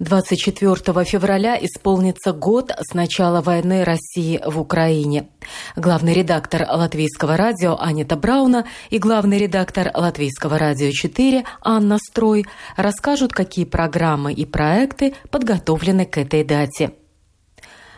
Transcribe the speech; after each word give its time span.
24 0.00 1.04
февраля 1.04 1.56
исполнится 1.60 2.32
год 2.32 2.72
с 2.76 2.94
начала 2.94 3.40
войны 3.40 3.84
России 3.84 4.40
в 4.44 4.58
Украине. 4.58 5.28
Главный 5.76 6.12
редактор 6.14 6.66
Латвийского 6.68 7.36
радио 7.36 7.76
Анита 7.78 8.16
Брауна 8.16 8.66
и 8.90 8.98
главный 8.98 9.38
редактор 9.38 9.90
Латвийского 9.94 10.58
радио 10.58 10.90
4 10.90 11.44
Анна 11.62 11.98
Строй 11.98 12.44
расскажут, 12.76 13.32
какие 13.32 13.64
программы 13.64 14.32
и 14.32 14.44
проекты 14.44 15.14
подготовлены 15.30 16.06
к 16.06 16.18
этой 16.18 16.42
дате. 16.42 16.92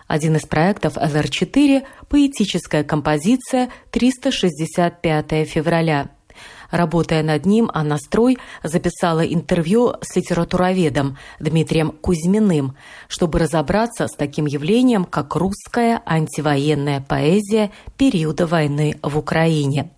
Один 0.07 0.37
из 0.37 0.43
проектов 0.43 0.97
ЛР-4– 0.97 1.85
поэтическая 2.09 2.85
композиция 2.85 3.71
«365 3.91 5.45
февраля», 5.47 6.11
Работая 6.71 7.23
над 7.23 7.47
ним, 7.47 7.71
Анна 7.73 7.99
Строй 7.99 8.39
записала 8.63 9.21
интервью 9.21 9.95
с 10.01 10.17
литературоведом 10.17 11.17
Дмитрием 11.41 11.91
Кузьминым, 11.91 12.77
чтобы 13.09 13.39
разобраться 13.39 14.09
с 14.09 14.13
таким 14.13 14.47
явлением, 14.47 15.05
как 15.05 15.37
русская 15.37 16.03
антивоенная 16.05 17.01
поэзия 17.01 17.71
периода 17.97 18.47
войны 18.47 18.99
в 19.03 19.17
Украине. 19.19 19.91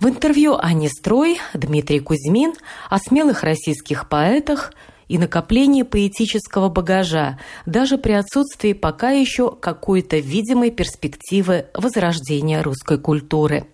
В 0.00 0.08
интервью 0.08 0.56
Анне 0.56 0.88
Строй 0.88 1.38
Дмитрий 1.52 2.00
Кузьмин 2.00 2.54
о 2.90 2.98
смелых 2.98 3.42
российских 3.42 4.08
поэтах 4.08 4.72
и 5.06 5.18
накоплении 5.18 5.82
поэтического 5.82 6.68
багажа, 6.68 7.38
даже 7.66 7.98
при 7.98 8.12
отсутствии 8.12 8.72
пока 8.72 9.10
еще 9.10 9.54
какой-то 9.54 10.16
видимой 10.16 10.70
перспективы 10.70 11.66
возрождения 11.74 12.62
русской 12.62 12.98
культуры– 12.98 13.68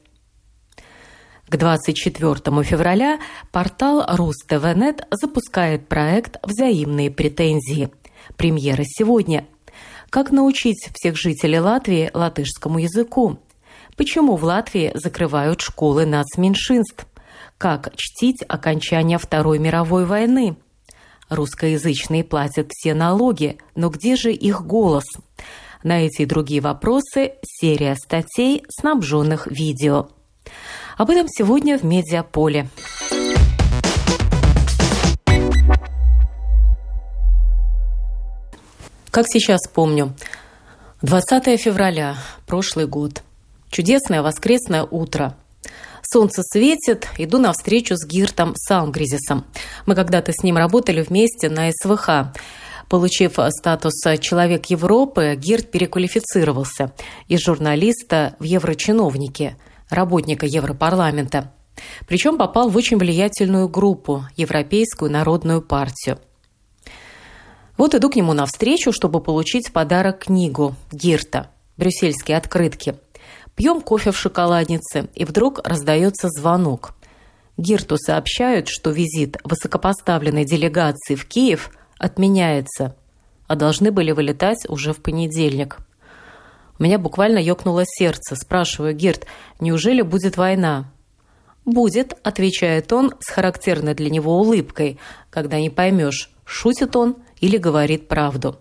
к 1.50 1.56
24 1.56 2.62
февраля 2.62 3.18
портал 3.50 4.04
РусТВНет 4.06 5.04
запускает 5.10 5.88
проект 5.88 6.36
«Взаимные 6.46 7.10
претензии». 7.10 7.90
Премьера 8.36 8.84
сегодня. 8.86 9.48
Как 10.10 10.30
научить 10.30 10.88
всех 10.94 11.16
жителей 11.16 11.58
Латвии 11.58 12.08
латышскому 12.14 12.78
языку? 12.78 13.40
Почему 13.96 14.36
в 14.36 14.44
Латвии 14.44 14.92
закрывают 14.94 15.60
школы 15.60 16.06
нацменьшинств? 16.06 17.08
Как 17.58 17.96
чтить 17.96 18.44
окончание 18.46 19.18
Второй 19.18 19.58
мировой 19.58 20.04
войны? 20.04 20.56
Русскоязычные 21.30 22.22
платят 22.22 22.68
все 22.70 22.94
налоги, 22.94 23.58
но 23.74 23.88
где 23.88 24.14
же 24.14 24.32
их 24.32 24.64
голос? 24.64 25.06
На 25.82 26.06
эти 26.06 26.22
и 26.22 26.26
другие 26.26 26.60
вопросы 26.60 27.32
серия 27.42 27.96
статей, 27.96 28.62
снабженных 28.68 29.48
видео. 29.48 30.10
Об 31.00 31.08
этом 31.08 31.28
сегодня 31.28 31.78
в 31.78 31.82
«Медиаполе». 31.82 32.68
Как 39.10 39.24
сейчас 39.26 39.60
помню, 39.66 40.12
20 41.00 41.58
февраля, 41.58 42.16
прошлый 42.46 42.86
год. 42.86 43.22
Чудесное 43.70 44.20
воскресное 44.20 44.84
утро. 44.84 45.34
Солнце 46.02 46.42
светит, 46.42 47.08
иду 47.16 47.38
на 47.38 47.54
встречу 47.54 47.96
с 47.96 48.06
Гиртом 48.06 48.52
Салмгризисом. 48.54 49.46
Мы 49.86 49.94
когда-то 49.94 50.32
с 50.34 50.42
ним 50.42 50.58
работали 50.58 51.00
вместе 51.00 51.48
на 51.48 51.70
СВХ. 51.72 52.36
Получив 52.90 53.38
статус 53.48 53.94
«Человек 54.20 54.66
Европы», 54.66 55.34
Гирт 55.34 55.70
переквалифицировался 55.70 56.92
из 57.26 57.40
журналиста 57.40 58.36
в 58.38 58.42
еврочиновники– 58.44 59.56
работника 59.90 60.46
Европарламента. 60.46 61.52
Причем 62.06 62.38
попал 62.38 62.68
в 62.68 62.76
очень 62.76 62.98
влиятельную 62.98 63.68
группу– 63.68 64.24
Европейскую 64.36 65.10
народную 65.10 65.62
партию. 65.62 66.18
Вот 67.76 67.94
иду 67.94 68.10
к 68.10 68.16
нему 68.16 68.32
навстречу, 68.32 68.92
чтобы 68.92 69.20
получить 69.20 69.68
в 69.68 69.72
подарок 69.72 70.24
книгу 70.24 70.74
Гирта 70.92 71.50
«Брюссельские 71.76 72.36
открытки». 72.36 72.96
Пьем 73.56 73.80
кофе 73.80 74.10
в 74.10 74.16
шоколаднице, 74.16 75.08
и 75.14 75.24
вдруг 75.24 75.60
раздается 75.66 76.28
звонок. 76.28 76.94
Гирту 77.56 77.96
сообщают, 77.98 78.68
что 78.68 78.90
визит 78.90 79.38
высокопоставленной 79.44 80.44
делегации 80.44 81.14
в 81.14 81.26
Киев 81.26 81.70
отменяется, 81.98 82.96
а 83.46 83.56
должны 83.56 83.90
были 83.90 84.12
вылетать 84.12 84.68
уже 84.68 84.92
в 84.92 85.02
понедельник– 85.02 85.78
меня 86.82 86.98
буквально 86.98 87.38
ёкнуло 87.38 87.84
сердце. 87.86 88.36
Спрашиваю, 88.36 88.94
Герт, 88.94 89.26
неужели 89.60 90.02
будет 90.02 90.36
война? 90.36 90.90
«Будет»,– 91.66 92.14
отвечает 92.22 92.90
он 92.92 93.14
с 93.20 93.28
характерной 93.28 93.94
для 93.94 94.08
него 94.08 94.38
улыбкой, 94.38 94.98
когда 95.28 95.60
не 95.60 95.68
поймешь, 95.68 96.30
шутит 96.44 96.96
он 96.96 97.16
или 97.40 97.58
говорит 97.58 98.08
правду. 98.08 98.58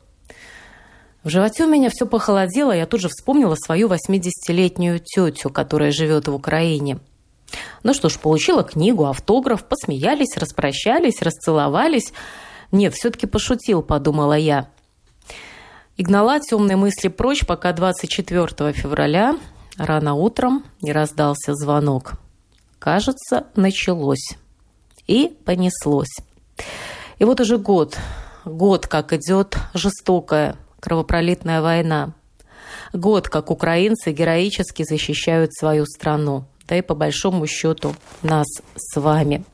В 1.23 1.29
животе 1.29 1.63
у 1.63 1.69
меня 1.69 1.89
все 1.89 2.05
похолодело, 2.05 2.73
я 2.73 2.85
тут 2.85 2.99
же 3.01 3.07
вспомнила 3.07 3.55
свою 3.55 3.87
80-летнюю 3.87 4.99
тетю, 4.99 5.49
которая 5.49 5.91
живет 5.91 6.27
в 6.27 6.33
Украине. 6.33 6.99
Ну 7.83 7.93
что 7.93 8.09
ж, 8.09 8.19
получила 8.19 8.63
книгу, 8.63 9.05
автограф, 9.05 9.63
посмеялись, 9.65 10.37
распрощались, 10.37 11.21
расцеловались. 11.21 12.13
Нет, 12.71 12.93
все-таки 12.93 13.27
пошутил, 13.27 13.81
подумала 13.81 14.37
я 14.37 14.67
и 15.99 16.03
гнала 16.03 16.39
темные 16.39 16.77
мысли 16.77 17.09
прочь, 17.09 17.45
пока 17.45 17.73
24 17.73 18.71
февраля 18.71 19.37
рано 19.75 20.13
утром 20.13 20.63
не 20.79 20.93
раздался 20.93 21.55
звонок. 21.55 22.13
Кажется, 22.79 23.47
началось. 23.57 24.37
И 25.07 25.37
понеслось. 25.43 26.15
И 27.17 27.25
вот 27.25 27.41
уже 27.41 27.57
год, 27.57 27.97
год, 28.45 28.87
как 28.87 29.11
идет 29.11 29.57
жестокая 29.73 30.55
кровопролитная 30.79 31.61
война. 31.61 32.13
Год, 32.93 33.27
как 33.27 33.51
украинцы 33.51 34.13
героически 34.13 34.83
защищают 34.83 35.53
свою 35.53 35.85
страну, 35.85 36.45
да 36.65 36.77
и 36.77 36.81
по 36.81 36.95
большому 36.95 37.45
счету 37.45 37.93
нас 38.21 38.47
с 38.77 38.97
вами– 38.97 39.43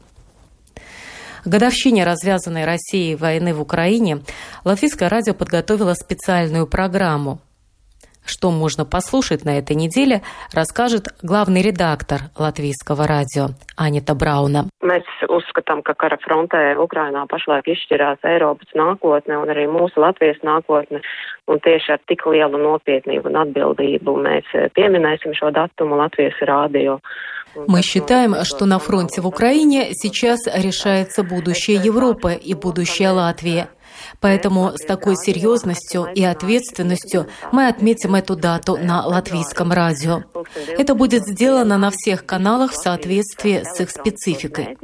годовщине 1.46 2.04
развязанной 2.04 2.66
Россией 2.66 3.16
войны 3.16 3.54
в 3.54 3.62
Украине 3.62 4.20
Латвийское 4.64 5.10
радио 5.10 5.34
подготовило 5.34 5.94
специальную 5.94 6.68
программу. 6.68 7.40
Что 8.26 8.50
можно 8.50 8.86
послушать 8.86 9.46
на 9.46 9.60
этой 9.60 9.76
неделе, 9.76 10.22
расскажет 10.52 11.10
главный 11.22 11.62
редактор 11.62 12.22
Латвийского 12.38 13.06
радио 13.06 13.54
Анита 13.78 14.16
Брауна. 14.16 14.66
Mēs 14.82 15.06
uzskatām, 15.30 15.84
ka 15.86 15.94
kara 15.94 16.18
frontē 16.18 16.74
Ukrainā 16.82 17.28
pašlaik 17.30 17.70
izšķirās 17.70 18.26
Eiropas 18.26 18.74
nākotne 18.74 19.38
un 19.38 19.54
arī 19.54 19.68
mūsu 19.70 20.02
Latvijas 20.02 20.42
nākotne. 20.42 21.04
Un 21.46 21.62
tieši 21.62 21.94
ar 21.94 22.02
tik 22.10 22.26
lielu 22.26 22.58
nopietnību 22.58 23.30
un 23.30 23.38
atbildību 23.46 24.18
mēs 24.26 24.50
pieminēsim 24.74 25.38
šo 25.38 25.54
datumu 25.54 26.02
Latvijas 26.02 26.42
rādio. 26.50 26.98
Мы 27.68 27.82
считаем, 27.82 28.44
что 28.44 28.66
на 28.66 28.80
фронте 28.80 29.22
в 29.22 29.28
Украине 29.28 29.94
сейчас 29.94 30.42
решается 30.46 31.24
будущее 31.24 31.78
Европы 31.78 32.34
и 32.34 32.54
будущее 32.54 33.10
Латвии. 33.10 33.68
Поэтому 34.20 34.72
с 34.76 34.86
такой 34.86 35.16
серьезностью 35.16 36.08
и 36.14 36.24
ответственностью 36.24 37.28
мы 37.52 37.68
отметим 37.68 38.16
эту 38.16 38.36
дату 38.36 38.78
на 38.78 39.06
латвийском 39.06 39.72
радио. 39.72 40.24
Это 40.78 40.96
будет 40.96 41.26
сделано 41.26 41.78
на 41.78 41.92
всех 41.92 42.26
каналах 42.26 42.72
в 42.72 42.76
соответствии 42.76 43.64
с 43.64 43.80
их 43.80 43.90
спецификой. 43.90 44.78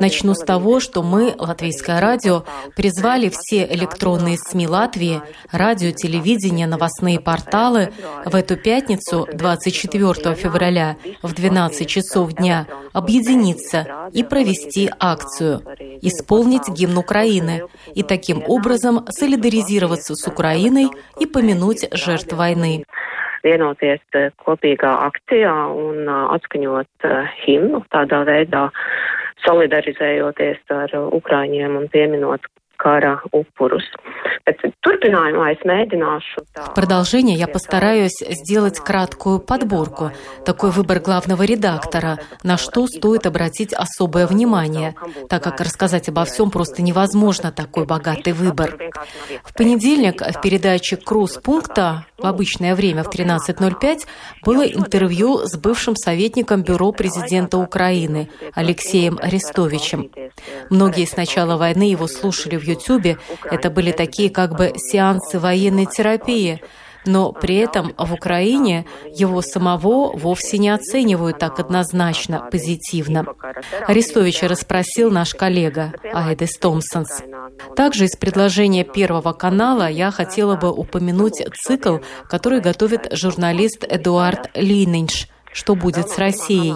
Начну 0.00 0.34
с 0.34 0.40
того, 0.44 0.80
что 0.80 1.02
мы, 1.02 1.34
Латвийское 1.38 2.00
радио, 2.00 2.44
призвали 2.76 3.30
все 3.30 3.64
электронные 3.72 4.36
СМИ 4.38 4.68
Латвии, 4.68 5.22
радио, 5.50 5.92
телевидение, 5.92 6.66
новостные 6.66 7.20
порталы 7.20 7.92
в 8.24 8.34
эту 8.34 8.56
пятницу, 8.56 9.28
24 9.32 10.34
февраля, 10.34 10.96
в 11.22 11.32
12 11.34 11.88
часов 11.88 12.32
дня, 12.32 12.66
объединиться 12.92 13.86
и 14.12 14.22
провести 14.22 14.90
акцию 14.98 15.62
«Исполнить 16.02 16.68
гимн 16.68 16.98
Украины» 16.98 17.62
и 17.94 18.02
таким 18.02 18.42
образом 18.46 18.79
солидаризироваться 19.09 20.15
с 20.15 20.27
Украиной 20.27 20.89
и 21.19 21.25
помянуть 21.25 21.87
жертв 21.91 22.33
войны. 22.33 22.83
Vienoties 23.45 24.01
kopīgā 24.41 24.91
akcijā 25.05 25.53
un 25.69 26.09
atskaņot 26.09 27.05
himnu 27.45 27.83
tādā 27.93 28.23
veidā, 28.25 28.63
solidarizējoties 29.45 30.63
ar 30.73 30.95
Ukraiņiem 31.13 31.77
un 31.77 31.85
pieminot 31.93 32.41
mēģināšu 35.68 36.44
tā. 36.54 36.64
В 36.70 36.74
продолжение 36.74 37.36
я 37.36 37.46
постараюсь 37.46 38.18
сделать 38.20 38.80
краткую 38.80 39.38
подборку, 39.38 40.12
такой 40.46 40.70
выбор 40.70 41.00
главного 41.00 41.42
редактора, 41.42 42.18
на 42.42 42.56
что 42.56 42.86
стоит 42.86 43.26
обратить 43.26 43.74
особое 43.74 44.26
внимание, 44.26 44.94
так 45.28 45.42
как 45.42 45.60
рассказать 45.60 46.08
обо 46.08 46.24
всем 46.24 46.50
просто 46.50 46.82
невозможно, 46.82 47.52
такой 47.52 47.84
богатый 47.84 48.32
выбор. 48.32 48.78
В 49.44 49.54
понедельник 49.54 50.22
в 50.22 50.40
передаче 50.40 50.96
«Круз 50.96 51.36
пункта» 51.36 52.06
в 52.16 52.26
обычное 52.26 52.74
время 52.74 53.02
в 53.02 53.10
13.05 53.10 54.06
было 54.44 54.62
интервью 54.62 55.46
с 55.46 55.56
бывшим 55.56 55.96
советником 55.96 56.62
Бюро 56.62 56.92
президента 56.92 57.58
Украины 57.58 58.28
Алексеем 58.54 59.18
Арестовичем. 59.20 60.10
Многие 60.70 61.06
с 61.06 61.16
начала 61.16 61.56
войны 61.56 61.84
его 61.84 62.06
слушали 62.06 62.56
в 62.56 62.69
Ютьюбе. 62.70 63.18
Это 63.44 63.70
были 63.70 63.92
такие 63.92 64.30
как 64.30 64.56
бы 64.56 64.72
сеансы 64.76 65.38
военной 65.38 65.86
терапии– 65.86 66.62
но 67.06 67.32
при 67.32 67.56
этом 67.56 67.94
в 67.96 68.12
Украине 68.12 68.86
его 69.12 69.42
самого 69.42 70.16
вовсе 70.16 70.58
не 70.58 70.70
оценивают 70.70 71.38
так 71.38 71.58
однозначно, 71.58 72.48
позитивно. 72.50 73.26
Арестовича 73.86 74.48
расспросил 74.48 75.10
наш 75.10 75.34
коллега 75.34 75.92
Айдес 76.12 76.58
Томпсонс. 76.58 77.22
Также 77.76 78.04
из 78.04 78.16
предложения 78.16 78.84
Первого 78.84 79.32
канала 79.32 79.88
я 79.88 80.10
хотела 80.10 80.56
бы 80.56 80.70
упомянуть 80.70 81.42
цикл, 81.54 81.98
который 82.28 82.60
готовит 82.60 83.08
журналист 83.12 83.84
Эдуард 83.88 84.50
Лининш– 84.54 85.28
что 85.52 85.74
будет 85.74 86.08
с 86.08 86.18
Россией? 86.18 86.74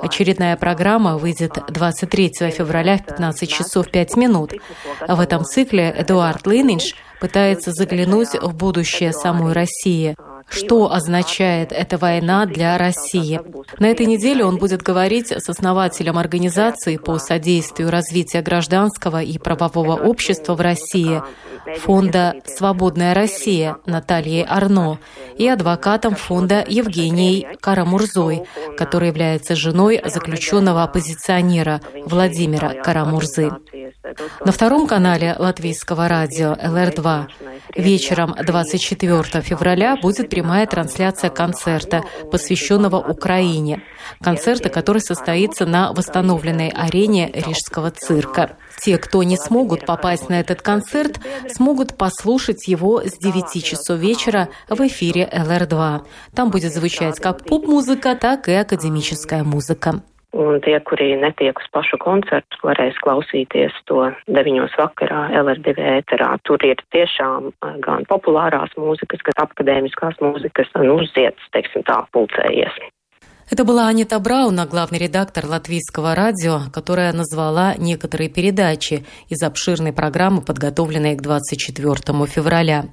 Очередная 0.00 0.56
программа 0.56 1.18
выйдет 1.18 1.58
23 1.68 2.50
февраля 2.50 2.98
в 2.98 3.06
15 3.06 3.48
часов 3.48 3.90
5 3.90 4.16
минут. 4.16 4.52
В 5.06 5.20
этом 5.20 5.44
цикле 5.44 5.94
Эдуард 5.96 6.46
Лининш 6.46 6.94
пытается 7.20 7.72
заглянуть 7.72 8.34
в 8.40 8.54
будущее 8.54 9.12
самой 9.12 9.52
России. 9.52 10.16
Что 10.48 10.92
означает 10.92 11.72
эта 11.72 11.98
война 11.98 12.46
для 12.46 12.78
России? 12.78 13.40
На 13.78 13.86
этой 13.86 14.06
неделе 14.06 14.44
он 14.44 14.58
будет 14.58 14.82
говорить 14.82 15.32
с 15.32 15.48
основателем 15.48 16.18
организации 16.18 16.96
по 16.96 17.18
содействию 17.18 17.90
развития 17.90 18.42
гражданского 18.42 19.22
и 19.22 19.38
правового 19.38 19.96
общества 19.96 20.54
в 20.54 20.60
России– 20.60 21.22
фонда 21.74 22.34
«Свободная 22.44 23.14
Россия» 23.14 23.76
Натальей 23.86 24.44
Арно 24.48 24.98
и 25.36 25.48
адвокатом 25.48 26.14
фонда 26.14 26.64
Евгенией 26.66 27.56
Карамурзой, 27.60 28.44
которая 28.76 29.10
является 29.10 29.54
женой 29.56 30.00
заключенного 30.04 30.84
оппозиционера 30.84 31.80
Владимира 32.04 32.74
Карамурзы. 32.82 33.50
На 34.44 34.52
втором 34.52 34.86
канале 34.86 35.34
латвийского 35.38 36.08
радио 36.08 36.52
ЛР2 36.52 37.26
вечером 37.74 38.34
24 38.40 39.42
февраля 39.42 39.96
будет 39.96 40.30
прямая 40.30 40.66
трансляция 40.66 41.30
концерта, 41.30 42.04
посвященного 42.30 42.96
Украине. 42.96 43.82
Концерта, 44.20 44.68
который 44.68 45.00
состоится 45.00 45.66
на 45.66 45.92
восстановленной 45.92 46.68
арене 46.68 47.30
Рижского 47.32 47.90
цирка. 47.90 48.56
Те, 48.80 48.98
кто 48.98 49.22
не 49.22 49.36
смогут 49.36 49.86
попасть 49.86 50.28
на 50.28 50.38
этот 50.40 50.62
концерт, 50.62 51.18
смогут 51.48 51.96
послушать 51.96 52.68
его 52.68 53.02
с 53.02 53.18
9 53.18 53.64
часов 53.64 53.98
вечера 53.98 54.48
в 54.68 54.80
эфире 54.86 55.28
ЛР2. 55.32 56.06
Там 56.34 56.50
будет 56.50 56.72
звучать 56.72 57.18
как 57.18 57.44
поп-музыка, 57.44 58.14
так 58.14 58.48
и 58.48 58.52
академическая 58.52 59.42
музыка. 59.42 60.02
Un 60.36 60.58
tie, 60.60 60.76
kuri 60.84 61.14
netiek 61.16 61.56
uz 61.56 61.68
pašu 61.72 61.96
koncertu, 62.02 62.58
varēs 62.66 62.98
klausīties 63.00 63.72
to 63.88 64.10
9 64.28 64.74
vakarā 64.76 65.22
LR2 65.40 65.76
ēterā. 65.94 66.34
Tur 66.44 66.60
ir 66.68 66.82
tiešām 66.92 67.54
gan 67.86 68.04
populārās 68.10 68.74
mūzikas, 68.76 69.24
gan 69.24 69.46
akadēmiskās 69.46 70.20
mūzikas 70.20 70.76
un 70.82 70.92
uzziets, 70.98 71.48
teiksim 71.56 71.86
tā, 71.88 72.02
pulcējies. 72.12 72.76
Это 73.48 73.64
была 73.64 73.86
Анита 73.86 74.18
Брауна, 74.18 74.66
главный 74.66 74.98
редактор 74.98 75.46
латвийского 75.46 76.16
радио, 76.16 76.62
которая 76.72 77.12
назвала 77.12 77.76
некоторые 77.78 78.28
передачи 78.28 79.06
из 79.28 79.40
обширной 79.40 79.92
программы, 79.92 80.42
подготовленной 80.42 81.14
к 81.14 81.22
24 81.22 82.26
февраля. 82.26 82.86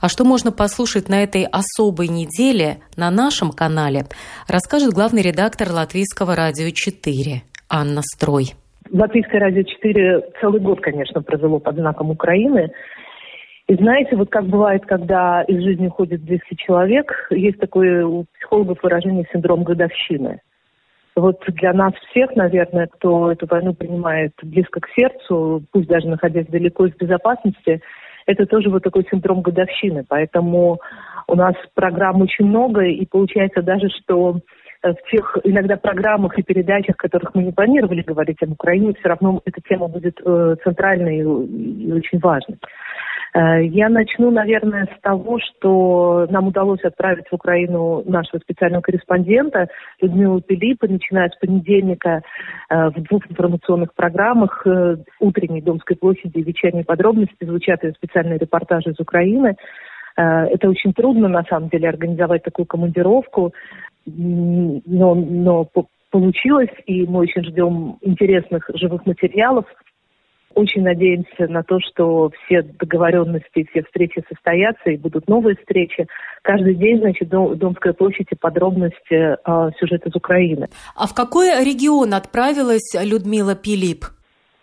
А 0.00 0.08
что 0.08 0.24
можно 0.24 0.52
послушать 0.52 1.08
на 1.08 1.22
этой 1.22 1.44
особой 1.44 2.08
неделе 2.08 2.78
на 2.96 3.10
нашем 3.10 3.50
канале, 3.50 4.04
расскажет 4.46 4.92
главный 4.92 5.22
редактор 5.22 5.70
Латвийского 5.72 6.36
радио 6.36 6.70
4 6.70 7.42
Анна 7.68 8.02
Строй. 8.02 8.54
Латвийское 8.90 9.40
радио 9.40 9.62
4 9.62 10.22
целый 10.40 10.60
год, 10.60 10.80
конечно, 10.80 11.22
провело 11.22 11.58
под 11.58 11.76
знаком 11.76 12.10
Украины. 12.10 12.70
И 13.66 13.74
знаете, 13.74 14.16
вот 14.16 14.30
как 14.30 14.46
бывает, 14.46 14.86
когда 14.86 15.42
из 15.42 15.62
жизни 15.62 15.88
уходит 15.88 16.24
200 16.24 16.54
человек, 16.54 17.12
есть 17.30 17.58
такое 17.58 18.06
у 18.06 18.24
психологов 18.38 18.78
выражение 18.82 19.26
синдром 19.32 19.64
годовщины. 19.64 20.40
Вот 21.16 21.42
для 21.48 21.72
нас 21.72 21.92
всех, 22.10 22.36
наверное, 22.36 22.86
кто 22.86 23.32
эту 23.32 23.46
войну 23.46 23.74
принимает 23.74 24.32
близко 24.42 24.80
к 24.80 24.88
сердцу, 24.96 25.64
пусть 25.72 25.88
даже 25.88 26.06
находясь 26.06 26.46
далеко 26.46 26.86
из 26.86 26.94
безопасности, 26.94 27.82
это 28.28 28.44
тоже 28.46 28.68
вот 28.68 28.82
такой 28.82 29.06
синдром 29.10 29.40
годовщины. 29.40 30.04
Поэтому 30.06 30.78
у 31.26 31.34
нас 31.34 31.54
программ 31.74 32.20
очень 32.20 32.44
много, 32.44 32.82
и 32.82 33.06
получается 33.06 33.62
даже, 33.62 33.88
что 33.88 34.40
в 34.82 35.10
тех 35.10 35.38
иногда 35.44 35.76
программах 35.76 36.38
и 36.38 36.42
передачах, 36.42 36.96
которых 36.96 37.34
мы 37.34 37.42
не 37.42 37.52
планировали 37.52 38.02
говорить 38.02 38.40
об 38.42 38.52
Украине, 38.52 38.94
все 38.98 39.08
равно 39.08 39.40
эта 39.44 39.60
тема 39.68 39.88
будет 39.88 40.20
э, 40.24 40.56
центральной 40.62 41.18
и, 41.18 41.86
и 41.88 41.92
очень 41.92 42.18
важной. 42.20 42.58
Э, 43.34 43.64
я 43.64 43.88
начну, 43.88 44.30
наверное, 44.30 44.86
с 44.86 45.00
того, 45.00 45.38
что 45.38 46.26
нам 46.30 46.48
удалось 46.48 46.82
отправить 46.82 47.26
в 47.30 47.34
Украину 47.34 48.02
нашего 48.06 48.40
специального 48.40 48.82
корреспондента 48.82 49.68
Людмилу 50.00 50.40
Пилипа, 50.40 50.86
начиная 50.88 51.28
с 51.28 51.36
понедельника 51.36 52.22
э, 52.70 52.88
в 52.88 53.02
двух 53.02 53.30
информационных 53.30 53.94
программах 53.94 54.66
э, 54.66 54.96
«Утренней 55.20 55.62
Домской 55.62 55.96
площади» 55.96 56.38
и 56.38 56.42
«Вечерние 56.42 56.84
подробности» 56.84 57.44
звучат 57.44 57.84
ее 57.84 57.92
специальные 57.92 58.38
репортажи 58.38 58.90
из 58.90 59.00
Украины. 59.00 59.56
Это 60.16 60.68
очень 60.68 60.92
трудно, 60.94 61.28
на 61.28 61.44
самом 61.44 61.68
деле, 61.68 61.88
организовать 61.88 62.42
такую 62.42 62.66
командировку, 62.66 63.54
но, 64.04 65.14
но 65.14 65.68
получилось, 66.10 66.70
и 66.86 67.06
мы 67.06 67.20
очень 67.20 67.44
ждем 67.44 67.98
интересных 68.00 68.68
живых 68.74 69.06
материалов– 69.06 69.64
очень 70.58 70.82
надеемся 70.82 71.46
на 71.48 71.62
то, 71.62 71.78
что 71.80 72.30
все 72.44 72.62
договоренности, 72.62 73.66
все 73.70 73.82
встречи 73.84 74.22
состоятся 74.28 74.90
и 74.90 74.96
будут 74.96 75.28
новые 75.28 75.56
встречи. 75.56 76.06
Каждый 76.42 76.74
день, 76.74 76.98
значит, 76.98 77.28
Домская 77.28 77.92
площадь 77.92 78.28
и 78.30 78.36
подробности 78.36 78.98
э, 79.12 79.70
сюжет 79.78 80.06
из 80.06 80.14
Украины. 80.14 80.68
А 80.96 81.06
в 81.06 81.14
какой 81.14 81.64
регион 81.64 82.14
отправилась 82.14 82.94
Людмила 82.94 83.54
Пилип? 83.54 84.04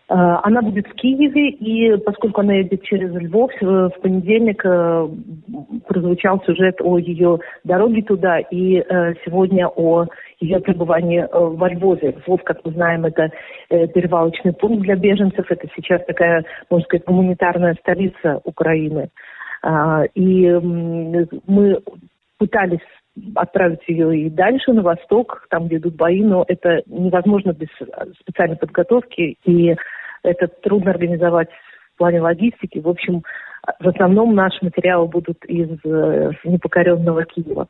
Э, 0.07 0.13
она 0.43 0.61
будет 0.61 0.87
в 0.87 0.93
Киеве, 0.93 1.49
и 1.49 1.97
поскольку 1.97 2.41
она 2.41 2.53
едет 2.53 2.83
через 2.83 3.11
Львов, 3.13 3.51
э, 3.59 3.65
в 3.65 4.01
понедельник 4.01 4.63
э, 4.63 5.07
прозвучал 5.87 6.43
сюжет 6.45 6.79
о 6.81 6.99
ее 6.99 7.39
дороге 7.63 8.03
туда, 8.03 8.39
и 8.39 8.83
сегодня 9.25 9.67
о 9.67 10.05
ее 10.39 10.59
пребывании 10.59 11.27
во 11.31 11.69
Львове. 11.69 12.15
Львов, 12.25 12.43
как 12.43 12.63
мы 12.65 12.71
знаем, 12.71 13.05
это 13.05 13.29
перевалочный 13.69 14.53
пункт 14.53 14.83
для 14.83 14.95
беженцев, 14.95 15.45
это 15.49 15.67
сейчас 15.75 16.05
такая, 16.05 16.43
можно 16.69 16.85
сказать, 16.85 17.05
гуманитарная 17.05 17.75
столица 17.75 18.41
Украины. 18.43 19.09
И 20.13 20.51
мы 21.47 21.79
пытались 22.37 22.79
отправить 23.35 23.87
ее 23.87 24.19
и 24.19 24.29
дальше, 24.29 24.73
на 24.73 24.81
восток, 24.81 25.47
там, 25.49 25.67
где 25.67 25.77
идут 25.77 25.95
бои, 25.95 26.21
но 26.21 26.43
это 26.47 26.83
невозможно 26.85 27.53
без 27.53 27.69
специальной 28.19 28.57
подготовки, 28.57 29.37
и 29.45 29.75
это 30.23 30.47
трудно 30.47 30.91
организовать 30.91 31.49
в 31.93 31.97
плане 31.97 32.21
логистики. 32.21 32.79
В 32.79 32.89
общем, 32.89 33.23
в 33.79 33.87
основном 33.87 34.35
наши 34.35 34.57
материалы 34.61 35.07
будут 35.07 35.43
из 35.45 35.69
э, 35.85 36.31
непокоренного 36.43 37.23
Киева. 37.23 37.67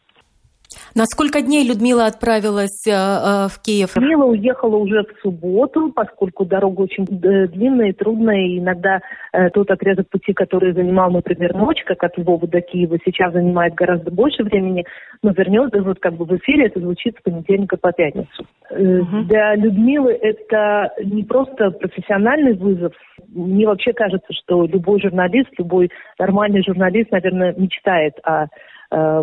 На 0.98 1.04
сколько 1.08 1.42
дней 1.42 1.68
Людмила 1.68 2.06
отправилась 2.06 2.88
э, 2.88 2.92
э, 2.92 3.48
в 3.50 3.62
Киев? 3.62 3.98
Людмила 3.98 4.28
уехала 4.28 4.78
уже 4.78 5.04
в 5.04 5.22
субботу, 5.22 5.92
поскольку 5.94 6.46
дорога 6.46 6.84
очень 6.84 7.04
э, 7.04 7.48
длинная 7.50 7.90
и 7.90 7.92
трудная. 7.92 8.48
И 8.48 8.60
иногда 8.60 9.02
э, 9.34 9.50
тот 9.50 9.70
отрезок 9.72 10.08
пути, 10.08 10.32
который 10.32 10.72
занимал, 10.72 11.12
например, 11.12 11.54
ночь, 11.54 11.84
как 11.84 12.02
от 12.02 12.18
Львова 12.18 12.48
до 12.48 12.62
Киева, 12.62 12.98
сейчас 13.04 13.34
занимает 13.34 13.74
гораздо 13.74 14.10
больше 14.10 14.44
времени. 14.44 14.86
Но 15.22 15.32
вернется, 15.32 15.82
вот 15.82 16.00
как 16.00 16.14
бы 16.14 16.24
в 16.24 16.34
эфире 16.38 16.68
это 16.68 16.80
звучит 16.80 17.18
с 17.20 17.22
понедельника 17.22 17.76
по 17.76 17.92
пятницу. 17.92 18.48
Э, 18.70 19.00
угу. 19.00 19.24
Для 19.24 19.54
Людмилы 19.56 20.14
это 20.14 20.94
не 21.04 21.24
просто 21.24 21.72
профессиональный 21.72 22.54
вызов. 22.54 22.94
Мне 23.28 23.68
вообще 23.68 23.92
кажется, 23.92 24.32
что 24.32 24.64
любой 24.64 25.02
журналист, 25.02 25.50
любой 25.58 25.92
нормальный 26.18 26.64
журналист, 26.64 27.12
наверное, 27.12 27.54
мечтает 27.58 28.14
о 28.24 28.46
э, 28.46 28.48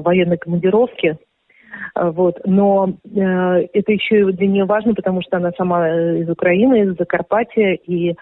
военной 0.00 0.36
командировке 0.36 1.16
Вот. 1.94 2.40
Но 2.44 2.94
э, 3.04 3.18
это 3.72 3.92
еще 3.92 4.20
и 4.20 4.32
для 4.32 4.46
нее 4.46 4.64
важно, 4.64 4.94
потому 4.94 5.22
что 5.22 5.36
она 5.36 5.52
сама 5.56 5.88
из 5.88 6.28
Украины, 6.28 6.82
из 6.82 6.96
Закарпатья, 6.96 7.74
и 7.74 8.10
э, 8.10 8.14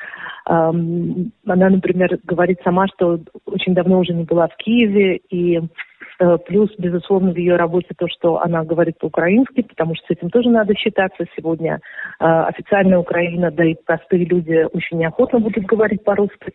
она, 0.46 1.30
например, 1.46 2.18
говорит 2.24 2.58
сама, 2.64 2.86
что 2.88 3.20
очень 3.46 3.74
давно 3.74 4.00
уже 4.00 4.12
не 4.12 4.24
была 4.24 4.48
в 4.48 4.56
Киеве, 4.56 5.16
и 5.30 5.60
Э, 6.20 6.36
плюс, 6.36 6.70
безусловно, 6.76 7.32
в 7.32 7.36
ее 7.36 7.56
работе 7.56 7.88
то, 7.96 8.06
что 8.08 8.42
она 8.42 8.62
говорит 8.62 8.98
по-украински, 8.98 9.62
потому 9.62 9.94
что 9.94 10.06
с 10.06 10.10
этим 10.10 10.28
тоже 10.28 10.50
надо 10.50 10.74
считаться. 10.74 11.24
Сегодня 11.34 11.80
э, 12.20 12.24
официальная 12.24 12.98
Украина, 12.98 13.50
да 13.50 13.64
и 13.64 13.74
простые 13.74 14.26
люди 14.26 14.66
очень 14.70 14.98
неохотно 14.98 15.40
будут 15.40 15.64
говорить 15.64 16.04
по-русски. 16.04 16.52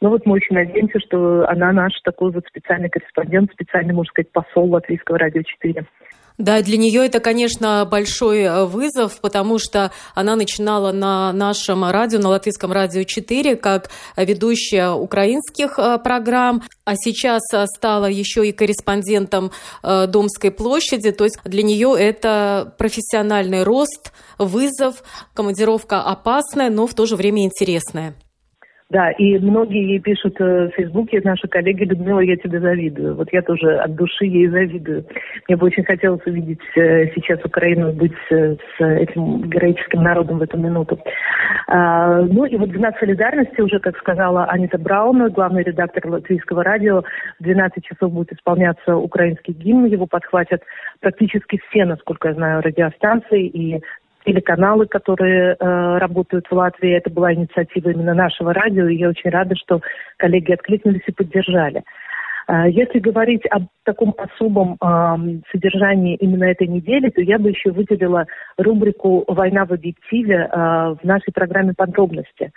Но 0.00 0.10
вот 0.10 0.26
мы 0.26 0.32
очень 0.32 0.56
надеемся, 0.56 0.98
что 0.98 1.48
она 1.48 1.70
наш 1.72 1.92
такой 2.02 2.32
вот 2.32 2.44
специальный 2.48 2.88
корреспондент, 2.88 3.52
специальный, 3.52 3.94
можно 3.94 4.10
сказать, 4.10 4.32
посол 4.32 4.68
Латвийского 4.70 5.18
радио 5.18 5.42
4. 5.42 5.84
Да, 6.36 6.62
для 6.62 6.76
нее 6.76 7.06
это, 7.06 7.20
конечно, 7.20 7.86
большой 7.88 8.40
э, 8.40 8.64
вызов, 8.64 9.20
потому 9.20 9.60
что 9.60 9.92
она 10.16 10.34
начинала 10.34 10.90
на 10.90 11.32
нашем 11.32 11.88
радио, 11.88 12.18
на 12.18 12.30
Латвийском 12.30 12.72
радио 12.72 13.04
4, 13.04 13.54
как 13.54 13.90
ведущая 14.16 14.90
украинских 14.90 15.78
э, 15.78 15.98
программ, 15.98 16.64
а 16.84 16.96
сейчас 16.96 17.42
э, 17.52 17.66
стала 17.66 18.06
еще 18.06 18.48
и 18.48 18.52
корреспондентом 18.52 19.52
Домской 19.82 20.50
площади. 20.50 21.12
То 21.12 21.22
есть 21.22 21.38
для 21.44 21.62
нее 21.62 21.94
это 21.96 22.74
профессиональный 22.78 23.62
рост, 23.62 24.12
вызов, 24.36 25.04
командировка 25.34 26.02
опасная, 26.02 26.68
но 26.68 26.88
в 26.88 26.94
то 26.94 27.06
же 27.06 27.14
время 27.14 27.44
интересная. 27.44 28.16
Да, 28.94 29.10
и 29.10 29.40
многие 29.40 29.88
ей 29.88 29.98
пишут 29.98 30.40
э, 30.40 30.68
в 30.68 30.76
Фейсбуке, 30.76 31.20
наши 31.24 31.48
коллеги, 31.48 31.82
Людмила, 31.82 32.20
я 32.20 32.36
тебе 32.36 32.60
завидую. 32.60 33.16
Вот 33.16 33.26
я 33.32 33.42
тоже 33.42 33.78
от 33.78 33.96
души 33.96 34.24
ей 34.24 34.46
завидую. 34.46 35.04
Мне 35.48 35.56
бы 35.56 35.66
очень 35.66 35.82
хотелось 35.82 36.24
увидеть 36.24 36.60
э, 36.76 37.08
сейчас 37.12 37.44
Украину, 37.44 37.92
быть 37.92 38.12
э, 38.30 38.54
с 38.54 38.80
этим 38.80 39.50
героическим 39.50 40.00
народом 40.00 40.38
в 40.38 40.42
эту 40.42 40.58
минуту. 40.58 41.00
А, 41.66 42.20
ну 42.20 42.44
и 42.44 42.56
вот 42.56 42.68
в 42.68 42.76
знак 42.76 42.96
солидарности 43.00 43.60
уже, 43.60 43.80
как 43.80 43.98
сказала 43.98 44.44
Анита 44.44 44.78
Браун, 44.78 45.28
главный 45.32 45.64
редактор 45.64 46.06
латвийского 46.06 46.62
радио, 46.62 47.02
в 47.40 47.42
12 47.42 47.84
часов 47.84 48.12
будет 48.12 48.32
исполняться 48.32 48.94
украинский 48.94 49.54
гимн, 49.54 49.86
его 49.86 50.06
подхватят 50.06 50.62
практически 51.00 51.60
все, 51.68 51.84
насколько 51.84 52.28
я 52.28 52.34
знаю, 52.34 52.62
радиостанции 52.62 53.44
и 53.48 53.82
телеканалы, 54.24 54.86
которые 54.86 55.54
э, 55.54 55.98
работают 55.98 56.46
в 56.48 56.54
Латвии. 56.54 56.96
Это 56.96 57.10
была 57.10 57.32
инициатива 57.34 57.90
именно 57.90 58.14
нашего 58.14 58.52
радио, 58.52 58.88
и 58.88 58.96
я 58.96 59.08
очень 59.08 59.30
рада, 59.30 59.54
что 59.56 59.80
коллеги 60.16 60.52
откликнулись 60.52 61.02
и 61.06 61.12
поддержали. 61.12 61.82
Э, 62.48 62.64
если 62.68 62.98
говорить 62.98 63.42
об 63.50 63.64
таком 63.84 64.14
особом 64.16 64.76
э, 64.80 65.40
содержании 65.52 66.16
именно 66.16 66.44
этой 66.44 66.66
недели, 66.66 67.10
то 67.10 67.20
я 67.20 67.38
бы 67.38 67.50
еще 67.50 67.70
выделила 67.70 68.26
рубрику 68.58 69.24
«Война 69.28 69.64
в 69.64 69.72
объективе» 69.72 70.48
э, 70.50 70.56
в 70.56 71.00
нашей 71.04 71.32
программе 71.32 71.74
«Подробности». 71.76 72.50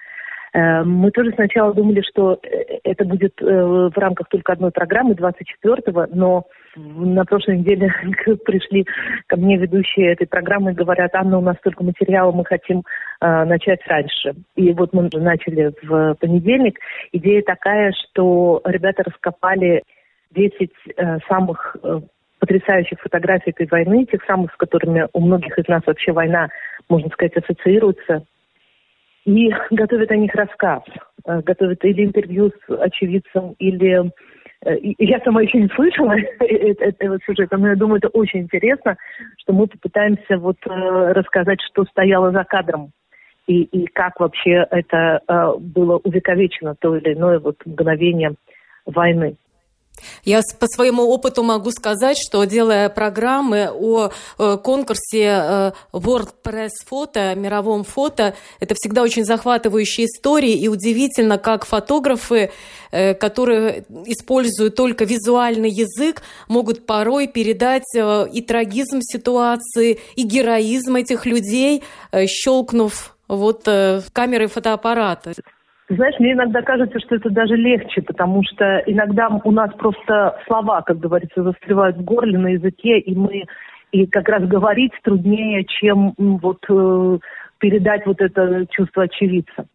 Мы 0.83 1.11
тоже 1.11 1.31
сначала 1.33 1.73
думали, 1.73 2.01
что 2.01 2.39
э, 2.41 2.79
это 2.83 3.05
будет 3.05 3.33
э, 3.41 3.45
в 3.45 3.97
рамках 3.97 4.27
только 4.29 4.53
одной 4.53 4.71
программы, 4.71 5.13
24-го, 5.13 6.07
но 6.13 6.45
на 6.75 7.25
прошлой 7.25 7.59
неделе 7.59 7.91
пришли 8.45 8.85
ко 9.27 9.37
мне 9.37 9.57
ведущие 9.57 10.13
этой 10.13 10.25
программы 10.25 10.71
и 10.71 10.75
говорят, 10.75 11.13
Анна, 11.13 11.37
у 11.37 11.41
нас 11.41 11.57
столько 11.57 11.83
материала, 11.83 12.31
мы 12.31 12.45
хотим 12.45 12.83
э, 13.21 13.43
начать 13.45 13.85
раньше. 13.87 14.33
И 14.55 14.71
вот 14.73 14.93
мы 14.93 15.09
начали 15.13 15.73
в 15.83 16.15
понедельник. 16.15 16.79
Идея 17.11 17.41
такая, 17.43 17.91
что 17.91 18.61
ребята 18.65 19.03
раскопали 19.05 19.83
10 20.31 20.71
э, 20.95 21.17
самых 21.27 21.75
э, 21.83 21.99
потрясающих 22.39 22.99
фотографий 22.99 23.51
этой 23.51 23.67
войны, 23.67 24.05
тех 24.05 24.23
самых, 24.25 24.53
с 24.53 24.57
которыми 24.57 25.07
у 25.13 25.21
многих 25.21 25.57
из 25.57 25.67
нас 25.67 25.83
вообще 25.85 26.11
война, 26.11 26.49
можно 26.89 27.09
сказать, 27.09 27.35
ассоциируется. 27.37 28.23
И 29.27 29.51
готовят 29.69 30.09
о 30.09 30.17
них 30.17 30.33
рассказ, 30.33 30.81
э, 31.25 31.41
готовят 31.41 31.85
или 31.85 32.05
интервью 32.05 32.51
с 32.65 32.81
очевидцем, 32.81 33.53
или 33.59 34.11
Э, 34.65 34.75
я 34.81 35.19
сама 35.23 35.41
еще 35.41 35.59
не 35.59 35.67
слышала 35.69 36.15
этого 36.39 37.19
сюжета, 37.25 37.57
но 37.57 37.69
я 37.69 37.75
думаю, 37.75 37.97
это 37.97 38.09
очень 38.09 38.41
интересно, 38.41 38.97
что 39.37 39.53
мы 39.53 39.67
попытаемся 39.67 40.37
вот 40.37 40.57
э, 40.65 40.69
рассказать, 40.69 41.59
что 41.61 41.85
стояло 41.85 42.31
за 42.31 42.43
кадром 42.43 42.91
и, 43.47 43.63
и 43.63 43.85
как 43.87 44.19
вообще 44.19 44.65
это 44.69 45.21
э, 45.27 45.53
было 45.59 45.97
увековечено, 45.97 46.75
то 46.79 46.95
или 46.95 47.13
иное 47.13 47.39
вот 47.39 47.57
мгновение 47.65 48.33
войны. 48.85 49.35
Я 50.23 50.41
по 50.59 50.67
своему 50.67 51.03
опыту 51.03 51.43
могу 51.43 51.71
сказать, 51.71 52.17
что 52.17 52.43
делая 52.43 52.89
программы 52.89 53.69
о 53.71 54.09
э, 54.37 54.57
конкурсе 54.63 55.23
э, 55.23 55.71
WordPress 55.93 56.71
фото, 56.85 57.33
мировом 57.35 57.83
фото, 57.83 58.35
это 58.59 58.75
всегда 58.75 59.03
очень 59.03 59.25
захватывающие 59.25 60.07
истории, 60.07 60.53
и 60.53 60.67
удивительно, 60.67 61.37
как 61.37 61.65
фотографы, 61.65 62.51
э, 62.91 63.13
которые 63.13 63.85
используют 64.05 64.75
только 64.75 65.05
визуальный 65.05 65.69
язык, 65.69 66.21
могут 66.47 66.85
порой 66.85 67.27
передать 67.27 67.83
и 67.95 68.41
трагизм 68.41 68.99
ситуации, 69.01 69.99
и 70.15 70.23
героизм 70.23 70.95
этих 70.95 71.25
людей, 71.25 71.83
щелкнув 72.27 73.15
вот 73.27 73.63
камерой 73.63 74.47
фотоаппарата. 74.47 75.33
Знаешь, 75.89 76.15
мне 76.19 76.33
иногда 76.33 76.61
кажется, 76.61 76.99
что 76.99 77.15
это 77.15 77.29
даже 77.29 77.55
легче, 77.55 78.01
потому 78.01 78.43
что 78.43 78.83
иногда 78.87 79.29
у 79.29 79.51
нас 79.51 79.73
просто 79.75 80.37
слова, 80.45 80.81
как 80.81 80.99
говорится, 80.99 81.43
застревают 81.43 81.97
в 81.97 82.03
горле, 82.03 82.37
на 82.37 82.47
языке, 82.49 82.99
и 82.99 83.15
мы 83.15 83.45
и 83.93 84.05
как 84.05 84.27
раз 84.27 84.43
говорить 84.43 84.91
труднее, 85.01 85.63
чем 85.63 86.13
вот 86.17 86.65
э, 86.69 87.17
передать 87.59 88.05
вот 88.05 88.21
это 88.21 88.65
чувство 88.69 89.03
очевидца. 89.03 89.65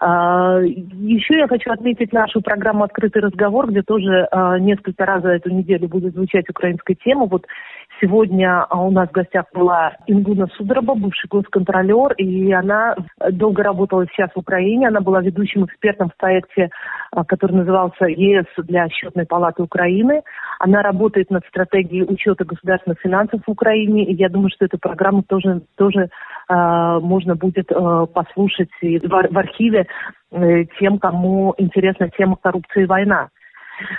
А, 0.00 0.60
еще 0.60 1.38
я 1.38 1.48
хочу 1.48 1.70
отметить 1.70 2.12
нашу 2.12 2.40
программу 2.40 2.84
«Открытый 2.84 3.22
разговор», 3.22 3.70
где 3.70 3.82
тоже 3.82 4.28
а, 4.30 4.58
несколько 4.58 5.04
раз 5.04 5.22
за 5.22 5.30
эту 5.30 5.50
неделю 5.50 5.88
будет 5.88 6.14
звучать 6.14 6.48
украинская 6.48 6.96
тема. 7.02 7.26
Вот 7.26 7.46
Сегодня 8.02 8.64
а, 8.68 8.82
у 8.82 8.90
нас 8.90 9.08
в 9.08 9.12
гостях 9.12 9.44
была 9.54 9.92
Ингуна 10.08 10.48
Судороба, 10.56 10.96
бывший 10.96 11.28
госконтролер, 11.28 12.14
и 12.14 12.50
она 12.50 12.96
долго 13.30 13.62
работала 13.62 14.04
сейчас 14.08 14.28
в 14.34 14.40
Украине. 14.40 14.88
Она 14.88 15.00
была 15.00 15.20
ведущим 15.20 15.66
экспертом 15.66 16.10
в 16.10 16.16
проекте, 16.16 16.70
а, 17.12 17.24
который 17.24 17.52
назывался 17.52 18.06
ЕС 18.06 18.46
для 18.56 18.88
счетной 18.88 19.24
палаты 19.24 19.62
Украины. 19.62 20.22
Она 20.58 20.82
работает 20.82 21.30
над 21.30 21.46
стратегией 21.46 22.02
учета 22.02 22.44
государственных 22.44 22.98
финансов 22.98 23.40
в 23.46 23.50
Украине, 23.50 24.04
и 24.04 24.14
я 24.14 24.28
думаю, 24.28 24.50
что 24.50 24.64
эту 24.64 24.78
программу 24.78 25.22
тоже, 25.22 25.62
тоже 25.76 26.08
э, 26.48 26.98
можно 27.00 27.36
будет 27.36 27.70
э, 27.70 28.06
послушать 28.12 28.70
в, 28.80 29.38
архиве 29.38 29.86
э, 30.32 30.64
тем, 30.80 30.98
кому 30.98 31.54
интересна 31.56 32.08
тема 32.10 32.36
коррупции 32.36 32.82
и 32.82 32.86
война. 32.86 33.28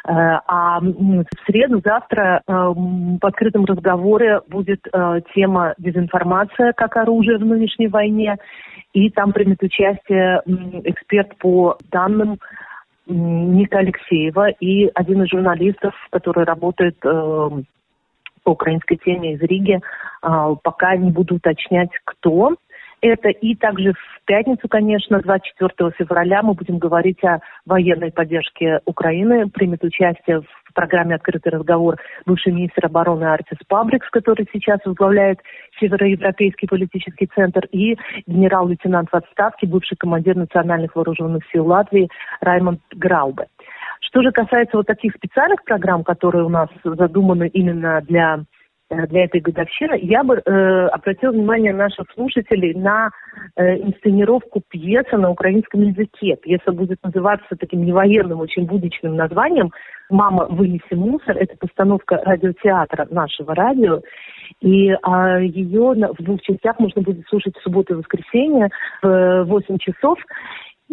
Э, 0.06 0.40
а 0.48 0.80
в 0.80 1.26
среду, 1.46 1.82
завтра 1.84 2.42
э, 2.46 2.52
в 2.54 3.26
открытом 3.26 3.66
разговоре 3.66 4.42
будет 4.48 4.86
э, 4.92 5.22
тема 5.34 5.74
дезинформация 5.78 6.74
как 6.74 6.98
оружие 6.98 7.38
в 7.38 7.46
нынешней 7.46 7.88
войне. 7.88 8.38
И 8.94 9.10
там 9.10 9.34
примет 9.34 9.62
участие 9.64 10.42
эксперт 10.84 11.36
по 11.38 11.78
данным 11.92 12.40
Ника 13.08 13.80
Алексеева 13.80 14.50
и 14.50 14.90
один 14.94 15.24
из 15.24 15.30
журналистов, 15.30 15.94
который 16.12 16.46
работает 16.46 16.98
по 17.00 17.52
украинской 18.46 18.96
теме 18.98 19.34
из 19.34 19.42
Риги. 19.42 19.82
Пока 20.22 20.96
не 20.96 21.12
буду 21.12 21.36
уточнять, 21.36 21.90
кто 22.06 22.56
это. 23.04 23.30
И 23.30 23.56
также 23.56 23.94
в 23.94 24.26
пятницу, 24.26 24.68
конечно, 24.68 25.20
24 25.20 25.92
февраля 25.92 26.42
мы 26.42 26.54
будем 26.54 26.80
говорить 26.80 27.24
о 27.24 27.40
военной 27.66 28.12
поддержке 28.12 28.80
Украины. 28.86 29.50
Примет 29.50 29.84
участие 29.84 30.42
в 30.42 30.74
программе 30.74 31.16
«Открытый 31.16 31.52
разговор» 31.52 31.98
бывший 32.26 32.54
министр 32.54 32.86
обороны 32.86 33.26
Артис 33.26 33.58
Пабрикс, 33.68 34.10
который 34.10 34.48
сейчас 34.52 34.80
возглавляет 34.86 35.40
Североевропейский 35.80 36.68
политический 36.68 37.28
центр, 37.36 37.66
и 37.72 37.98
генерал-лейтенант 38.26 39.10
в 39.12 39.16
отставке, 39.16 39.68
бывший 39.68 39.98
командир 39.98 40.36
национальных 40.36 40.96
вооруженных 40.96 41.44
сил 41.52 41.68
Латвии 41.68 42.10
Раймонд 42.42 42.82
Граубе. 42.96 43.48
Что 44.02 44.22
же 44.22 44.32
касается 44.32 44.78
вот 44.78 44.88
таких 44.88 45.14
специальных 45.16 45.64
программ, 45.64 46.04
которые 46.04 46.46
у 46.46 46.50
нас 46.50 46.70
задуманы 46.84 47.48
именно 47.48 48.02
для 48.02 48.44
для 49.08 49.26
этой 49.26 49.42
годовщины, 49.42 50.00
я 50.02 50.24
бы 50.24 50.36
э, 50.36 50.88
обратила 50.88 51.32
внимание 51.32 51.74
наших 51.74 52.06
слушателей 52.14 52.74
на 52.74 53.10
э, 53.56 53.78
инсценировку 53.78 54.62
пьесы 54.68 55.18
на 55.18 55.30
украинском 55.30 55.82
языке. 55.82 56.38
Пьеса 56.42 56.72
будет 56.72 57.00
называться 57.04 57.56
таким 57.58 57.86
невоенным, 57.86 58.40
очень 58.40 58.66
будничным 58.66 59.16
названием 59.16 59.72
«Мама, 60.10 60.46
вынеси 60.46 60.94
мусор». 60.94 61.38
Это 61.38 61.56
постановка 61.58 62.22
радиотеатра 62.24 63.08
нашего 63.10 63.56
радио. 63.56 64.02
И 64.62 64.92
а, 65.02 65.40
ее 65.40 65.94
в 66.18 66.24
двух 66.24 66.42
частях 66.42 66.80
можно 66.80 67.02
будет 67.02 67.26
слушать 67.28 67.56
в 67.58 67.62
субботу 67.62 67.94
и 67.94 67.98
воскресенье 67.98 68.70
в 69.02 69.44
8 69.46 69.78
часов. 69.80 70.20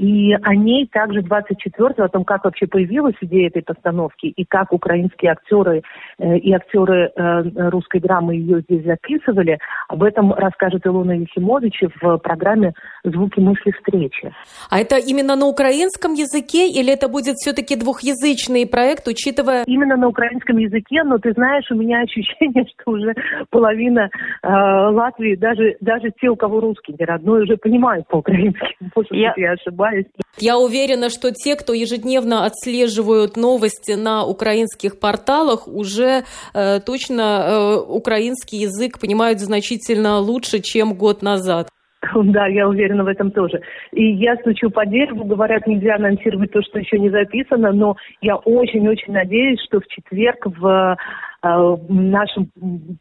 И 0.00 0.33
о 0.33 0.54
ней 0.54 0.87
также 0.87 1.21
24-го, 1.21 2.02
о 2.02 2.09
том, 2.09 2.25
как 2.25 2.45
вообще 2.45 2.66
появилась 2.66 3.16
идея 3.21 3.49
этой 3.49 3.62
постановки, 3.62 4.28
и 4.28 4.47
как 4.47 4.73
украинские 4.73 5.33
актеры 5.33 5.83
э, 6.19 6.38
и 6.38 6.54
актеры 6.54 7.12
э, 7.14 7.69
русской 7.69 8.00
драмы 8.00 8.35
ее 8.35 8.62
здесь 8.62 8.83
записывали, 8.87 9.59
об 9.88 10.02
этом 10.02 10.33
расскажет 10.33 10.87
Илона 10.87 11.12
Ефимович 11.12 11.83
в 12.00 12.16
программе 12.16 12.73
«Звуки 13.04 13.40
мысли 13.40 13.73
встречи». 13.73 14.33
А 14.71 14.80
это 14.80 14.97
именно 14.97 15.37
на 15.37 15.45
украинском 15.45 16.14
языке 16.14 16.71
или 16.71 16.95
это 16.95 17.11
будет 17.11 17.35
все-таки 17.35 17.76
двухязычный 17.76 18.66
проект, 18.66 19.07
учитывая... 19.07 19.64
Именно 19.66 19.97
на 19.97 20.09
украинском 20.09 20.57
языке, 20.57 21.02
но 21.04 21.19
ты 21.19 21.33
знаешь, 21.33 21.71
у 21.71 21.75
меня 21.75 22.00
ощущение, 22.04 22.64
что 22.73 22.92
уже 22.92 23.12
половина 23.50 24.09
э, 24.42 24.49
Латвии, 24.49 25.35
даже, 25.37 25.76
даже 25.83 26.11
те, 26.19 26.30
у 26.30 26.37
кого 26.37 26.61
русский 26.61 26.97
не 26.99 27.04
родной, 27.04 27.42
уже 27.42 27.59
понимают 27.59 28.09
по-украински. 28.09 28.78
Может 28.97 29.12
я... 29.12 29.35
я 29.37 29.52
ошибаюсь. 29.52 29.89
Я 30.38 30.59
уверена, 30.59 31.11
что 31.11 31.32
те, 31.32 31.56
кто 31.56 31.73
ежедневно 31.73 32.44
отслеживают 32.47 33.37
новости 33.37 33.92
на 33.92 34.25
украинских 34.25 34.99
порталах, 34.99 35.68
уже 35.68 36.25
э, 36.54 36.80
точно 36.80 37.20
э, 37.20 37.76
украинский 37.88 38.59
язык 38.59 38.99
понимают 38.99 39.40
значительно 39.40 40.18
лучше, 40.18 40.61
чем 40.61 40.94
год 40.94 41.23
назад. 41.23 41.68
Да, 42.25 42.47
я 42.47 42.68
уверена 42.68 43.04
в 43.04 43.09
этом 43.09 43.30
тоже. 43.30 43.61
И 43.92 44.04
я 44.14 44.37
стучу 44.37 44.70
по 44.70 44.87
дереву, 44.87 45.25
говорят, 45.25 45.66
нельзя 45.66 45.97
анонсировать 45.97 46.52
то, 46.52 46.62
что 46.62 46.78
еще 46.78 46.99
не 46.99 47.11
записано, 47.11 47.73
но 47.73 47.97
я 48.20 48.37
очень-очень 48.37 49.12
надеюсь, 49.12 49.61
что 49.66 49.80
в 49.80 49.87
четверг 49.87 50.47
в 50.47 50.97
э, 51.42 51.49
в 51.49 51.87
нашем 51.90 52.50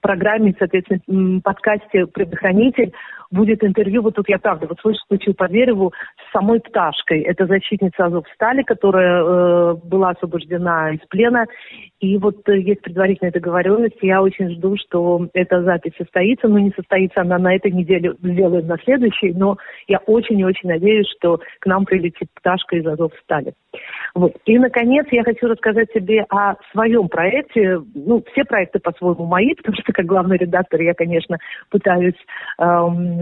программе, 0.01 0.55
соответственно, 0.57 1.41
подкасте 1.41 2.05
«Предохранитель» 2.07 2.93
будет 3.31 3.63
интервью, 3.63 4.01
вот 4.01 4.15
тут 4.15 4.27
я 4.29 4.39
правда, 4.39 4.67
вот 4.67 4.79
слышу, 4.81 4.99
стучу 5.01 5.33
по 5.33 5.47
дереву, 5.47 5.93
с 6.27 6.31
самой 6.31 6.59
Пташкой. 6.59 7.21
Это 7.21 7.45
защитница 7.45 8.05
Азовстали, 8.05 8.63
которая 8.63 9.23
э, 9.23 9.73
была 9.83 10.09
освобождена 10.09 10.91
из 10.91 10.99
плена. 11.09 11.45
И 11.99 12.17
вот 12.17 12.47
э, 12.49 12.59
есть 12.59 12.81
предварительная 12.81 13.31
договоренность. 13.31 13.97
Я 14.01 14.21
очень 14.21 14.49
жду, 14.51 14.75
что 14.77 15.27
эта 15.33 15.61
запись 15.63 15.93
состоится. 15.97 16.47
Но 16.47 16.59
не 16.59 16.71
состоится 16.71 17.21
она 17.21 17.37
на 17.37 17.55
этой 17.55 17.71
неделе, 17.71 18.13
сделаем 18.21 18.67
на 18.67 18.77
следующей. 18.83 19.33
Но 19.33 19.57
я 19.87 19.99
очень 19.99 20.39
и 20.39 20.45
очень 20.45 20.69
надеюсь, 20.69 21.07
что 21.17 21.39
к 21.59 21.65
нам 21.65 21.85
прилетит 21.85 22.29
Пташка 22.33 22.77
из 22.77 22.85
Азовстали. 22.85 23.53
Вот. 24.15 24.33
И, 24.45 24.57
наконец, 24.57 25.05
я 25.11 25.23
хочу 25.23 25.47
рассказать 25.47 25.91
тебе 25.93 26.25
о 26.29 26.55
своем 26.71 27.07
проекте. 27.09 27.79
Ну, 27.93 28.23
все 28.31 28.43
проекты 28.43 28.79
по-своему 28.79 29.25
мои, 29.25 29.53
потому 29.57 29.77
что 29.77 29.93
как 29.93 30.05
главный 30.05 30.37
редактор 30.37 30.81
я, 30.81 30.93
конечно, 30.93 31.37
пытаюсь 31.69 32.17
эм, 32.57 33.18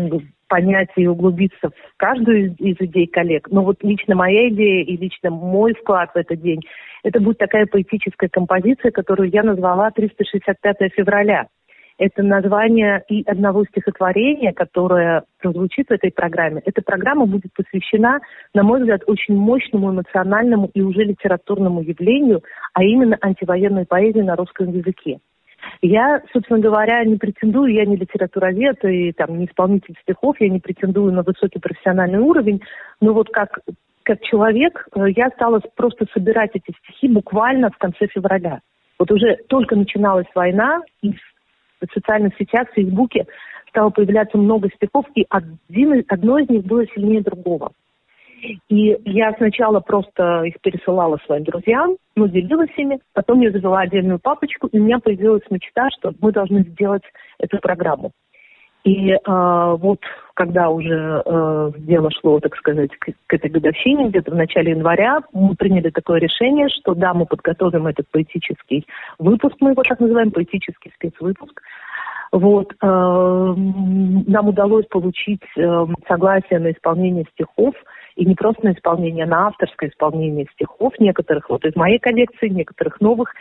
понять 0.48 0.90
и 0.96 1.08
углубиться 1.08 1.70
в 1.70 1.98
каждую 1.98 2.56
из, 2.56 2.78
идей 2.80 3.08
коллег. 3.08 3.48
Но 3.52 3.64
вот 3.64 3.84
лично 3.84 4.16
моя 4.16 4.50
идея 4.50 4.84
и 4.84 4.98
лично 4.98 5.30
мой 5.30 5.74
вклад 5.74 6.12
в 6.14 6.18
этот 6.18 6.42
день, 6.42 6.62
это 7.04 7.20
будет 7.20 7.38
такая 7.38 7.66
поэтическая 7.66 8.30
композиция, 8.30 8.92
которую 8.92 9.30
я 9.30 9.44
назвала 9.44 9.90
«365 9.90 10.94
февраля». 10.96 11.48
Это 12.00 12.22
название 12.22 13.04
и 13.10 13.24
одного 13.24 13.66
стихотворения, 13.66 14.54
которое 14.54 15.24
прозвучит 15.42 15.88
в 15.88 15.92
этой 15.92 16.12
программе. 16.12 16.62
Эта 16.64 16.84
программа 16.84 17.26
будет 17.26 17.52
посвящена, 17.54 18.20
на 18.54 18.62
мой 18.62 18.80
взгляд, 18.80 19.02
очень 19.08 19.36
мощному 19.36 19.92
эмоциональному 19.92 20.70
и 20.76 20.82
уже 20.82 21.04
литературному 21.04 21.82
явлению, 21.82 22.44
а 22.74 22.84
именно 22.84 23.18
антивоенной 23.20 23.88
поэзии 23.88 24.22
на 24.22 24.36
русском 24.36 24.72
языке. 24.72 25.18
Я, 25.82 26.22
собственно 26.34 26.60
говоря, 26.60 27.04
не 27.04 27.18
претендую, 27.18 27.74
я 27.74 27.86
не 27.86 27.96
литературовед 27.96 28.84
и 28.86 29.12
там, 29.14 29.38
не 29.38 29.46
исполнитель 29.46 29.96
стихов, 30.02 30.36
я 30.40 30.50
не 30.50 30.60
претендую 30.60 31.14
на 31.14 31.24
высокий 31.24 31.60
профессиональный 31.60 32.20
уровень, 32.20 32.62
но 33.02 33.14
вот 33.14 33.30
как, 33.30 33.60
как 34.04 34.22
человек 34.22 34.88
э, 34.96 35.06
я 35.16 35.30
стала 35.30 35.62
просто 35.76 36.06
собирать 36.14 36.52
эти 36.54 36.76
стихи 36.84 37.08
буквально 37.08 37.70
в 37.70 37.78
конце 37.78 38.08
февраля. 38.08 38.62
Вот 39.00 39.12
уже 39.12 39.38
только 39.48 39.76
начиналась 39.76 40.28
война, 40.34 40.82
и 41.02 41.12
в 41.12 41.94
социальных 41.94 42.36
сетях, 42.38 42.70
в 42.70 42.74
Фейсбуке 42.74 43.28
стало 43.70 43.90
появляться 43.92 44.38
много 44.38 44.70
стихов, 44.76 45.06
и 45.16 45.26
один, 45.30 46.04
одно 46.08 46.40
из 46.40 46.50
них 46.50 46.64
было 46.64 46.86
сильнее 46.88 47.22
другого. 47.22 47.72
И 48.70 48.98
я 49.06 49.34
сначала 49.34 49.80
просто 49.80 50.44
их 50.44 50.56
пересылала 50.62 51.18
своим 51.26 51.44
друзьям, 51.44 51.98
ну, 52.16 52.28
делилась 52.28 52.70
ими, 52.78 53.00
потом 53.14 53.42
я 53.42 53.52
завела 53.52 53.82
отдельную 53.82 54.20
папочку, 54.20 54.68
и 54.68 54.80
у 54.80 54.84
меня 54.84 55.00
появилась 55.00 55.44
мечта, 55.50 55.90
что 55.98 56.14
мы 56.22 56.32
должны 56.32 56.64
сделать 56.64 57.04
эту 57.40 57.58
программу. 57.60 58.12
И 58.84 59.12
э, 59.12 59.18
вот 59.26 60.00
когда 60.34 60.70
уже 60.70 61.22
э, 61.26 61.72
дело 61.78 62.10
шло, 62.12 62.40
так 62.40 62.56
сказать, 62.56 62.92
к, 63.00 63.08
к 63.26 63.34
этой 63.34 63.50
годовщине, 63.50 64.08
где-то 64.08 64.32
в 64.32 64.36
начале 64.36 64.72
января, 64.72 65.20
мы 65.34 65.56
приняли 65.56 65.90
такое 65.90 66.20
решение, 66.20 66.70
что 66.70 66.94
да, 66.94 67.14
мы 67.14 67.26
подготовим 67.26 67.88
этот 67.88 68.06
поэтический 68.12 68.86
выпуск, 69.18 69.56
мы 69.60 69.72
его 69.72 69.84
так 69.84 70.00
называем, 70.00 70.32
поэтический 70.32 70.92
спецвыпуск. 70.96 71.62
Вот, 72.32 72.72
э, 72.72 72.86
нам 72.86 74.48
удалось 74.48 74.86
получить 74.86 75.44
э, 75.58 75.86
согласие 76.08 76.60
на 76.60 76.72
исполнение 76.72 77.26
стихов 77.34 77.74
и 78.18 78.26
не 78.26 78.34
просто 78.34 78.66
на 78.66 78.72
исполнение, 78.74 79.26
а 79.26 79.28
на 79.28 79.48
авторское 79.48 79.90
исполнение 79.90 80.48
стихов 80.54 80.94
некоторых, 81.00 81.50
вот 81.50 81.64
из 81.66 81.76
моей 81.76 82.00
коллекции, 82.00 82.50
некоторых 82.50 83.00
новых. 83.00 83.32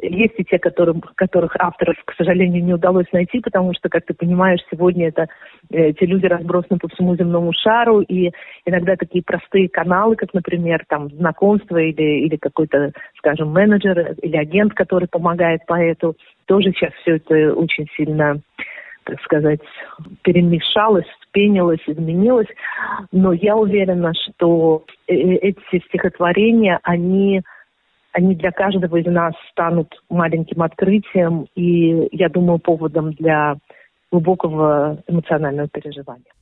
Есть 0.00 0.34
и 0.38 0.44
те, 0.44 0.58
которым, 0.58 1.02
которых 1.02 1.54
авторов, 1.58 1.96
к 2.06 2.14
сожалению, 2.14 2.64
не 2.64 2.72
удалось 2.72 3.06
найти, 3.12 3.40
потому 3.40 3.74
что, 3.74 3.90
как 3.90 4.06
ты 4.06 4.14
понимаешь, 4.14 4.60
сегодня 4.70 5.08
это 5.08 5.26
э, 5.70 5.90
эти 5.90 6.04
люди 6.04 6.24
разбросаны 6.24 6.78
по 6.78 6.88
всему 6.88 7.14
земному 7.14 7.52
шару, 7.52 8.00
и 8.00 8.30
иногда 8.64 8.96
такие 8.96 9.22
простые 9.22 9.68
каналы, 9.68 10.16
как, 10.16 10.32
например, 10.32 10.84
там, 10.88 11.10
знакомство 11.10 11.76
или, 11.76 12.24
или 12.24 12.36
какой-то, 12.36 12.92
скажем, 13.18 13.52
менеджер 13.52 14.14
или 14.22 14.36
агент, 14.36 14.72
который 14.72 15.08
помогает 15.08 15.60
поэту, 15.66 16.16
тоже 16.46 16.72
сейчас 16.72 16.92
все 17.02 17.16
это 17.16 17.52
очень 17.54 17.86
сильно 17.96 18.40
так 19.04 19.20
сказать, 19.22 19.60
перемешалось, 20.22 21.06
вспенилось, 21.32 21.80
изменилось. 21.86 22.48
Но 23.10 23.32
я 23.32 23.56
уверена, 23.56 24.12
что 24.14 24.84
э, 25.08 25.14
э, 25.14 25.36
эти 25.36 25.84
стихотворения, 25.88 26.78
они, 26.82 27.42
они 28.12 28.34
для 28.36 28.52
каждого 28.52 28.96
из 28.96 29.06
нас 29.06 29.32
станут 29.50 29.88
маленьким 30.08 30.62
открытием 30.62 31.46
и, 31.54 32.08
я 32.12 32.28
думаю, 32.28 32.58
поводом 32.58 33.12
для 33.12 33.56
глубокого 34.10 35.02
эмоционального 35.06 35.68
переживания. 35.68 36.32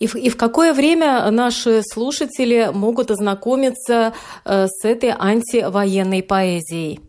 И 0.00 0.08
в, 0.08 0.16
и 0.16 0.28
в 0.28 0.36
какое 0.36 0.74
время 0.74 1.30
наши 1.30 1.82
слушатели 1.82 2.68
могут 2.74 3.10
ознакомиться 3.12 4.12
э, 4.44 4.66
с 4.66 4.84
этой 4.84 5.10
антивоенной 5.10 6.24
поэзией? 6.24 7.00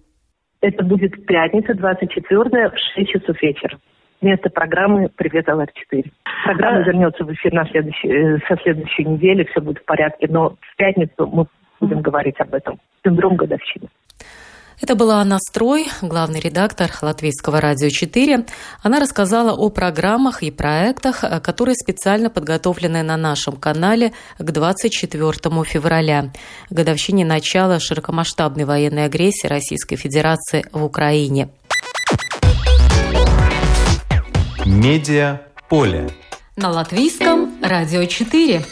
Это 0.61 0.83
будет 0.85 1.25
пятница, 1.25 1.73
24 1.73 2.69
в 2.69 2.77
6 2.95 3.09
часов 3.09 3.41
вечера 3.41 3.79
вместо 4.21 4.49
программы 4.49 5.09
«Привет, 5.15 5.47
ЛР-4». 5.47 6.05
Программа 6.45 6.77
а... 6.77 6.83
вернется 6.83 7.23
в 7.23 7.33
эфир 7.33 7.53
на 7.53 7.65
следующей, 7.65 8.09
э, 8.09 8.39
со 8.47 8.55
следующей 8.61 9.05
недели, 9.05 9.43
все 9.51 9.61
будет 9.61 9.79
в 9.79 9.85
порядке, 9.85 10.27
но 10.29 10.55
в 10.59 10.75
пятницу 10.77 11.27
мы 11.27 11.47
будем 11.79 12.01
говорить 12.01 12.39
об 12.39 12.53
этом. 12.53 12.79
Синдром 13.03 13.35
годовщины. 13.35 13.89
Это 14.81 14.95
была 14.95 15.21
Анна 15.21 15.37
Строй, 15.37 15.85
главный 16.01 16.39
редактор 16.39 16.89
Латвийского 17.03 17.61
радио 17.61 17.89
4. 17.89 18.45
Она 18.81 18.99
рассказала 18.99 19.53
о 19.53 19.69
программах 19.69 20.41
и 20.41 20.49
проектах, 20.49 21.23
э, 21.23 21.39
которые 21.39 21.75
специально 21.75 22.29
подготовлены 22.29 23.03
на 23.03 23.17
нашем 23.17 23.57
канале 23.57 24.11
к 24.39 24.51
24 24.51 25.63
февраля, 25.65 26.31
годовщине 26.69 27.25
начала 27.25 27.79
широкомасштабной 27.79 28.65
военной 28.65 29.05
агрессии 29.05 29.47
Российской 29.47 29.97
Федерации 29.97 30.65
в 30.71 30.83
Украине. 30.83 31.49
Медиа 34.83 35.41
поле. 35.69 36.09
На 36.55 36.71
латвийском 36.71 37.61
радио 37.61 38.03
4. 38.03 38.65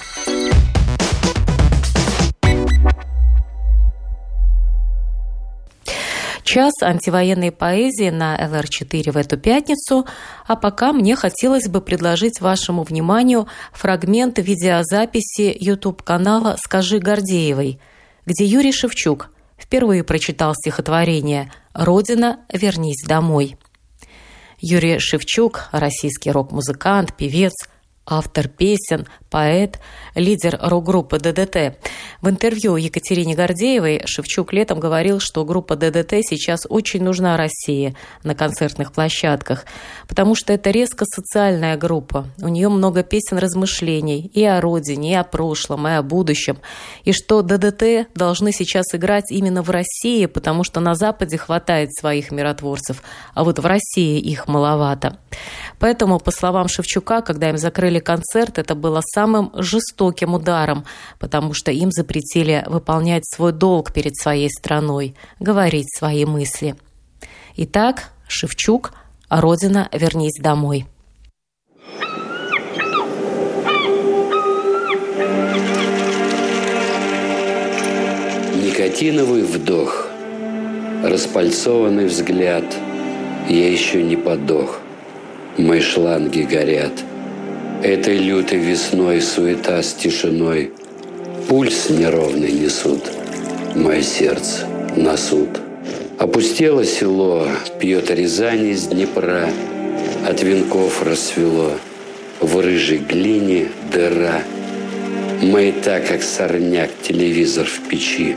Час 6.43 6.73
антивоенной 6.81 7.51
поэзии 7.51 8.09
на 8.09 8.35
ЛР4 8.35 9.11
в 9.11 9.17
эту 9.17 9.37
пятницу, 9.37 10.07
а 10.47 10.55
пока 10.55 10.93
мне 10.93 11.15
хотелось 11.15 11.67
бы 11.67 11.79
предложить 11.79 12.41
вашему 12.41 12.81
вниманию 12.81 13.47
фрагмент 13.71 14.39
видеозаписи 14.39 15.55
YouTube-канала 15.59 16.55
«Скажи 16.57 16.97
Гордеевой», 16.97 17.79
где 18.25 18.45
Юрий 18.45 18.71
Шевчук 18.71 19.29
впервые 19.59 20.03
прочитал 20.03 20.55
стихотворение 20.55 21.51
«Родина, 21.75 22.39
вернись 22.51 23.05
домой». 23.07 23.59
Юрий 24.61 24.99
Шевчук, 24.99 25.69
российский 25.71 26.31
рок-музыкант, 26.31 27.15
певец, 27.15 27.53
автор 28.05 28.49
песен, 28.49 29.07
поэт, 29.29 29.79
лидер 30.15 30.57
рок-группы 30.61 31.19
ДДТ. 31.19 31.77
В 32.21 32.29
интервью 32.29 32.75
Екатерине 32.75 33.35
Гордеевой 33.35 34.01
Шевчук 34.05 34.53
летом 34.53 34.79
говорил, 34.79 35.19
что 35.19 35.45
группа 35.45 35.75
ДДТ 35.75 36.15
сейчас 36.21 36.61
очень 36.69 37.03
нужна 37.03 37.37
России 37.37 37.95
на 38.23 38.35
концертных 38.35 38.91
площадках, 38.91 39.65
потому 40.07 40.35
что 40.35 40.53
это 40.53 40.71
резко 40.71 41.05
социальная 41.05 41.77
группа. 41.77 42.27
У 42.41 42.47
нее 42.47 42.69
много 42.69 43.03
песен 43.03 43.37
размышлений 43.37 44.29
и 44.33 44.43
о 44.43 44.59
родине, 44.61 45.11
и 45.11 45.15
о 45.15 45.23
прошлом, 45.23 45.87
и 45.87 45.91
о 45.91 46.01
будущем. 46.01 46.57
И 47.03 47.11
что 47.11 47.41
ДДТ 47.41 48.09
должны 48.15 48.51
сейчас 48.51 48.85
играть 48.93 49.31
именно 49.31 49.61
в 49.61 49.69
России, 49.69 50.25
потому 50.25 50.63
что 50.63 50.79
на 50.79 50.95
Западе 50.95 51.37
хватает 51.37 51.93
своих 51.93 52.31
миротворцев, 52.31 53.01
а 53.33 53.43
вот 53.43 53.59
в 53.59 53.65
России 53.65 54.19
их 54.19 54.47
маловато. 54.47 55.17
Поэтому, 55.79 56.19
по 56.19 56.31
словам 56.31 56.67
Шевчука, 56.67 57.21
когда 57.21 57.49
им 57.49 57.57
закрыли 57.57 57.99
концерт, 57.99 58.57
это 58.57 58.75
было 58.75 59.01
самым 59.19 59.51
жестоким 59.53 60.33
ударом, 60.33 60.85
потому 61.19 61.53
что 61.53 61.71
им 61.71 61.91
запретили 61.91 62.63
выполнять 62.67 63.25
свой 63.25 63.51
долг 63.51 63.91
перед 63.91 64.15
своей 64.15 64.49
страной, 64.49 65.13
говорить 65.41 65.93
свои 65.93 66.23
мысли. 66.23 66.75
Итак, 67.57 68.11
Шевчук, 68.29 68.93
Родина, 69.29 69.89
вернись 69.91 70.39
домой. 70.41 70.85
Никотиновый 78.63 79.43
вдох, 79.43 80.07
распальцованный 81.03 82.05
взгляд, 82.05 82.63
я 83.49 83.69
еще 83.69 84.01
не 84.01 84.15
подох– 84.15 84.79
Мои 85.59 85.81
шланги 85.81 86.43
горят. 86.43 86.93
Этой 87.83 88.17
лютой 88.17 88.59
весной 88.59 89.21
суета 89.21 89.81
с 89.81 89.93
тишиной 89.93 90.71
Пульс 91.47 91.89
неровный 91.89 92.51
несут, 92.51 93.09
мое 93.73 94.01
сердце 94.01 94.67
на 94.97 95.15
суд. 95.15 95.47
Опустело 96.17 96.83
село, 96.83 97.47
пьет 97.79 98.11
Рязань 98.11 98.67
из 98.67 98.87
Днепра, 98.87 99.49
От 100.27 100.43
венков 100.43 101.01
рассвело, 101.03 101.71
в 102.41 102.59
рыжей 102.59 102.97
глине 102.97 103.69
дыра. 103.93 104.43
Маята, 105.41 106.01
как 106.05 106.21
сорняк, 106.21 106.89
телевизор 107.01 107.65
в 107.65 107.87
печи, 107.87 108.35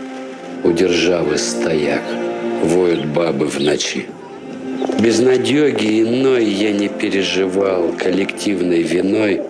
У 0.63 0.71
державы 0.71 1.37
стояк, 1.37 2.03
воют 2.63 3.07
бабы 3.07 3.49
в 3.49 3.59
ночи. 3.59 4.07
Безнадеги 5.03 6.03
иной 6.03 6.45
я 6.45 6.71
не 6.71 6.88
переживал, 6.88 7.93
коллективной 7.99 8.83
виной 8.83 9.41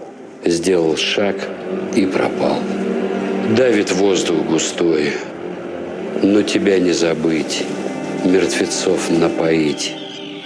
сделал 0.47 0.97
шаг 0.97 1.37
и 1.95 2.07
пропал. 2.07 2.57
Давит 3.55 3.93
воздух 3.93 4.47
густой, 4.47 5.12
но 6.23 6.41
тебя 6.41 6.79
не 6.79 6.93
забыть, 6.93 7.65
мертвецов 8.25 9.11
напоить 9.11 9.93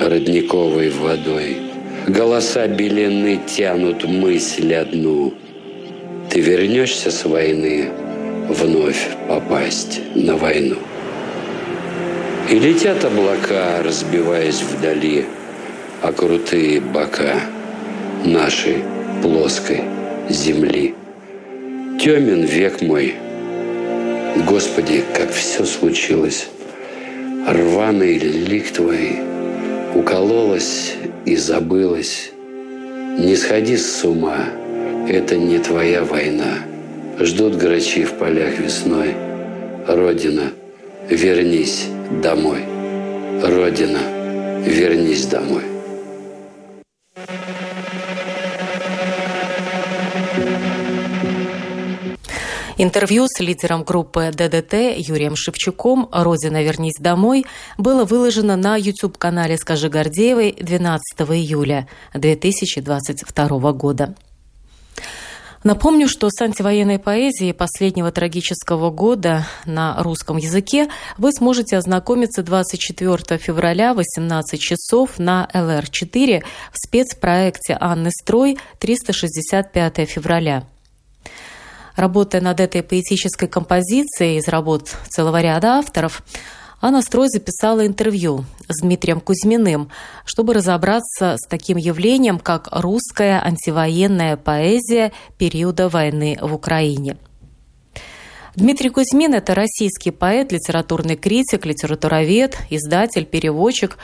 родниковой 0.00 0.90
водой. 0.90 1.58
Голоса 2.08 2.66
белены 2.66 3.38
тянут 3.46 4.02
мысль 4.02 4.74
одну. 4.74 5.34
Ты 6.30 6.40
вернешься 6.40 7.12
с 7.12 7.24
войны 7.24 7.90
вновь 8.48 9.06
попасть 9.28 10.00
на 10.16 10.36
войну. 10.36 10.78
И 12.48 12.60
летят 12.60 13.04
облака, 13.04 13.82
разбиваясь 13.82 14.62
вдали, 14.62 15.24
а 16.00 16.12
крутые 16.12 16.80
бока 16.80 17.40
нашей 18.24 18.84
плоской 19.20 19.82
земли. 20.28 20.94
Темен 22.00 22.44
век 22.44 22.82
мой, 22.82 23.16
Господи, 24.46 25.02
как 25.12 25.32
все 25.32 25.64
случилось. 25.64 26.46
Рваный 27.48 28.16
лик 28.16 28.70
твой 28.70 29.18
укололась 29.96 30.94
и 31.24 31.34
забылась. 31.34 32.30
Не 33.18 33.34
сходи 33.34 33.76
с 33.76 34.04
ума, 34.04 34.38
это 35.08 35.36
не 35.36 35.58
твоя 35.58 36.04
война. 36.04 36.58
Ждут 37.18 37.56
грачи 37.56 38.04
в 38.04 38.12
полях 38.12 38.56
весной. 38.60 39.14
Родина, 39.88 40.52
вернись 41.10 41.86
домой. 42.10 42.64
Родина, 43.42 44.00
вернись 44.64 45.26
домой. 45.26 45.62
Интервью 52.78 53.26
с 53.26 53.40
лидером 53.40 53.84
группы 53.84 54.30
ДДТ 54.34 54.74
Юрием 54.98 55.34
Шевчуком 55.34 56.10
«Родина, 56.12 56.62
вернись 56.62 56.98
домой» 57.00 57.46
было 57.78 58.04
выложено 58.04 58.56
на 58.56 58.76
YouTube-канале 58.76 59.56
«Скажи 59.56 59.88
Гордеевой» 59.88 60.52
12 60.52 61.02
июля 61.30 61.88
2022 62.12 63.72
года. 63.72 64.14
Напомню, 65.66 66.06
что 66.06 66.30
с 66.30 66.40
антивоенной 66.40 67.00
поэзией 67.00 67.52
последнего 67.52 68.12
трагического 68.12 68.92
года 68.92 69.48
на 69.64 70.00
русском 70.00 70.36
языке 70.36 70.88
вы 71.18 71.32
сможете 71.32 71.76
ознакомиться 71.76 72.44
24 72.44 73.36
февраля 73.36 73.92
в 73.92 73.96
18 73.96 74.60
часов 74.60 75.18
на 75.18 75.48
ЛР-4 75.52 76.44
в 76.72 76.78
спецпроекте 76.78 77.76
Анны 77.80 78.12
Строй 78.12 78.58
365 78.78 80.08
февраля. 80.08 80.62
Работая 81.96 82.40
над 82.40 82.60
этой 82.60 82.84
поэтической 82.84 83.48
композицией 83.48 84.38
из 84.38 84.46
работ 84.46 84.94
целого 85.08 85.40
ряда 85.40 85.78
авторов, 85.78 86.22
Анна 86.80 87.00
Строй 87.00 87.28
записала 87.28 87.86
интервью 87.86 88.44
с 88.68 88.82
Дмитрием 88.82 89.20
Кузьминым, 89.20 89.88
чтобы 90.26 90.52
разобраться 90.52 91.36
с 91.38 91.48
таким 91.48 91.78
явлением, 91.78 92.38
как 92.38 92.68
русская 92.70 93.42
антивоенная 93.42 94.36
поэзия 94.36 95.12
периода 95.38 95.88
войны 95.88 96.38
в 96.40 96.52
Украине. 96.52 97.16
Дмитрий 98.56 98.90
Кузьмин– 98.90 99.34
это 99.34 99.54
российский 99.54 100.10
поэт, 100.10 100.52
литературный 100.52 101.16
критик, 101.16 101.64
литературовед, 101.64 102.58
издатель, 102.68 103.24
переводчик. 103.24 103.96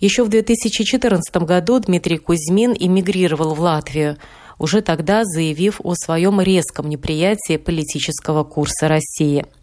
Еще 0.00 0.24
в 0.24 0.28
2014 0.28 1.36
году 1.36 1.78
Дмитрий 1.78 2.18
Кузьмин 2.18 2.74
эмигрировал 2.78 3.54
в 3.54 3.60
Латвию, 3.60 4.16
уже 4.58 4.80
тогда 4.80 5.24
заявив 5.24 5.80
о 5.84 5.94
своем 5.94 6.40
резком 6.40 6.88
неприятии 6.88 7.56
политического 7.56 8.42
курса 8.42 8.88
России– 8.88 9.46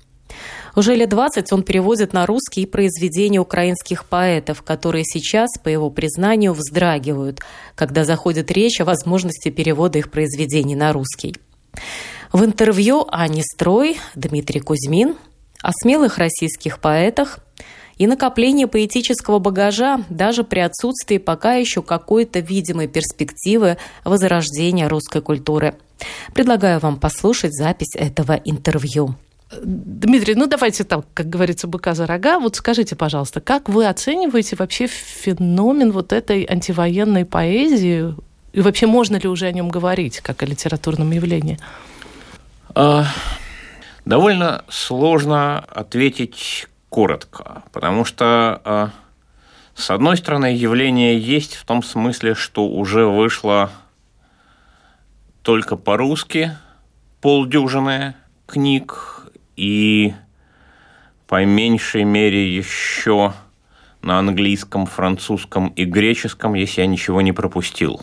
уже 0.78 0.96
лет 0.96 1.10
20 1.10 1.52
он 1.52 1.64
переводит 1.64 2.14
на 2.14 2.26
русский 2.26 2.68
произведения 2.68 3.40
украинских 3.40 4.06
поэтов, 4.06 4.62
которые 4.62 5.04
сейчас, 5.04 5.50
по 5.64 5.70
его 5.70 5.90
признанию, 5.90 6.54
вздрагивают, 6.54 7.40
когда 7.76 8.06
заходит 8.06 8.52
речь 8.52 8.80
о 8.80 8.86
возможности 8.86 9.50
перевода 9.50 9.98
их 9.98 10.12
произведений 10.12 10.76
на 10.76 10.94
русский. 10.94 11.36
В 12.32 12.46
интервью 12.46 13.08
Ани 13.10 13.42
Строй 13.42 13.98
Дмитрий 14.14 14.60
Кузьмин 14.60 15.16
о 15.64 15.72
смелых 15.72 16.20
российских 16.20 16.80
поэтах 16.80 17.40
и 17.98 18.06
накоплении 18.06 18.66
поэтического 18.66 19.40
багажа 19.40 20.04
даже 20.10 20.44
при 20.44 20.60
отсутствии 20.60 21.18
пока 21.18 21.54
еще 21.54 21.82
какой-то 21.82 22.40
видимой 22.40 22.88
перспективы 22.88 23.78
возрождения 24.04 24.88
русской 24.88 25.22
культуры. 25.22 25.76
Предлагаю 26.36 26.80
вам 26.80 27.00
послушать 27.00 27.56
запись 27.56 27.96
этого 27.96 28.34
интервью. 28.34 29.16
Дмитрий, 29.50 30.36
ну 30.36 30.48
давайте 30.48 30.84
там, 30.84 31.06
как 31.14 31.30
говорится, 31.30 31.68
быка 31.68 31.94
за 31.94 32.06
рога. 32.06 32.40
Вот 32.40 32.58
скажите, 32.58 32.96
пожалуйста, 32.96 33.40
как 33.40 33.70
вы 33.70 33.88
оцениваете 33.88 34.58
вообще 34.58 34.88
феномен 34.88 35.92
вот 35.92 36.12
этой 36.12 36.46
антивоенной 36.46 37.26
поэзии? 37.26 38.14
И 38.52 38.62
вообще 38.62 38.88
можно 38.88 39.16
ли 39.16 39.30
уже 39.30 39.46
о 39.46 39.52
нем 39.52 39.70
говорить, 39.70 40.20
как 40.20 40.44
о 40.44 40.46
литературном 40.46 41.12
явлении? 41.12 41.60
А, 42.76 43.06
довольно 44.04 44.66
сложно 44.68 45.60
ответить 45.60 46.68
коротко, 46.90 47.64
потому 47.72 48.04
что, 48.04 48.62
а, 48.66 48.90
с 49.76 49.90
одной 49.90 50.18
стороны, 50.18 50.48
явление 50.48 51.18
есть 51.18 51.56
в 51.56 51.66
том 51.66 51.84
смысле, 51.84 52.36
что 52.36 52.68
уже 52.68 53.06
вышло 53.06 53.72
только 55.42 55.78
по-русски 55.78 56.58
полдюжины 57.22 58.16
книг, 58.46 59.17
и 59.58 60.14
по 61.28 61.44
меньшей 61.44 62.06
мере 62.06 62.56
еще 62.56 63.34
на 64.02 64.20
английском, 64.20 64.86
французском 64.86 65.68
и 65.70 65.84
греческом, 65.84 66.54
если 66.54 66.82
я 66.82 66.88
ничего 66.88 67.22
не 67.22 67.34
пропустил. 67.34 68.02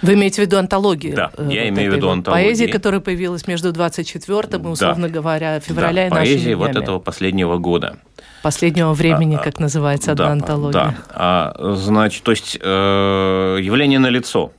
Вы 0.00 0.14
имеете 0.14 0.42
в 0.42 0.46
виду 0.46 0.58
антологию? 0.58 1.14
Да, 1.14 1.30
э, 1.36 1.48
я 1.52 1.62
вот 1.62 1.68
имею 1.68 1.92
в 1.92 1.94
виду 1.94 2.10
антологию. 2.10 2.46
Поэзии, 2.48 2.66
которая 2.66 3.00
появилась 3.00 3.46
между 3.46 3.70
24 3.70 4.48
и, 4.50 4.66
условно 4.66 5.06
да. 5.06 5.14
говоря, 5.14 5.60
февраля 5.60 6.08
да, 6.10 6.16
и 6.16 6.18
нашими 6.18 6.34
поэзии 6.34 6.54
вот 6.54 6.74
этого 6.74 6.98
последнего 6.98 7.58
года. 7.58 7.98
Последнего 8.42 8.94
времени, 8.94 9.36
а, 9.36 9.38
как 9.38 9.60
называется 9.60 10.10
одна 10.10 10.24
да, 10.24 10.32
антология. 10.32 10.82
Да, 10.82 10.94
а, 11.10 11.74
значит, 11.76 12.24
то 12.24 12.32
есть 12.32 12.58
э, 12.60 13.58
явление 13.60 14.00
на 14.00 14.08
лицо 14.08 14.50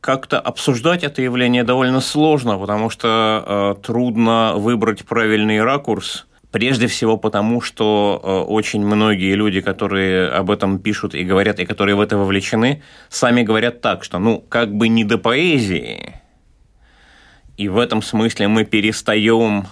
как-то 0.00 0.40
обсуждать 0.40 1.04
это 1.04 1.22
явление 1.22 1.64
довольно 1.64 2.00
сложно, 2.00 2.58
потому 2.58 2.90
что 2.90 3.76
э, 3.78 3.82
трудно 3.82 4.54
выбрать 4.56 5.04
правильный 5.04 5.62
ракурс. 5.62 6.26
Прежде 6.50 6.88
всего 6.88 7.16
потому, 7.16 7.60
что 7.60 8.20
э, 8.22 8.50
очень 8.50 8.84
многие 8.84 9.34
люди, 9.34 9.60
которые 9.60 10.28
об 10.28 10.50
этом 10.50 10.78
пишут 10.78 11.14
и 11.14 11.22
говорят, 11.22 11.60
и 11.60 11.66
которые 11.66 11.94
в 11.94 12.00
это 12.00 12.16
вовлечены, 12.16 12.82
сами 13.08 13.42
говорят 13.42 13.80
так, 13.82 14.02
что 14.02 14.18
ну 14.18 14.44
как 14.48 14.74
бы 14.74 14.88
не 14.88 15.04
до 15.04 15.18
поэзии, 15.18 16.14
и 17.56 17.68
в 17.68 17.78
этом 17.78 18.02
смысле 18.02 18.48
мы 18.48 18.64
перестаем 18.64 19.66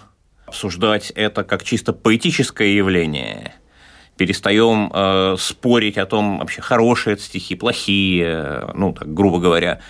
обсуждать 0.46 1.10
это 1.10 1.42
как 1.42 1.64
чисто 1.64 1.92
поэтическое 1.92 2.68
явление, 2.68 3.54
перестаем 4.16 4.90
э, 4.92 5.36
спорить 5.38 5.96
о 5.96 6.06
том, 6.06 6.38
вообще 6.38 6.60
хорошие 6.60 7.14
это 7.14 7.22
стихи, 7.22 7.54
плохие, 7.54 8.70
ну, 8.74 8.92
так 8.92 9.12
грубо 9.12 9.40
говоря, 9.40 9.80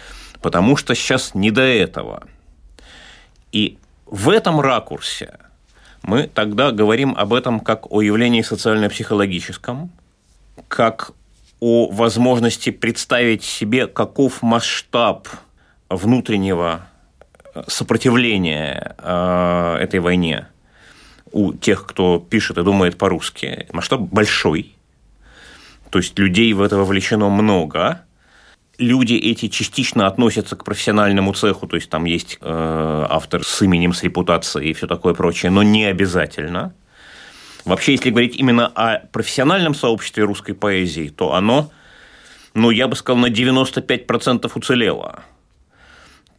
потому 0.43 0.77
что 0.77 0.95
сейчас 0.95 1.35
не 1.35 1.51
до 1.51 1.63
этого. 1.63 2.25
И 3.53 3.79
в 4.07 4.29
этом 4.31 4.61
ракурсе 4.61 5.39
мы 6.03 6.29
тогда 6.33 6.71
говорим 6.71 7.15
об 7.17 7.33
этом 7.35 7.61
как 7.61 7.91
о 7.91 8.03
явлении 8.03 8.43
социально-психологическом, 8.43 9.91
как 10.69 11.13
о 11.61 11.91
возможности 11.91 12.71
представить 12.71 13.43
себе, 13.43 13.87
каков 13.87 14.43
масштаб 14.43 15.29
внутреннего 15.89 16.87
сопротивления 17.67 18.95
э, 18.99 19.77
этой 19.81 20.01
войне 20.01 20.47
у 21.33 21.53
тех, 21.53 21.87
кто 21.87 22.19
пишет 22.19 22.59
и 22.59 22.63
думает 22.63 22.97
по-русски. 22.97 23.67
Масштаб 23.73 24.01
большой, 24.01 24.77
то 25.91 25.99
есть 25.99 26.19
людей 26.19 26.53
в 26.53 26.63
это 26.63 26.77
вовлечено 26.77 27.29
много. 27.29 28.03
Люди 28.79 29.15
эти 29.15 29.49
частично 29.49 30.07
относятся 30.07 30.55
к 30.55 30.65
профессиональному 30.65 31.33
цеху, 31.33 31.67
то 31.67 31.77
есть 31.77 31.91
там 31.91 32.05
есть 32.05 32.39
э, 32.41 33.07
автор 33.11 33.45
с 33.45 33.63
именем, 33.63 33.93
с 33.93 34.03
репутацией 34.05 34.71
и 34.71 34.73
все 34.73 34.87
такое 34.87 35.15
прочее, 35.15 35.51
но 35.51 35.63
не 35.63 35.85
обязательно. 35.85 36.75
Вообще, 37.65 37.93
если 37.93 38.11
говорить 38.11 38.37
именно 38.37 38.69
о 38.69 39.01
профессиональном 39.13 39.75
сообществе 39.75 40.25
русской 40.25 40.55
поэзии, 40.55 41.09
то 41.09 41.35
оно, 41.35 41.71
ну, 42.55 42.71
я 42.71 42.87
бы 42.87 42.95
сказал, 42.95 43.19
на 43.19 43.27
95% 43.27 44.51
уцелело 44.55 45.25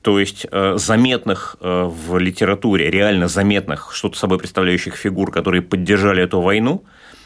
то 0.02 0.18
есть 0.18 0.48
э, 0.50 0.76
заметных 0.78 1.58
э, 1.60 1.84
в 1.84 2.18
литературе, 2.18 2.90
реально 2.90 3.28
заметных, 3.28 3.94
что-то 3.94 4.18
собой 4.18 4.38
представляющих 4.38 4.96
фигур, 4.96 5.32
которые 5.32 5.62
поддержали 5.62 6.24
эту 6.24 6.42
войну, 6.42 6.84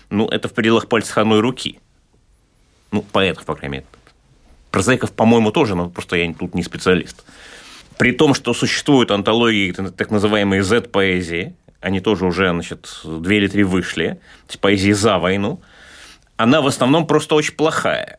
ну, 0.09 0.27
это 0.27 0.47
в 0.47 0.53
пределах 0.53 0.87
пальца 0.87 1.21
одной 1.21 1.39
руки. 1.39 1.79
Ну, 2.91 3.03
поэтов, 3.03 3.45
по 3.45 3.55
крайней 3.55 3.77
мере. 3.77 3.85
Прозаиков, 4.73 5.11
по-моему, 5.11 5.51
тоже, 5.51 5.75
но 5.75 5.87
просто 5.87 6.15
я 6.15 6.33
тут 6.33 6.55
не 6.55 6.63
специалист. 6.63 7.23
При 7.99 8.11
том, 8.11 8.33
что 8.33 8.55
существуют 8.55 9.11
антологии 9.11 9.71
так 9.71 10.09
называемые 10.09 10.63
Z-поэзии, 10.63 11.53
они 11.79 11.99
тоже 11.99 12.25
уже, 12.25 12.49
значит, 12.49 12.89
две 13.05 13.37
или 13.37 13.47
три 13.47 13.63
вышли, 13.63 14.19
поэзии 14.59 14.93
за 14.93 15.19
войну, 15.19 15.61
она 16.37 16.61
в 16.61 16.65
основном 16.65 17.05
просто 17.05 17.35
очень 17.35 17.53
плохая. 17.53 18.17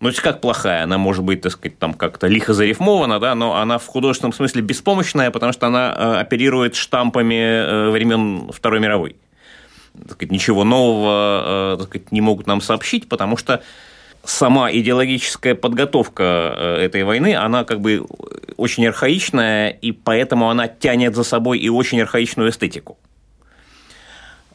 Ну, 0.00 0.08
это 0.08 0.22
как 0.22 0.40
плохая? 0.40 0.84
Она 0.84 0.96
может 0.96 1.22
быть, 1.22 1.42
так 1.42 1.52
сказать, 1.52 1.78
там 1.78 1.92
как-то 1.92 2.28
лихо 2.28 2.54
зарифмована, 2.54 3.20
да, 3.20 3.34
но 3.34 3.56
она 3.56 3.76
в 3.76 3.86
художественном 3.86 4.32
смысле 4.32 4.62
беспомощная, 4.62 5.30
потому 5.30 5.52
что 5.52 5.66
она 5.66 5.94
э, 5.94 6.20
оперирует 6.20 6.76
штампами 6.76 7.34
э, 7.34 7.90
времен 7.90 8.50
Второй 8.52 8.80
мировой. 8.80 9.16
Так 9.92 10.12
сказать, 10.12 10.32
ничего 10.32 10.64
нового 10.64 11.74
э, 11.74 11.76
так 11.80 11.88
сказать, 11.88 12.10
не 12.10 12.22
могут 12.22 12.46
нам 12.46 12.62
сообщить, 12.62 13.06
потому 13.06 13.36
что 13.36 13.62
сама 14.24 14.70
идеологическая 14.72 15.54
подготовка 15.54 16.76
этой 16.80 17.04
войны, 17.04 17.34
она 17.34 17.64
как 17.64 17.80
бы 17.80 18.06
очень 18.56 18.86
архаичная, 18.86 19.70
и 19.70 19.92
поэтому 19.92 20.50
она 20.50 20.68
тянет 20.68 21.14
за 21.14 21.24
собой 21.24 21.58
и 21.58 21.68
очень 21.68 22.00
архаичную 22.02 22.50
эстетику. 22.50 22.98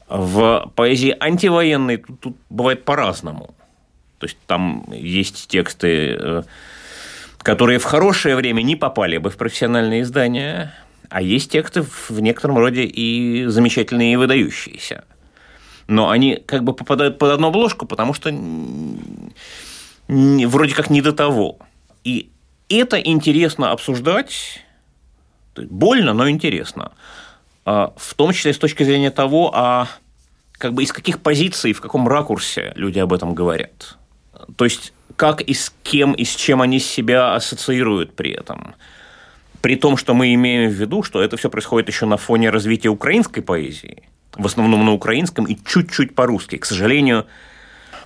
В 0.10 0.71
поэзии 0.76 1.15
антивоенной 1.19 1.97
тут, 1.97 2.19
тут 2.19 2.38
бывает 2.49 2.86
по-разному. 2.86 3.56
То 4.19 4.28
есть 4.28 4.38
там 4.45 4.86
есть 4.91 5.47
тексты, 5.47 6.17
э, 6.19 6.43
которые 7.39 7.80
в 7.80 7.84
хорошее 7.84 8.36
время 8.36 8.62
не 8.62 8.76
попали 8.76 9.17
бы 9.17 9.30
в 9.30 9.38
профессиональные 9.38 10.04
издания, 10.04 10.73
а 11.10 11.21
есть 11.21 11.52
тексты 11.52 11.82
в 11.82 12.19
некотором 12.19 12.58
роде 12.58 12.84
и 12.84 13.45
замечательные 13.47 14.13
и 14.13 14.15
выдающиеся. 14.15 15.04
Но 15.88 16.10
они 16.10 16.38
как 16.46 16.63
бы 16.63 16.74
попадают 16.74 17.17
под 17.17 17.32
одну 17.32 17.48
обложку, 17.48 17.86
потому 17.86 18.13
что 18.13 18.34
вроде 20.08 20.76
как 20.76 20.89
не 20.89 21.02
до 21.02 21.13
того. 21.13 21.58
И 22.04 22.30
это 22.69 23.00
интересно 23.00 23.72
обсуждать, 23.72 24.63
больно, 25.56 26.13
но 26.13 26.30
интересно. 26.30 26.91
А 27.65 27.93
в 27.98 28.13
том 28.13 28.34
числе 28.34 28.54
с 28.54 28.58
точки 28.58 28.84
зрения 28.84 29.12
того, 29.12 29.52
а 29.54 29.88
как 30.54 30.74
бы 30.74 30.84
из 30.84 30.91
каких 30.91 31.19
позиций, 31.19 31.74
в 31.74 31.82
каком 31.82 32.08
ракурсе 32.08 32.74
люди 32.76 33.00
об 33.00 33.13
этом 33.13 33.34
говорят. 33.36 33.98
То 34.56 34.65
есть, 34.65 34.93
как 35.15 35.41
и 35.41 35.54
с 35.54 35.74
кем 35.84 36.13
и 36.13 36.24
с 36.24 36.36
чем 36.36 36.62
они 36.62 36.80
себя 36.80 37.36
ассоциируют 37.36 38.15
при 38.15 38.32
этом. 38.32 38.76
При 39.62 39.76
том, 39.76 39.96
что 39.98 40.13
мы 40.13 40.34
имеем 40.34 40.69
в 40.69 40.74
виду, 40.74 41.04
что 41.04 41.22
это 41.22 41.38
все 41.38 41.50
происходит 41.50 41.88
еще 41.88 42.06
на 42.06 42.17
фоне 42.17 42.50
развития 42.50 42.89
украинской 42.89 43.41
поэзии, 43.41 44.04
в 44.36 44.46
основном 44.46 44.86
на 44.86 44.93
украинском 44.93 45.46
и 45.46 45.56
чуть-чуть 45.56 46.15
по-русски. 46.15 46.58
К 46.58 46.65
сожалению, 46.65 47.26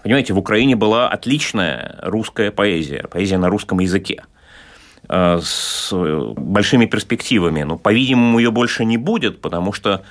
понимаете, 0.04 0.34
в 0.34 0.38
Украине 0.38 0.76
была 0.76 1.10
отличная 1.10 2.00
русская 2.04 2.52
поэзия, 2.52 3.08
поэзия 3.10 3.38
на 3.38 3.50
русском 3.50 3.80
языке 3.80 4.24
э, 5.10 5.40
с 5.42 5.92
большими 5.92 6.86
перспективами. 6.86 7.63
Но, 7.63 7.78
по-видимому, 7.78 8.40
ее 8.40 8.52
больше 8.52 8.86
не 8.86 8.98
будет, 8.98 9.42
потому 9.42 9.74
что 9.74 10.04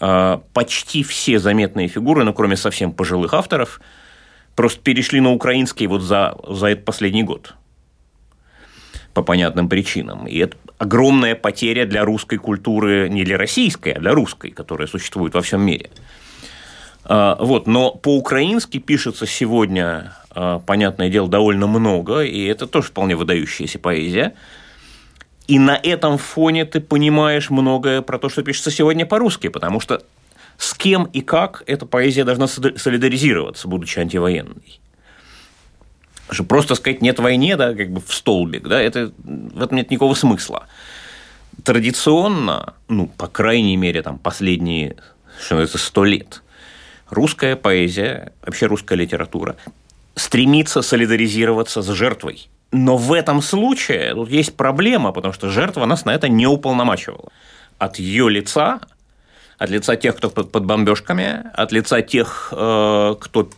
э, 0.00 0.38
почти 0.52 1.02
все 1.02 1.38
заметные 1.38 1.88
фигуры, 1.88 2.24
ну, 2.24 2.32
кроме 2.32 2.56
совсем 2.56 2.92
пожилых 2.92 3.34
авторов– 3.34 3.80
просто 4.56 4.80
перешли 4.80 5.20
на 5.20 5.30
украинский 5.30 5.86
вот 5.86 6.02
за, 6.02 6.34
за 6.48 6.68
этот 6.68 6.84
последний 6.84 7.22
год 7.22 7.54
по 9.16 9.22
понятным 9.22 9.70
причинам. 9.70 10.26
И 10.26 10.36
это 10.36 10.58
огромная 10.76 11.34
потеря 11.34 11.86
для 11.86 12.04
русской 12.04 12.36
культуры, 12.36 13.08
не 13.08 13.24
для 13.24 13.38
российской, 13.38 13.94
а 13.94 13.98
для 13.98 14.12
русской, 14.12 14.50
которая 14.50 14.86
существует 14.86 15.32
во 15.32 15.40
всем 15.40 15.62
мире. 15.62 15.88
А, 17.04 17.38
вот, 17.40 17.66
но 17.66 17.92
по-украински 17.92 18.76
пишется 18.78 19.26
сегодня, 19.26 20.12
а, 20.30 20.58
понятное 20.58 21.08
дело, 21.08 21.28
довольно 21.28 21.66
много, 21.66 22.20
и 22.20 22.44
это 22.44 22.66
тоже 22.66 22.88
вполне 22.88 23.16
выдающаяся 23.16 23.78
поэзия. 23.78 24.34
И 25.48 25.58
на 25.58 25.80
этом 25.82 26.18
фоне 26.18 26.66
ты 26.66 26.82
понимаешь 26.82 27.48
многое 27.48 28.02
про 28.02 28.18
то, 28.18 28.28
что 28.28 28.42
пишется 28.42 28.70
сегодня 28.70 29.06
по-русски, 29.06 29.48
потому 29.48 29.80
что 29.80 30.02
с 30.58 30.74
кем 30.74 31.04
и 31.04 31.22
как 31.22 31.62
эта 31.66 31.86
поэзия 31.86 32.24
должна 32.24 32.48
солидаризироваться, 32.48 33.66
будучи 33.66 33.98
антивоенной. 33.98 34.80
Что 36.30 36.44
просто 36.44 36.74
сказать 36.74 37.02
«нет 37.02 37.18
войне», 37.18 37.56
да, 37.56 37.74
как 37.74 37.90
бы 37.90 38.00
в 38.00 38.12
столбик, 38.12 38.66
да, 38.66 38.80
это, 38.80 39.12
в 39.18 39.62
этом 39.62 39.76
нет 39.76 39.90
никакого 39.90 40.14
смысла. 40.14 40.66
Традиционно, 41.62 42.74
ну, 42.88 43.06
по 43.06 43.28
крайней 43.28 43.76
мере, 43.76 44.02
там, 44.02 44.18
последние, 44.18 44.96
что 45.38 45.54
называется, 45.54 45.78
сто 45.78 46.04
лет, 46.04 46.42
русская 47.10 47.56
поэзия, 47.56 48.32
вообще 48.44 48.66
русская 48.66 48.96
литература 48.96 49.56
стремится 50.16 50.82
солидаризироваться 50.82 51.82
с 51.82 51.88
жертвой. 51.88 52.48
Но 52.72 52.96
в 52.96 53.12
этом 53.12 53.42
случае 53.42 54.14
тут 54.14 54.28
есть 54.28 54.56
проблема, 54.56 55.12
потому 55.12 55.32
что 55.32 55.50
жертва 55.50 55.86
нас 55.86 56.04
на 56.04 56.14
это 56.14 56.28
не 56.28 56.46
уполномачивала. 56.46 57.30
От 57.78 57.98
ее 57.98 58.28
лица 58.28 58.80
от 59.58 59.70
лица 59.70 59.96
тех, 59.96 60.16
кто 60.16 60.30
под 60.30 60.64
бомбежками, 60.64 61.42
от 61.54 61.72
лица 61.72 62.02
тех, 62.02 62.52
э, 62.52 63.14
кто 63.18 63.48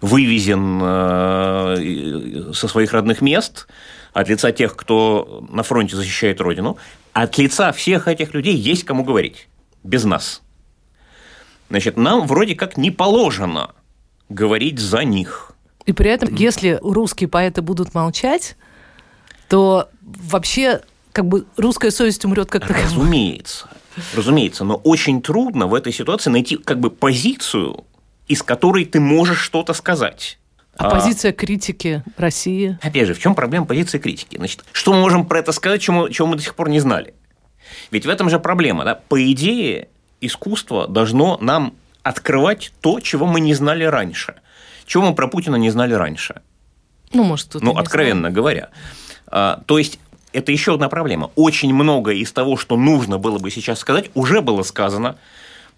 вывезен 0.00 0.80
э, 0.82 2.52
со 2.52 2.68
своих 2.68 2.92
родных 2.92 3.20
мест, 3.20 3.66
от 4.12 4.28
лица 4.28 4.52
тех, 4.52 4.76
кто 4.76 5.46
на 5.50 5.62
фронте 5.62 5.96
защищает 5.96 6.40
Родину, 6.40 6.78
от 7.12 7.36
лица 7.38 7.72
всех 7.72 8.08
этих 8.08 8.34
людей 8.34 8.54
есть 8.54 8.84
кому 8.84 9.04
говорить. 9.04 9.48
Без 9.82 10.04
нас. 10.04 10.42
Значит, 11.68 11.96
нам 11.96 12.26
вроде 12.26 12.54
как 12.54 12.76
не 12.76 12.90
положено 12.90 13.74
говорить 14.28 14.78
за 14.78 15.04
них. 15.04 15.52
И 15.84 15.92
при 15.92 16.10
этом, 16.10 16.34
если 16.34 16.78
русские 16.82 17.28
поэты 17.28 17.62
будут 17.62 17.94
молчать, 17.94 18.56
то 19.48 19.88
вообще 20.02 20.80
как 21.12 21.26
бы 21.26 21.46
русская 21.56 21.90
совесть 21.90 22.24
умрет 22.24 22.50
как 22.50 22.62
таковая. 22.66 22.84
Разумеется. 22.84 23.68
Разумеется, 24.14 24.64
но 24.64 24.76
очень 24.76 25.22
трудно 25.22 25.66
в 25.66 25.74
этой 25.74 25.92
ситуации 25.92 26.28
найти 26.30 26.56
как 26.56 26.80
бы 26.80 26.90
позицию, 26.90 27.84
из 28.28 28.42
которой 28.42 28.84
ты 28.84 29.00
можешь 29.00 29.40
что-то 29.40 29.72
сказать. 29.72 30.38
А, 30.76 30.88
а 30.88 30.90
позиция 30.90 31.32
критики 31.32 32.02
России? 32.16 32.78
Опять 32.82 33.06
же, 33.06 33.14
в 33.14 33.18
чем 33.18 33.34
проблема 33.34 33.66
позиции 33.66 33.98
критики? 33.98 34.36
Значит, 34.36 34.64
что 34.72 34.92
мы 34.92 35.00
можем 35.00 35.26
про 35.26 35.38
это 35.38 35.52
сказать, 35.52 35.80
чего, 35.80 36.08
чего 36.08 36.28
мы 36.28 36.36
до 36.36 36.42
сих 36.42 36.54
пор 36.54 36.68
не 36.68 36.80
знали? 36.80 37.14
Ведь 37.90 38.04
в 38.04 38.08
этом 38.08 38.28
же 38.28 38.38
проблема. 38.38 38.84
Да? 38.84 38.94
По 38.94 39.32
идее, 39.32 39.88
искусство 40.20 40.86
должно 40.86 41.38
нам 41.40 41.74
открывать 42.02 42.72
то, 42.80 43.00
чего 43.00 43.26
мы 43.26 43.40
не 43.40 43.54
знали 43.54 43.84
раньше. 43.84 44.34
Чего 44.86 45.08
мы 45.08 45.14
про 45.14 45.28
Путина 45.28 45.56
не 45.56 45.70
знали 45.70 45.94
раньше? 45.94 46.42
Ну, 47.12 47.24
может, 47.24 47.50
тут 47.50 47.62
Ну, 47.62 47.76
откровенно 47.76 48.20
знал. 48.20 48.32
говоря. 48.32 48.68
А, 49.26 49.62
то 49.66 49.78
есть 49.78 49.98
это 50.32 50.52
еще 50.52 50.74
одна 50.74 50.88
проблема. 50.88 51.30
Очень 51.36 51.72
многое 51.74 52.16
из 52.16 52.32
того, 52.32 52.56
что 52.56 52.76
нужно 52.76 53.18
было 53.18 53.38
бы 53.38 53.50
сейчас 53.50 53.78
сказать, 53.78 54.10
уже 54.14 54.42
было 54.42 54.62
сказано 54.62 55.16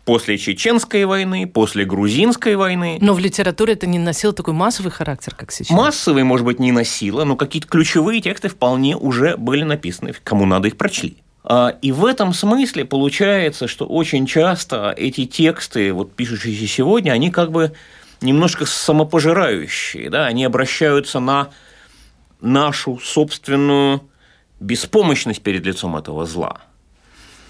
после 0.09 0.38
Чеченской 0.38 1.05
войны, 1.05 1.47
после 1.47 1.85
Грузинской 1.85 2.57
войны. 2.57 2.97
Но 3.03 3.12
в 3.12 3.18
литературе 3.18 3.75
это 3.75 3.87
не 3.87 3.99
носило 3.99 4.33
такой 4.33 4.55
массовый 4.55 4.90
характер, 4.90 5.35
как 5.35 5.53
сейчас. 5.53 5.77
Массовый, 5.77 6.25
может 6.25 6.47
быть, 6.47 6.59
не 6.59 6.73
носило, 6.73 7.25
но 7.25 7.37
какие-то 7.37 7.68
ключевые 7.68 8.23
тексты 8.23 8.49
вполне 8.49 8.97
уже 8.97 9.37
были 9.37 9.64
написаны. 9.64 10.14
Кому 10.25 10.47
надо, 10.47 10.68
их 10.68 10.79
прочли. 10.79 11.18
А, 11.44 11.77
и 11.83 11.92
в 11.92 12.07
этом 12.07 12.33
смысле 12.33 12.87
получается, 12.87 13.68
что 13.68 13.85
очень 13.85 14.25
часто 14.25 14.94
эти 14.97 15.27
тексты, 15.27 15.92
вот 15.92 16.14
пишущиеся 16.14 16.66
сегодня, 16.66 17.11
они 17.11 17.31
как 17.31 17.53
бы 17.53 17.75
немножко 18.23 18.64
самопожирающие, 18.64 20.09
да, 20.09 20.25
они 20.25 20.42
обращаются 20.47 21.21
на 21.21 21.51
нашу 22.40 22.99
собственную 22.99 24.01
беспомощность 24.59 25.42
перед 25.42 25.66
лицом 25.66 25.99
этого 25.99 26.25
зла. 26.25 26.62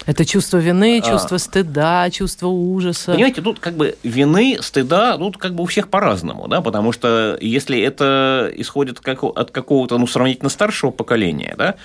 Это 0.09 0.25
чувство 0.25 0.57
вины, 0.57 1.01
а. 1.03 1.07
чувство 1.07 1.35
а, 1.35 1.39
стыда, 1.39 2.09
чувство 2.09 2.47
ужаса. 2.47 3.11
Понимаете, 3.11 3.43
тут 3.43 3.59
как 3.59 3.75
бы 3.75 3.95
вины, 4.01 4.57
стыда, 4.59 5.15
тут 5.19 5.37
как 5.37 5.53
бы 5.53 5.61
у 5.61 5.67
всех 5.67 5.87
по-разному, 5.87 6.47
да, 6.47 6.61
потому 6.61 6.91
что 6.91 7.37
если 7.39 7.79
это 7.79 8.51
исходит 8.55 9.01
как, 9.01 9.23
от 9.23 9.51
какого-то, 9.51 9.99
ну, 9.99 10.07
сравнительно 10.07 10.49
старшего 10.49 10.89
поколения, 10.89 11.53
да, 11.55 11.75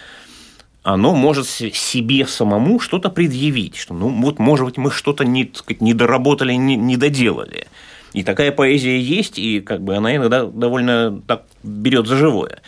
оно 0.83 1.15
может 1.15 1.47
себе 1.47 2.27
самому 2.27 2.81
что-то 2.81 3.11
предъявить, 3.11 3.77
что, 3.77 3.93
ну, 3.93 4.09
вот, 4.09 4.39
может 4.39 4.65
быть, 4.65 4.79
мы 4.79 4.91
что-то 4.91 5.27
не, 5.27 5.53
сказать, 5.53 5.83
не 5.83 5.93
доработали, 5.93 6.55
не, 6.55 6.77
не 6.77 6.97
доделали. 6.97 7.67
И 8.15 8.23
такая 8.23 8.53
поэзия 8.53 8.99
есть, 8.99 9.39
и 9.39 9.61
как 9.61 9.83
бы 9.83 9.97
она 9.97 10.17
иногда 10.17 10.47
довольно 10.47 11.21
так 11.27 11.43
берет 11.63 12.07
за 12.07 12.17
живое. 12.17 12.63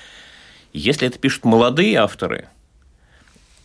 Если 0.75 1.09
это 1.09 1.19
пишут 1.19 1.47
молодые 1.47 1.97
авторы, 1.97 2.49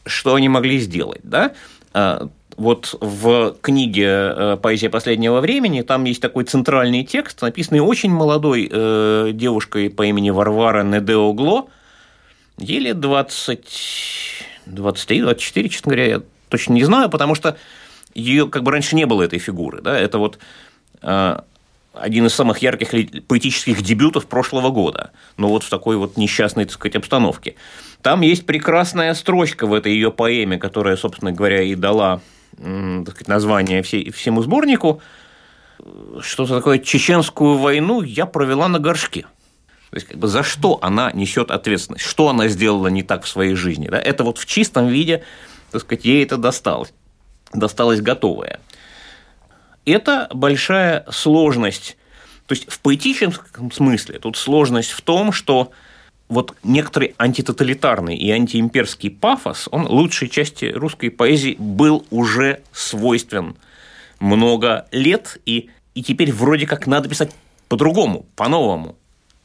что 0.06 0.36
они 0.36 0.48
могли 0.48 0.80
сделать, 0.80 1.22
да? 1.24 1.54
А, 1.94 2.30
вот 2.58 2.96
в 3.02 3.56
книге 3.62 4.06
э, 4.06 4.58
«Поэзия 4.62 4.90
последнего 4.90 5.40
времени» 5.40 5.82
там 5.82 6.04
есть 6.04 6.22
такой 6.22 6.44
центральный 6.44 7.04
текст, 7.04 7.42
написанный 7.42 7.80
очень 7.80 8.12
молодой 8.12 8.70
э, 8.72 9.32
девушкой 9.34 9.90
по 9.90 10.06
имени 10.06 10.30
Варвара 10.30 10.84
Недеогло, 10.84 11.70
ей 12.58 12.80
лет 12.80 13.00
20, 13.00 14.46
23, 14.68 15.22
24, 15.22 15.70
честно 15.70 15.90
говоря, 15.92 16.08
я 16.08 16.22
точно 16.50 16.74
не 16.74 16.84
знаю, 16.84 17.10
потому 17.10 17.36
что 17.36 17.58
ее 18.14 18.48
как 18.48 18.64
бы 18.64 18.72
раньше 18.72 18.96
не 18.96 19.06
было 19.06 19.24
этой 19.24 19.40
фигуры, 19.40 19.82
да, 19.82 19.98
это 19.98 20.18
вот 20.18 20.38
э, 21.02 21.40
один 21.94 22.26
из 22.26 22.34
самых 22.34 22.60
ярких 22.60 22.90
поэтических 23.28 23.82
дебютов 23.82 24.28
прошлого 24.28 24.70
года, 24.70 25.12
но 25.38 25.50
вот 25.50 25.64
в 25.64 25.70
такой 25.70 25.98
вот 25.98 26.18
несчастной, 26.18 26.66
так 26.66 26.74
сказать, 26.74 26.96
обстановке. 26.96 27.56
Там 28.02 28.22
есть 28.22 28.46
прекрасная 28.46 29.14
строчка 29.14 29.68
в 29.68 29.74
этой 29.74 29.94
ее 29.94 30.12
поэме, 30.12 30.58
которая, 30.58 30.96
собственно 30.96 31.32
говоря, 31.32 31.62
и 31.62 31.76
дала 31.76 32.22
так 32.58 33.16
сказать, 33.16 33.28
название 33.28 33.82
всему 33.82 34.42
сборнику. 34.42 35.02
Что-то 36.22 36.58
такое 36.58 36.80
«Чеченскую 36.80 37.58
войну 37.58 38.02
я 38.02 38.26
провела 38.26 38.68
на 38.68 38.80
горшке». 38.80 39.26
То 39.90 39.98
есть, 39.98 40.08
как 40.08 40.18
бы, 40.18 40.28
за 40.28 40.44
что 40.44 40.80
она 40.82 41.12
несет 41.12 41.52
ответственность, 41.52 42.06
что 42.06 42.30
она 42.30 42.48
сделала 42.48 42.88
не 42.88 43.04
так 43.04 43.26
в 43.26 43.28
своей 43.28 43.56
жизни. 43.56 43.90
Да? 43.90 44.00
Это 44.00 44.24
вот 44.24 44.38
в 44.38 44.46
чистом 44.46 44.88
виде, 44.88 45.24
так 45.72 45.82
сказать, 45.82 46.06
ей 46.06 46.24
это 46.24 46.38
досталось. 46.38 46.94
Досталось 47.54 48.00
готовое. 48.00 48.62
Это 49.86 50.30
большая 50.34 51.06
сложность. 51.10 51.98
То 52.48 52.54
есть 52.54 52.70
в 52.70 52.80
поэтическом 52.80 53.72
смысле 53.72 54.20
тут 54.20 54.38
сложность 54.38 54.92
в 54.92 55.02
том, 55.02 55.32
что 55.32 55.72
вот 56.28 56.56
некоторый 56.64 57.14
антитоталитарный 57.18 58.16
и 58.16 58.32
антиимперский 58.32 59.10
пафос, 59.10 59.68
он 59.72 59.86
лучшей 59.86 60.30
части 60.30 60.66
русской 60.66 61.10
поэзии 61.10 61.56
был 61.60 62.06
уже 62.10 62.62
свойствен 62.72 63.56
много 64.20 64.88
лет, 64.92 65.40
и, 65.46 65.70
и 65.94 66.04
теперь 66.04 66.32
вроде 66.32 66.68
как 66.68 66.88
надо 66.88 67.10
писать 67.10 67.32
по-другому, 67.68 68.26
по-новому. 68.36 68.96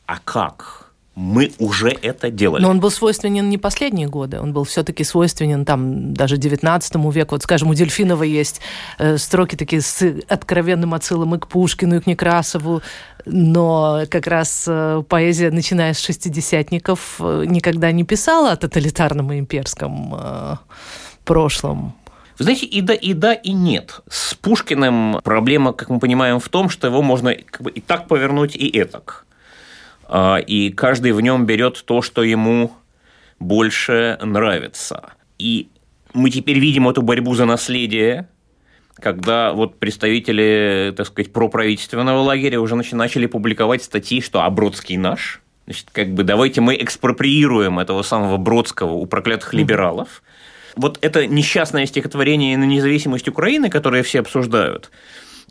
А 0.07 0.18
как? 0.18 0.86
Мы 1.16 1.50
уже 1.59 1.88
это 1.88 2.31
делали. 2.31 2.62
Но 2.62 2.68
он 2.68 2.79
был 2.79 2.90
свойственен 2.90 3.48
не 3.48 3.57
последние 3.57 4.07
годы, 4.07 4.38
он 4.38 4.52
был 4.52 4.64
все-таки 4.64 5.02
свойственен 5.02 5.64
там 5.64 6.12
даже 6.12 6.37
19 6.37 6.94
веку. 7.12 7.35
Вот, 7.35 7.42
скажем, 7.42 7.70
у 7.70 7.74
Дельфинова 7.74 8.22
есть 8.22 8.61
э, 8.98 9.16
строки 9.16 9.57
такие 9.57 9.81
с 9.81 10.02
откровенным 10.29 10.92
отсылом 10.92 11.35
и 11.35 11.38
к 11.38 11.48
Пушкину, 11.48 11.96
и 11.96 12.00
к 12.00 12.07
Некрасову, 12.07 12.83
но 13.24 14.02
как 14.11 14.26
раз 14.26 14.66
э, 14.68 15.02
поэзия, 15.09 15.50
начиная 15.50 15.94
с 15.94 16.00
шестидесятников, 16.00 17.16
э, 17.18 17.44
никогда 17.46 17.90
не 17.92 18.05
писала 18.05 18.52
о 18.52 18.57
тоталитарном 18.57 19.33
и 19.33 19.38
имперском 19.38 20.14
э, 20.14 20.57
прошлом. 21.24 21.94
Вы 22.38 22.44
знаете, 22.44 22.66
и 22.66 22.83
да, 22.83 22.92
и 22.92 23.14
да, 23.14 23.33
и 23.33 23.52
нет. 23.52 24.00
С 24.11 24.35
Пушкиным 24.35 25.20
проблема, 25.24 25.72
как 25.72 25.88
мы 25.88 25.98
понимаем, 25.98 26.40
в 26.40 26.48
том, 26.50 26.68
что 26.68 26.87
его 26.87 27.00
можно 27.00 27.35
как 27.35 27.62
бы 27.62 27.70
и 27.70 27.81
так 27.81 28.07
повернуть, 28.07 28.55
и 28.55 28.68
этак. 28.68 29.25
А, 30.08 30.38
и 30.38 30.70
каждый 30.70 31.12
в 31.12 31.20
нем 31.20 31.46
берет 31.46 31.84
то, 31.84 32.02
что 32.02 32.22
ему 32.22 32.72
больше 33.38 34.18
нравится. 34.22 35.10
И 35.38 35.68
мы 36.14 36.30
теперь 36.30 36.58
видим 36.58 36.88
эту 36.88 37.02
борьбу 37.02 37.34
за 37.34 37.44
наследие, 37.44 38.28
когда 38.94 39.52
вот 39.52 39.78
представители, 39.78 40.94
так 40.96 41.06
сказать, 41.06 41.32
проправительственного 41.32 42.20
лагеря 42.20 42.60
уже 42.60 42.76
начали 42.76 43.26
публиковать 43.26 43.82
статьи, 43.82 44.20
что 44.20 44.42
«А 44.42 44.50
Бродский 44.50 44.96
наш», 44.96 45.42
Значит, 45.66 45.86
как 45.92 46.14
бы 46.14 46.22
давайте 46.22 46.60
мы 46.60 46.76
экспроприируем 46.76 47.80
этого 47.80 48.02
самого 48.02 48.36
Бродского 48.36 48.92
у 48.92 49.06
проклятых 49.06 49.52
либералов. 49.52 50.22
Вот 50.76 50.98
это 51.00 51.26
несчастное 51.26 51.86
стихотворение 51.86 52.56
на 52.56 52.64
независимость 52.64 53.28
Украины, 53.28 53.68
которое 53.68 54.02
все 54.04 54.20
обсуждают, 54.20 54.90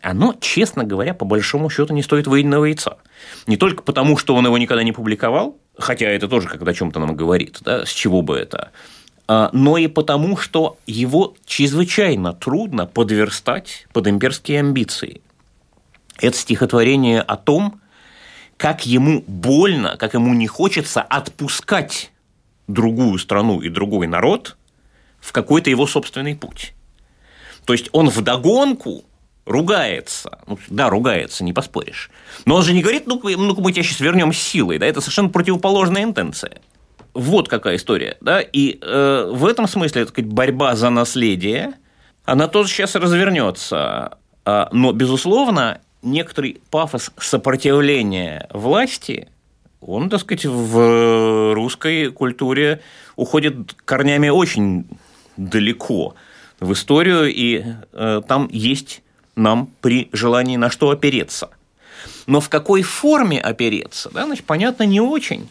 оно, 0.02 0.34
честно 0.40 0.84
говоря, 0.84 1.14
по 1.14 1.24
большому 1.24 1.70
счету 1.70 1.94
не 1.94 2.02
стоит 2.02 2.26
выеденного 2.26 2.66
яйца. 2.66 2.98
Не 3.46 3.56
только 3.56 3.82
потому, 3.82 4.16
что 4.16 4.34
он 4.34 4.46
его 4.46 4.58
никогда 4.58 4.82
не 4.82 4.92
публиковал, 4.92 5.58
хотя 5.78 6.06
это 6.06 6.28
тоже 6.28 6.48
когда 6.48 6.70
о 6.70 6.74
чем-то 6.74 7.00
нам 7.00 7.16
говорит, 7.16 7.58
да, 7.62 7.84
с 7.86 7.90
чего 7.90 8.22
бы 8.22 8.36
это, 8.36 8.70
а, 9.28 9.50
но 9.52 9.78
и 9.78 9.86
потому, 9.88 10.36
что 10.36 10.78
его 10.86 11.34
чрезвычайно 11.44 12.32
трудно 12.32 12.86
подверстать 12.86 13.86
под 13.92 14.06
имперские 14.06 14.60
амбиции. 14.60 15.20
Это 16.20 16.36
стихотворение 16.36 17.20
о 17.20 17.36
том, 17.36 17.80
как 18.56 18.86
ему 18.86 19.22
больно, 19.26 19.96
как 19.98 20.14
ему 20.14 20.32
не 20.34 20.46
хочется 20.46 21.02
отпускать 21.02 22.10
другую 22.68 23.18
страну 23.18 23.60
и 23.60 23.68
другой 23.68 24.06
народ 24.06 24.56
в 25.20 25.32
какой-то 25.32 25.70
его 25.70 25.86
собственный 25.86 26.36
путь. 26.36 26.72
То 27.64 27.72
есть 27.72 27.88
он 27.92 28.08
вдогонку 28.08 29.04
ругается. 29.46 30.38
Ну, 30.46 30.58
да, 30.68 30.90
ругается, 30.90 31.44
не 31.44 31.52
поспоришь. 31.52 32.10
Но 32.44 32.56
он 32.56 32.62
же 32.62 32.72
не 32.72 32.82
говорит, 32.82 33.06
ну, 33.06 33.20
ну 33.22 33.54
мы 33.60 33.72
тебя 33.72 33.82
сейчас 33.84 34.00
вернем 34.00 34.32
силой. 34.32 34.78
Да? 34.78 34.86
Это 34.86 35.00
совершенно 35.00 35.28
противоположная 35.28 36.02
интенция. 36.02 36.60
Вот 37.14 37.48
какая 37.48 37.76
история. 37.76 38.18
Да? 38.20 38.40
И 38.40 38.78
э, 38.82 39.30
в 39.32 39.46
этом 39.46 39.66
смысле 39.68 40.02
так 40.02 40.10
сказать, 40.10 40.30
борьба 40.30 40.74
за 40.76 40.90
наследие, 40.90 41.74
она 42.24 42.48
тоже 42.48 42.70
сейчас 42.70 42.94
развернется. 42.96 44.18
А, 44.44 44.68
но, 44.72 44.92
безусловно, 44.92 45.80
некоторый 46.02 46.60
пафос 46.70 47.10
сопротивления 47.18 48.48
власти, 48.52 49.28
он, 49.80 50.10
так 50.10 50.20
сказать, 50.20 50.44
в 50.44 51.54
русской 51.54 52.10
культуре 52.10 52.80
уходит 53.14 53.74
корнями 53.84 54.28
очень 54.28 54.86
далеко 55.36 56.16
в 56.58 56.72
историю, 56.72 57.32
и 57.32 57.64
э, 57.92 58.22
там 58.26 58.48
есть 58.50 59.02
нам 59.36 59.68
при 59.80 60.08
желании 60.12 60.56
на 60.56 60.70
что 60.70 60.90
опереться. 60.90 61.50
Но 62.26 62.40
в 62.40 62.48
какой 62.48 62.82
форме 62.82 63.40
опереться, 63.40 64.10
да, 64.12 64.26
значит, 64.26 64.44
понятно, 64.44 64.82
не 64.82 65.00
очень. 65.00 65.48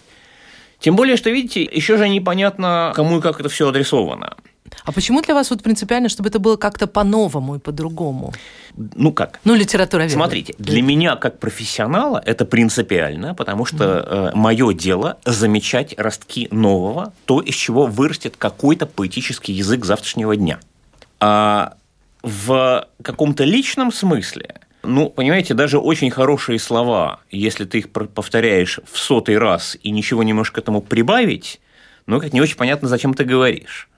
Тем 0.79 0.95
более, 0.95 1.15
что, 1.15 1.29
видите, 1.29 1.63
еще 1.63 1.97
же 1.97 2.09
непонятно, 2.09 2.91
кому 2.95 3.19
и 3.19 3.21
как 3.21 3.39
это 3.39 3.49
все 3.49 3.69
адресовано. 3.69 4.35
А 4.83 4.91
почему 4.91 5.21
для 5.21 5.33
вас 5.33 5.49
вот 5.51 5.63
принципиально, 5.63 6.09
чтобы 6.09 6.29
это 6.29 6.39
было 6.39 6.57
как-то 6.57 6.87
по-новому 6.87 7.55
и 7.55 7.59
по-другому? 7.59 8.33
Ну 8.75 9.13
как? 9.13 9.39
Ну, 9.43 9.55
литература. 9.55 10.07
Смотрите, 10.09 10.53
для 10.57 10.81
меня 10.81 11.15
как 11.15 11.39
профессионала 11.39 12.21
это 12.23 12.45
принципиально, 12.45 13.35
потому 13.35 13.65
что 13.65 13.83
mm. 13.83 14.31
э, 14.33 14.35
мое 14.35 14.73
дело 14.73 15.17
замечать 15.23 15.93
ростки 15.97 16.47
нового, 16.51 17.13
то, 17.25 17.41
из 17.41 17.55
чего 17.55 17.85
вырастет 17.85 18.35
какой-то 18.37 18.85
поэтический 18.85 19.53
язык 19.53 19.85
завтрашнего 19.85 20.35
дня. 20.35 20.59
А 21.19 21.75
в 22.25 22.87
каком-то 23.03 23.43
личном 23.43 23.91
смысле, 23.91 24.55
ну, 24.81 25.09
понимаете, 25.09 25.53
даже 25.53 25.77
очень 25.77 26.09
хорошие 26.09 26.57
слова, 26.57 27.19
если 27.29 27.65
ты 27.65 27.79
их 27.79 27.91
повторяешь 27.91 28.79
в 28.91 28.97
сотый 28.97 29.37
раз 29.37 29.77
и 29.83 29.91
ничего 29.91 30.23
немножко 30.23 30.59
этому 30.59 30.81
прибавить, 30.81 31.61
ну, 32.07 32.19
как 32.19 32.33
не 32.33 32.41
очень 32.41 32.57
понятно, 32.57 32.87
зачем 32.87 33.13
ты 33.13 33.25
говоришь. 33.25 33.89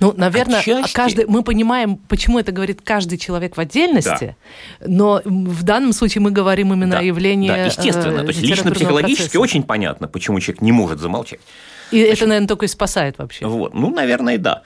Ну, 0.00 0.12
наверное, 0.16 0.58
Отчасти... 0.58 0.92
каждый, 0.92 1.26
мы 1.26 1.44
понимаем, 1.44 1.96
почему 1.96 2.40
это 2.40 2.50
говорит 2.50 2.80
каждый 2.82 3.16
человек 3.16 3.56
в 3.56 3.60
отдельности, 3.60 4.36
да. 4.80 4.86
но 4.88 5.22
в 5.24 5.62
данном 5.62 5.92
случае 5.92 6.22
мы 6.22 6.32
говорим 6.32 6.72
именно 6.72 6.92
да, 6.92 6.98
о 6.98 7.02
явлении. 7.02 7.48
Да, 7.48 7.66
естественно. 7.66 8.20
Э, 8.20 8.22
То 8.22 8.28
есть 8.28 8.40
лично 8.40 8.72
психологически 8.72 9.22
процесса. 9.22 9.40
очень 9.40 9.62
понятно, 9.62 10.08
почему 10.08 10.40
человек 10.40 10.62
не 10.62 10.72
может 10.72 10.98
замолчать. 10.98 11.40
И 11.92 12.00
Значит, 12.00 12.16
это, 12.16 12.26
наверное, 12.26 12.48
только 12.48 12.64
и 12.64 12.68
спасает 12.68 13.18
вообще. 13.18 13.46
Вот. 13.46 13.74
Ну, 13.74 13.90
наверное, 13.90 14.38
да. 14.38 14.62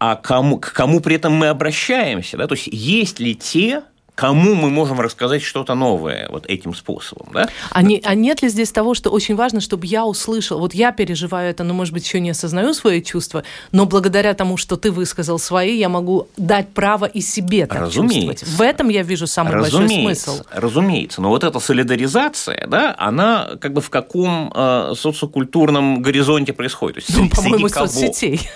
А 0.00 0.16
кому, 0.16 0.58
к 0.58 0.72
кому 0.72 1.00
при 1.00 1.16
этом 1.16 1.34
мы 1.34 1.48
обращаемся? 1.48 2.38
Да? 2.38 2.46
То 2.46 2.54
есть 2.54 2.68
есть 2.72 3.20
ли 3.20 3.34
те, 3.36 3.82
кому 4.20 4.54
мы 4.54 4.68
можем 4.68 5.00
рассказать 5.00 5.42
что-то 5.42 5.74
новое 5.74 6.28
вот 6.28 6.44
этим 6.46 6.74
способом, 6.74 7.28
да? 7.32 7.48
А, 7.70 7.80
не, 7.80 8.02
а 8.04 8.14
нет 8.14 8.42
ли 8.42 8.50
здесь 8.50 8.70
того, 8.70 8.92
что 8.92 9.08
очень 9.08 9.34
важно, 9.34 9.62
чтобы 9.62 9.86
я 9.86 10.04
услышал, 10.04 10.60
вот 10.60 10.74
я 10.74 10.92
переживаю 10.92 11.48
это, 11.48 11.64
но, 11.64 11.72
может 11.72 11.94
быть, 11.94 12.04
еще 12.04 12.20
не 12.20 12.28
осознаю 12.28 12.74
свои 12.74 13.00
чувства, 13.02 13.44
но 13.72 13.86
благодаря 13.86 14.34
тому, 14.34 14.58
что 14.58 14.76
ты 14.76 14.90
высказал 14.90 15.38
свои, 15.38 15.78
я 15.78 15.88
могу 15.88 16.28
дать 16.36 16.68
право 16.68 17.06
и 17.06 17.22
себе 17.22 17.64
так 17.66 17.80
разумеется. 17.80 18.44
чувствовать. 18.44 18.58
В 18.58 18.60
этом 18.60 18.90
я 18.90 19.02
вижу 19.02 19.26
самый 19.26 19.54
разумеется, 19.54 20.26
большой 20.26 20.44
смысл. 20.44 20.44
Разумеется, 20.52 21.22
но 21.22 21.30
вот 21.30 21.42
эта 21.42 21.58
солидаризация, 21.58 22.66
да, 22.66 22.94
она 22.98 23.52
как 23.58 23.72
бы 23.72 23.80
в 23.80 23.88
каком 23.88 24.52
э, 24.54 24.92
социокультурном 24.98 26.02
горизонте 26.02 26.52
происходит? 26.52 26.96
То 26.96 27.00
есть, 27.00 27.16
ну, 27.16 27.30
по-моему, 27.30 27.70
соцсетей. 27.70 28.50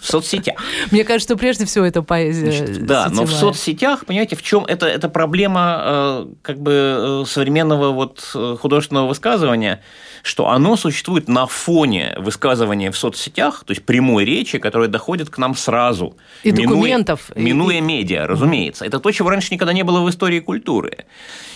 В 0.00 0.06
соцсетях. 0.06 0.56
Мне 0.90 1.04
кажется, 1.04 1.34
что 1.34 1.36
прежде 1.36 1.66
всего 1.66 1.84
это 1.84 2.00
поэзия 2.00 2.52
Значит, 2.52 2.86
Да, 2.86 3.08
но 3.10 3.26
в 3.26 3.32
соцсетях, 3.32 4.06
понимаете, 4.06 4.36
в 4.36 4.42
чем 4.42 4.64
это 4.64 4.93
это 4.94 5.08
проблема 5.08 5.82
э, 5.84 6.26
как 6.42 6.60
бы 6.60 6.72
э, 6.72 7.24
современного 7.26 7.90
вот 7.90 8.30
э, 8.34 8.56
художественного 8.60 9.08
высказывания, 9.08 9.82
что 10.22 10.48
оно 10.48 10.76
существует 10.76 11.28
на 11.28 11.46
фоне 11.46 12.14
высказывания 12.18 12.90
в 12.90 12.96
соцсетях, 12.96 13.64
то 13.66 13.72
есть 13.72 13.84
прямой 13.84 14.24
речи, 14.24 14.58
которая 14.58 14.88
доходит 14.88 15.30
к 15.30 15.38
нам 15.38 15.54
сразу. 15.54 16.16
И 16.44 16.52
минуя, 16.52 16.66
документов. 16.68 17.30
Минуя 17.34 17.78
и... 17.78 17.80
медиа, 17.80 18.26
разумеется. 18.26 18.84
Это 18.84 19.00
то, 19.00 19.10
чего 19.10 19.30
раньше 19.30 19.52
никогда 19.52 19.72
не 19.72 19.82
было 19.82 20.00
в 20.00 20.08
истории 20.08 20.40
культуры. 20.40 21.04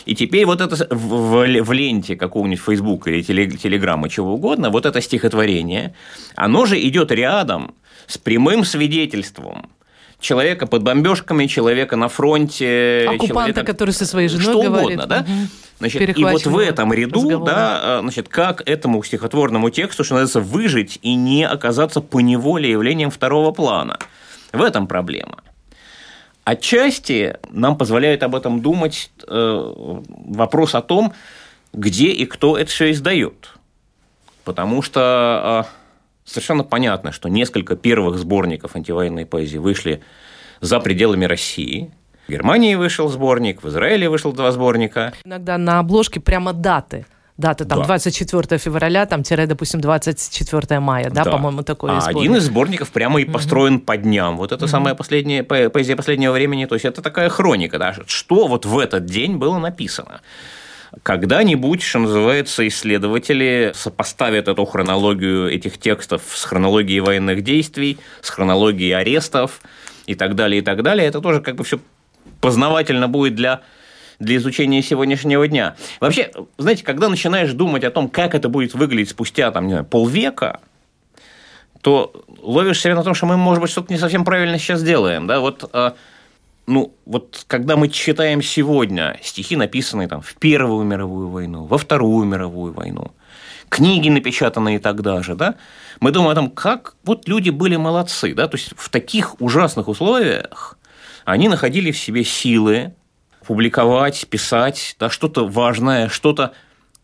И 0.05 0.14
теперь 0.14 0.45
вот 0.45 0.61
это 0.61 0.76
в, 0.91 0.97
в, 0.97 1.62
в 1.62 1.72
ленте 1.72 2.16
какого-нибудь 2.16 2.64
Facebook 2.64 3.07
или 3.09 3.22
Телеграма, 3.22 4.09
чего 4.09 4.34
угодно, 4.34 4.70
вот 4.70 4.86
это 4.86 5.01
стихотворение, 5.01 5.95
оно 6.34 6.66
же 6.66 6.80
идет 6.80 7.12
рядом 7.12 7.74
с 8.07 8.18
прямым 8.18 8.64
свидетельством 8.64 9.70
человека 10.20 10.66
под 10.66 10.82
бомбежками, 10.82 11.46
человека 11.46 11.96
на 11.96 12.08
фронте. 12.08 13.06
Оккупанта, 13.08 13.52
человека... 13.52 13.64
который 13.64 13.90
со 13.90 14.06
своей 14.06 14.28
женой 14.28 14.44
что 14.44 14.62
говорит. 14.62 14.98
угодно, 14.98 15.06
да? 15.06 15.20
Угу. 15.20 15.48
Значит, 15.78 16.18
и 16.18 16.24
вот 16.24 16.44
в 16.44 16.58
этом 16.58 16.92
ряду, 16.92 17.20
разговор. 17.22 17.46
да, 17.46 18.00
значит, 18.00 18.28
как 18.28 18.68
этому 18.68 19.02
стихотворному 19.02 19.70
тексту, 19.70 20.02
что 20.02 20.14
называется, 20.14 20.40
выжить 20.40 20.98
и 21.02 21.14
не 21.14 21.46
оказаться 21.46 22.00
поневоле 22.00 22.70
явлением 22.70 23.10
второго 23.10 23.52
плана. 23.52 23.98
В 24.52 24.62
этом 24.62 24.88
проблема. 24.88 25.38
Отчасти 26.44 27.36
нам 27.50 27.76
позволяет 27.76 28.22
об 28.22 28.34
этом 28.34 28.60
думать 28.60 29.10
э, 29.28 29.74
вопрос 30.08 30.74
о 30.74 30.80
том, 30.80 31.12
где 31.74 32.08
и 32.08 32.24
кто 32.24 32.56
это 32.56 32.70
все 32.70 32.90
издает. 32.90 33.50
Потому 34.44 34.80
что 34.80 35.66
э, 35.66 35.78
совершенно 36.28 36.64
понятно, 36.64 37.12
что 37.12 37.28
несколько 37.28 37.76
первых 37.76 38.18
сборников 38.18 38.76
антивоенной 38.76 39.26
поэзии 39.26 39.58
вышли 39.58 40.02
за 40.60 40.80
пределами 40.80 41.24
России. 41.24 41.90
В 42.26 42.30
Германии 42.30 42.74
вышел 42.74 43.08
сборник, 43.08 43.62
в 43.62 43.68
Израиле 43.68 44.08
вышел 44.08 44.32
два 44.32 44.52
сборника. 44.52 45.12
Иногда 45.24 45.56
на 45.56 45.78
обложке 45.78 46.20
прямо 46.20 46.52
даты 46.52 47.06
даты, 47.38 47.64
там, 47.64 47.78
да. 47.80 47.86
24 47.86 48.58
февраля, 48.58 49.06
там, 49.06 49.22
тире, 49.22 49.46
допустим, 49.46 49.80
24 49.80 50.80
мая, 50.80 51.08
да, 51.08 51.24
да. 51.24 51.30
по-моему, 51.30 51.62
такой 51.62 51.92
а 51.92 52.00
Один 52.04 52.36
из 52.36 52.44
сборников 52.44 52.90
прямо 52.90 53.20
и 53.20 53.24
построен 53.24 53.76
угу. 53.76 53.84
по 53.84 53.96
дням. 53.96 54.36
Вот 54.36 54.52
это 54.52 54.64
угу. 54.64 54.70
самая 54.70 54.94
последняя 54.94 55.42
поэзия 55.44 55.96
последнего 55.96 56.32
времени, 56.32 56.66
то 56.66 56.74
есть 56.74 56.84
это 56.84 57.00
такая 57.00 57.28
хроника, 57.28 57.78
да, 57.78 57.94
что 58.06 58.48
вот 58.48 58.66
в 58.66 58.78
этот 58.78 59.06
день 59.06 59.36
было 59.36 59.58
написано. 59.58 60.20
Когда-нибудь, 61.03 61.82
что 61.82 61.99
называется, 62.01 62.66
исследователи 62.66 63.72
сопоставят 63.74 64.49
эту 64.49 64.64
хронологию 64.64 65.53
этих 65.53 65.78
текстов 65.78 66.22
с 66.32 66.45
хронологией 66.45 67.01
военных 67.01 67.43
действий, 67.43 67.99
с 68.22 68.30
хронологией 68.30 68.95
арестов 68.95 69.61
и 70.07 70.14
так 70.14 70.34
далее, 70.34 70.61
и 70.61 70.64
так 70.64 70.82
далее. 70.82 71.07
Это 71.07 71.20
тоже 71.20 71.41
как 71.41 71.57
бы 71.57 71.64
все 71.64 71.78
познавательно 72.41 73.09
будет 73.09 73.34
для 73.34 73.62
для 74.18 74.36
изучения 74.36 74.82
сегодняшнего 74.82 75.47
дня. 75.47 75.76
Вообще, 76.01 76.32
знаете, 76.57 76.84
когда 76.84 77.09
начинаешь 77.09 77.53
думать 77.53 77.84
о 77.84 77.91
том, 77.93 78.09
как 78.09 78.34
это 78.34 78.49
будет 78.49 78.74
выглядеть 78.74 79.11
спустя 79.11 79.53
там, 79.53 79.66
не 79.66 79.74
знаю, 79.74 79.84
полвека, 79.84 80.61
то 81.82 82.12
ловишь 82.43 82.80
себя 82.80 82.97
на 82.97 83.05
том, 83.05 83.14
что 83.14 83.26
мы, 83.26 83.36
может 83.36 83.62
быть, 83.62 83.70
что-то 83.70 83.93
не 83.93 83.99
совсем 83.99 84.24
правильно 84.24 84.59
сейчас 84.59 84.82
делаем. 84.82 85.28
Да? 85.28 85.39
Вот 85.39 85.70
а, 85.72 85.95
ну, 86.68 86.94
вот 87.06 87.44
когда 87.46 87.76
мы 87.76 87.88
читаем 87.88 88.42
сегодня 88.42 89.18
стихи, 89.22 89.56
написанные 89.56 90.06
там 90.06 90.20
в 90.20 90.34
Первую 90.34 90.84
мировую 90.84 91.28
войну, 91.28 91.64
во 91.64 91.78
Вторую 91.78 92.26
мировую 92.26 92.74
войну, 92.74 93.12
книги, 93.70 94.10
напечатанные 94.10 94.78
тогда 94.78 95.22
же, 95.22 95.34
да, 95.34 95.54
мы 96.00 96.10
думаем 96.10 96.32
о 96.32 96.34
том, 96.34 96.50
как 96.50 96.94
вот 97.04 97.26
люди 97.26 97.48
были 97.48 97.76
молодцы, 97.76 98.34
да, 98.34 98.48
то 98.48 98.58
есть 98.58 98.74
в 98.76 98.90
таких 98.90 99.40
ужасных 99.40 99.88
условиях 99.88 100.78
они 101.24 101.48
находили 101.48 101.90
в 101.90 101.98
себе 101.98 102.22
силы 102.22 102.94
публиковать, 103.46 104.26
писать, 104.28 104.94
да, 105.00 105.08
что-то 105.08 105.48
важное, 105.48 106.08
что-то 106.08 106.52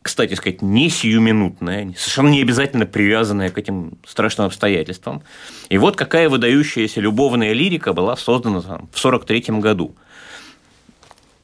кстати 0.05 0.35
сказать, 0.35 0.61
не 0.61 0.91
сиюминутная, 0.91 1.95
совершенно 1.97 2.29
не 2.29 2.43
обязательно 2.43 2.85
привязанная 2.85 3.49
к 3.49 3.57
этим 3.57 3.97
страшным 4.07 4.49
обстоятельствам. 4.49 5.23
И 5.71 5.79
вот 5.79 5.97
какая 5.97 6.29
выдающаяся 6.29 7.01
любовная 7.01 7.55
лирика 7.55 7.95
была 7.95 8.15
создана 8.15 8.61
там, 8.61 8.89
в 8.93 9.03
1943 9.03 9.61
году. 9.61 9.97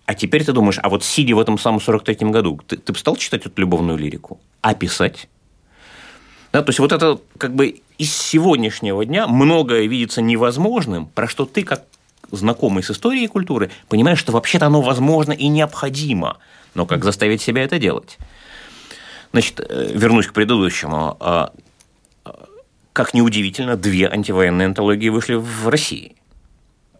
А 0.05 0.15
теперь 0.15 0.45
ты 0.45 0.53
думаешь, 0.53 0.79
а 0.83 0.91
вот 0.91 1.03
сидя 1.05 1.35
в 1.35 1.41
этом 1.41 1.57
самом 1.57 1.81
43 1.81 2.29
году, 2.29 2.61
ты, 2.67 2.77
ты 2.77 2.93
бы 2.93 2.99
стал 2.99 3.17
читать 3.17 3.47
эту 3.47 3.59
любовную 3.59 3.97
лирику? 3.97 4.39
А 4.61 4.75
писать? 4.75 5.31
Да, 6.53 6.61
то 6.63 6.69
есть 6.69 6.81
вот 6.81 6.93
это 6.93 7.19
как 7.39 7.55
бы 7.55 7.81
из 7.97 8.15
сегодняшнего 8.15 9.07
дня 9.07 9.27
многое 9.27 9.87
видится 9.87 10.21
невозможным, 10.21 11.07
про 11.07 11.29
что 11.29 11.47
ты 11.47 11.63
как 11.63 11.85
знакомый 12.31 12.83
с 12.83 12.91
историей 12.91 13.27
культуры 13.27 13.71
понимаешь, 13.89 14.19
что 14.19 14.33
вообще-то 14.33 14.67
оно 14.67 14.83
возможно 14.83 15.33
и 15.33 15.49
необходимо. 15.49 16.37
Но 16.75 16.85
как 16.85 17.05
заставить 17.05 17.41
себя 17.41 17.65
это 17.65 17.79
делать? 17.79 18.19
Значит, 19.33 19.61
э, 19.61 19.93
вернусь 19.95 20.27
к 20.27 20.33
предыдущему. 20.33 21.17
А, 21.21 21.53
а, 22.25 22.47
как 22.93 23.15
неудивительно, 23.15 23.77
две 23.77 24.09
антивоенные 24.09 24.67
антологии 24.67 25.09
вышли 25.09 25.35
в 25.35 25.69
России. 25.69 26.17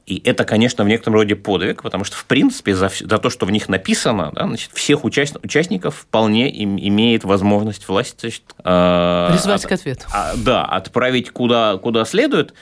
И 0.07 0.21
это, 0.25 0.45
конечно, 0.45 0.83
в 0.83 0.89
некотором 0.89 1.15
роде 1.15 1.37
подвиг, 1.37 1.83
потому 1.83 2.03
что, 2.03 2.17
в 2.17 2.25
принципе, 2.25 2.75
за, 2.75 2.91
за 3.01 3.19
то, 3.19 3.31
что 3.31 3.47
в 3.47 3.53
них 3.53 3.69
написано, 3.69 4.33
да, 4.35 4.47
значит, 4.47 4.73
всех 4.73 5.05
участ, 5.05 5.37
участников 5.43 5.99
вполне 5.99 6.51
им, 6.51 6.77
имеет 6.77 7.23
возможность 7.23 7.87
власть 7.87 8.21
значит, 8.21 8.43
э, 8.65 9.29
призвать 9.31 9.65
от, 9.65 9.69
к 9.69 9.73
ответу. 9.73 10.07
А, 10.13 10.33
да, 10.37 10.65
отправить 10.65 11.31
куда, 11.31 11.79
куда 11.79 12.05
следует. 12.05 12.55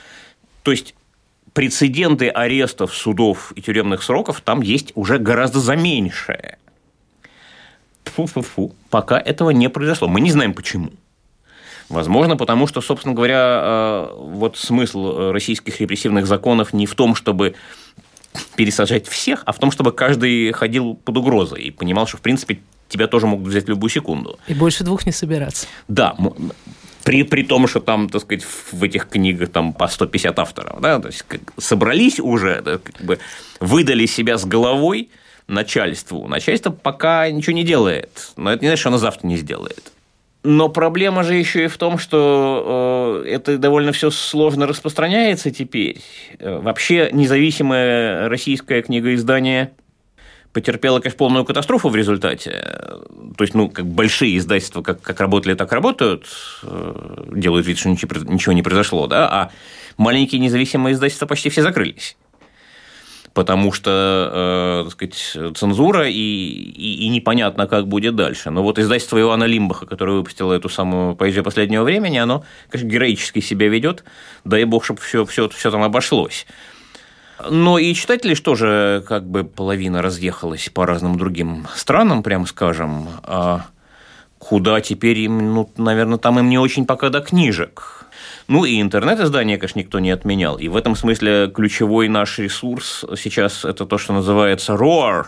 То 0.62 0.72
есть 0.72 0.94
прецеденты 1.54 2.28
арестов, 2.28 2.94
судов 2.94 3.52
и 3.56 3.62
тюремных 3.62 4.02
сроков 4.02 4.42
там 4.42 4.60
есть 4.60 4.92
уже 4.94 5.18
гораздо 5.18 5.60
заменьшее. 5.60 6.58
Фу-фу-фу. 8.26 8.74
Пока 8.90 9.20
этого 9.20 9.50
не 9.50 9.68
произошло. 9.68 10.08
Мы 10.08 10.20
не 10.20 10.32
знаем 10.32 10.52
почему. 10.52 10.90
Возможно, 11.88 12.36
потому 12.36 12.66
что, 12.66 12.80
собственно 12.80 13.14
говоря, 13.14 13.60
э, 13.62 14.08
вот 14.18 14.56
смысл 14.56 15.06
э, 15.06 15.30
российских 15.30 15.80
репрессивных 15.80 16.26
законов 16.26 16.72
не 16.72 16.86
в 16.86 16.94
том, 16.96 17.14
чтобы 17.14 17.54
пересажать 18.56 19.06
всех, 19.06 19.42
а 19.46 19.52
в 19.52 19.58
том, 19.58 19.70
чтобы 19.70 19.92
каждый 19.92 20.50
ходил 20.52 20.94
под 20.94 21.16
угрозой 21.16 21.62
и 21.62 21.70
понимал, 21.70 22.08
что, 22.08 22.16
в 22.16 22.20
принципе, 22.20 22.60
тебя 22.88 23.06
тоже 23.06 23.26
могут 23.26 23.46
взять 23.46 23.66
в 23.66 23.68
любую 23.68 23.90
секунду. 23.90 24.38
И 24.48 24.54
больше 24.54 24.82
двух 24.82 25.06
не 25.06 25.12
собираться. 25.12 25.66
Да, 25.86 26.16
при, 27.04 27.22
при 27.22 27.44
том, 27.44 27.68
что 27.68 27.80
там, 27.80 28.08
так 28.08 28.22
сказать, 28.22 28.44
в 28.72 28.82
этих 28.82 29.08
книгах 29.08 29.50
там 29.50 29.72
по 29.72 29.86
150 29.86 30.38
авторов, 30.40 30.80
да, 30.80 30.98
то 30.98 31.06
есть 31.06 31.22
как, 31.22 31.40
собрались 31.56 32.18
уже, 32.18 32.60
да, 32.62 32.78
как 32.78 33.00
бы 33.00 33.18
выдали 33.60 34.06
себя 34.06 34.36
с 34.36 34.44
головой, 34.44 35.08
начальству. 35.48 36.28
Начальство 36.28 36.70
пока 36.70 37.28
ничего 37.30 37.56
не 37.56 37.64
делает, 37.64 38.32
но 38.36 38.52
это 38.52 38.62
не 38.62 38.68
значит, 38.68 38.80
что 38.80 38.90
оно 38.90 38.98
завтра 38.98 39.26
не 39.26 39.36
сделает. 39.36 39.92
Но 40.44 40.68
проблема 40.68 41.24
же 41.24 41.34
еще 41.34 41.64
и 41.64 41.68
в 41.68 41.76
том, 41.78 41.98
что 41.98 43.22
э, 43.24 43.28
это 43.28 43.58
довольно 43.58 43.92
все 43.92 44.10
сложно 44.10 44.66
распространяется 44.66 45.50
теперь. 45.50 46.00
Э, 46.38 46.60
вообще 46.60 47.10
независимое 47.12 48.28
российское 48.28 48.82
книгоиздание 48.82 49.72
потерпело, 50.52 51.00
конечно, 51.00 51.18
полную 51.18 51.44
катастрофу 51.44 51.88
в 51.88 51.96
результате. 51.96 52.50
То 53.36 53.44
есть, 53.44 53.54
ну, 53.54 53.68
как 53.68 53.86
большие 53.86 54.38
издательства, 54.38 54.82
как, 54.82 55.00
как 55.02 55.20
работали, 55.20 55.54
так 55.54 55.72
работают, 55.72 56.26
э, 56.62 57.24
делают 57.34 57.66
вид, 57.66 57.78
что 57.78 57.88
ничего, 57.88 58.32
ничего 58.32 58.52
не 58.52 58.62
произошло, 58.62 59.06
да, 59.08 59.28
а 59.28 59.50
маленькие 59.96 60.40
независимые 60.40 60.94
издательства 60.94 61.26
почти 61.26 61.50
все 61.50 61.62
закрылись 61.62 62.16
потому 63.38 63.70
что, 63.70 63.90
э, 64.32 64.82
так 64.82 64.92
сказать, 64.94 65.56
цензура 65.56 66.08
и, 66.08 66.12
и, 66.12 67.04
и 67.04 67.08
непонятно, 67.08 67.68
как 67.68 67.86
будет 67.86 68.16
дальше. 68.16 68.50
Но 68.50 68.64
вот 68.64 68.80
издательство 68.80 69.20
Ивана 69.20 69.44
Лимбаха, 69.44 69.86
которое 69.86 70.16
выпустило 70.16 70.52
эту 70.54 70.68
самую 70.68 71.14
поэзию 71.14 71.44
последнего 71.44 71.84
времени, 71.84 72.18
оно, 72.18 72.42
конечно, 72.68 72.90
героически 72.90 73.38
себя 73.38 73.68
ведет, 73.68 74.02
дай 74.44 74.64
бог, 74.64 74.84
чтобы 74.84 75.00
все, 75.00 75.24
все, 75.24 75.48
все 75.50 75.70
там 75.70 75.84
обошлось. 75.84 76.48
Но 77.48 77.78
и 77.78 77.94
читатели 77.94 78.34
что 78.34 78.56
же, 78.56 79.04
как 79.06 79.24
бы 79.24 79.44
половина 79.44 80.02
разъехалась 80.02 80.68
по 80.74 80.84
разным 80.84 81.16
другим 81.16 81.68
странам, 81.76 82.24
прямо 82.24 82.44
скажем. 82.44 83.06
А 83.22 83.66
куда 84.40 84.80
теперь 84.80 85.20
им, 85.20 85.54
ну, 85.54 85.70
наверное, 85.76 86.18
там 86.18 86.40
им 86.40 86.48
не 86.48 86.58
очень 86.58 86.86
пока 86.86 87.08
до 87.08 87.20
книжек. 87.20 87.97
Ну 88.48 88.64
и 88.64 88.80
интернет-издание, 88.80 89.58
конечно, 89.58 89.78
никто 89.78 89.98
не 90.00 90.10
отменял. 90.10 90.56
И 90.56 90.68
в 90.68 90.76
этом 90.76 90.96
смысле 90.96 91.50
ключевой 91.54 92.08
наш 92.08 92.38
ресурс 92.38 93.04
сейчас 93.16 93.66
это 93.66 93.84
то, 93.84 93.98
что 93.98 94.14
называется 94.14 94.72
ROAR, 94.72 95.26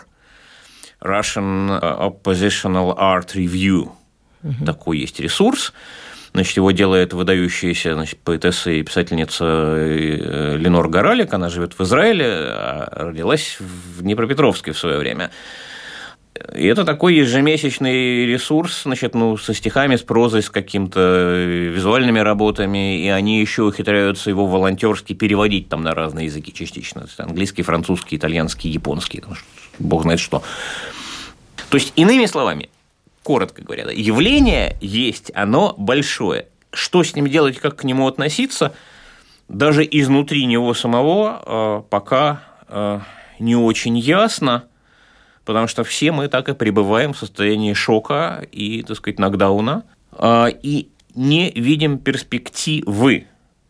Russian 0.99 1.79
Oppositional 1.79 2.97
Art 2.97 3.35
Review. 3.35 3.91
Угу. 4.43 4.65
Такой 4.65 4.99
есть 4.99 5.19
ресурс. 5.19 5.71
Значит, 6.33 6.57
его 6.57 6.71
делает 6.71 7.13
выдающаяся 7.13 7.93
значит, 7.93 8.19
поэтесса 8.19 8.71
и 8.71 8.81
писательница 8.81 9.45
э, 9.45 10.55
Ленор 10.57 10.87
Горалик. 10.89 11.33
Она 11.33 11.49
живет 11.49 11.77
в 11.77 11.83
Израиле, 11.83 12.25
а 12.25 13.05
родилась 13.05 13.57
в 13.59 14.01
Днепропетровске 14.01 14.71
в 14.71 14.79
свое 14.79 14.97
время. 14.97 15.29
И 16.55 16.65
это 16.65 16.85
такой 16.85 17.15
ежемесячный 17.15 18.25
ресурс, 18.25 18.83
значит, 18.83 19.15
ну, 19.15 19.37
со 19.37 19.53
стихами, 19.53 19.95
с 19.95 20.01
прозой, 20.01 20.41
с 20.41 20.49
какими-то 20.49 21.45
визуальными 21.73 22.19
работами, 22.19 23.01
и 23.03 23.07
они 23.07 23.39
еще 23.39 23.63
ухитряются 23.63 24.29
его 24.29 24.47
волонтерски 24.47 25.13
переводить 25.13 25.69
там 25.69 25.83
на 25.83 25.93
разные 25.93 26.25
языки 26.25 26.53
частично. 26.53 27.05
Английский, 27.17 27.63
французский, 27.63 28.17
итальянский, 28.17 28.69
японский, 28.69 29.23
бог 29.79 30.03
знает 30.03 30.19
что. 30.19 30.43
То 31.69 31.77
есть, 31.77 31.93
иными 31.95 32.25
словами, 32.25 32.69
коротко 33.23 33.61
говоря, 33.61 33.85
да, 33.85 33.91
явление 33.91 34.77
есть, 34.81 35.31
оно 35.35 35.75
большое. 35.77 36.47
Что 36.73 37.03
с 37.03 37.15
ним 37.15 37.27
делать, 37.27 37.57
как 37.57 37.77
к 37.77 37.83
нему 37.83 38.07
относиться, 38.07 38.73
даже 39.47 39.83
изнутри 39.83 40.45
него 40.45 40.73
самого 40.73 41.41
э, 41.45 41.83
пока 41.89 42.43
э, 42.67 42.99
не 43.39 43.55
очень 43.55 43.97
ясно, 43.97 44.63
потому 45.45 45.67
что 45.67 45.83
все 45.83 46.11
мы 46.11 46.27
так 46.27 46.49
и 46.49 46.53
пребываем 46.53 47.13
в 47.13 47.17
состоянии 47.17 47.73
шока 47.73 48.45
и, 48.51 48.83
так 48.83 48.97
сказать, 48.97 49.19
нокдауна, 49.19 49.83
э, 50.13 50.47
и 50.61 50.89
не 51.15 51.51
видим 51.51 51.97
перспективы. 51.97 53.25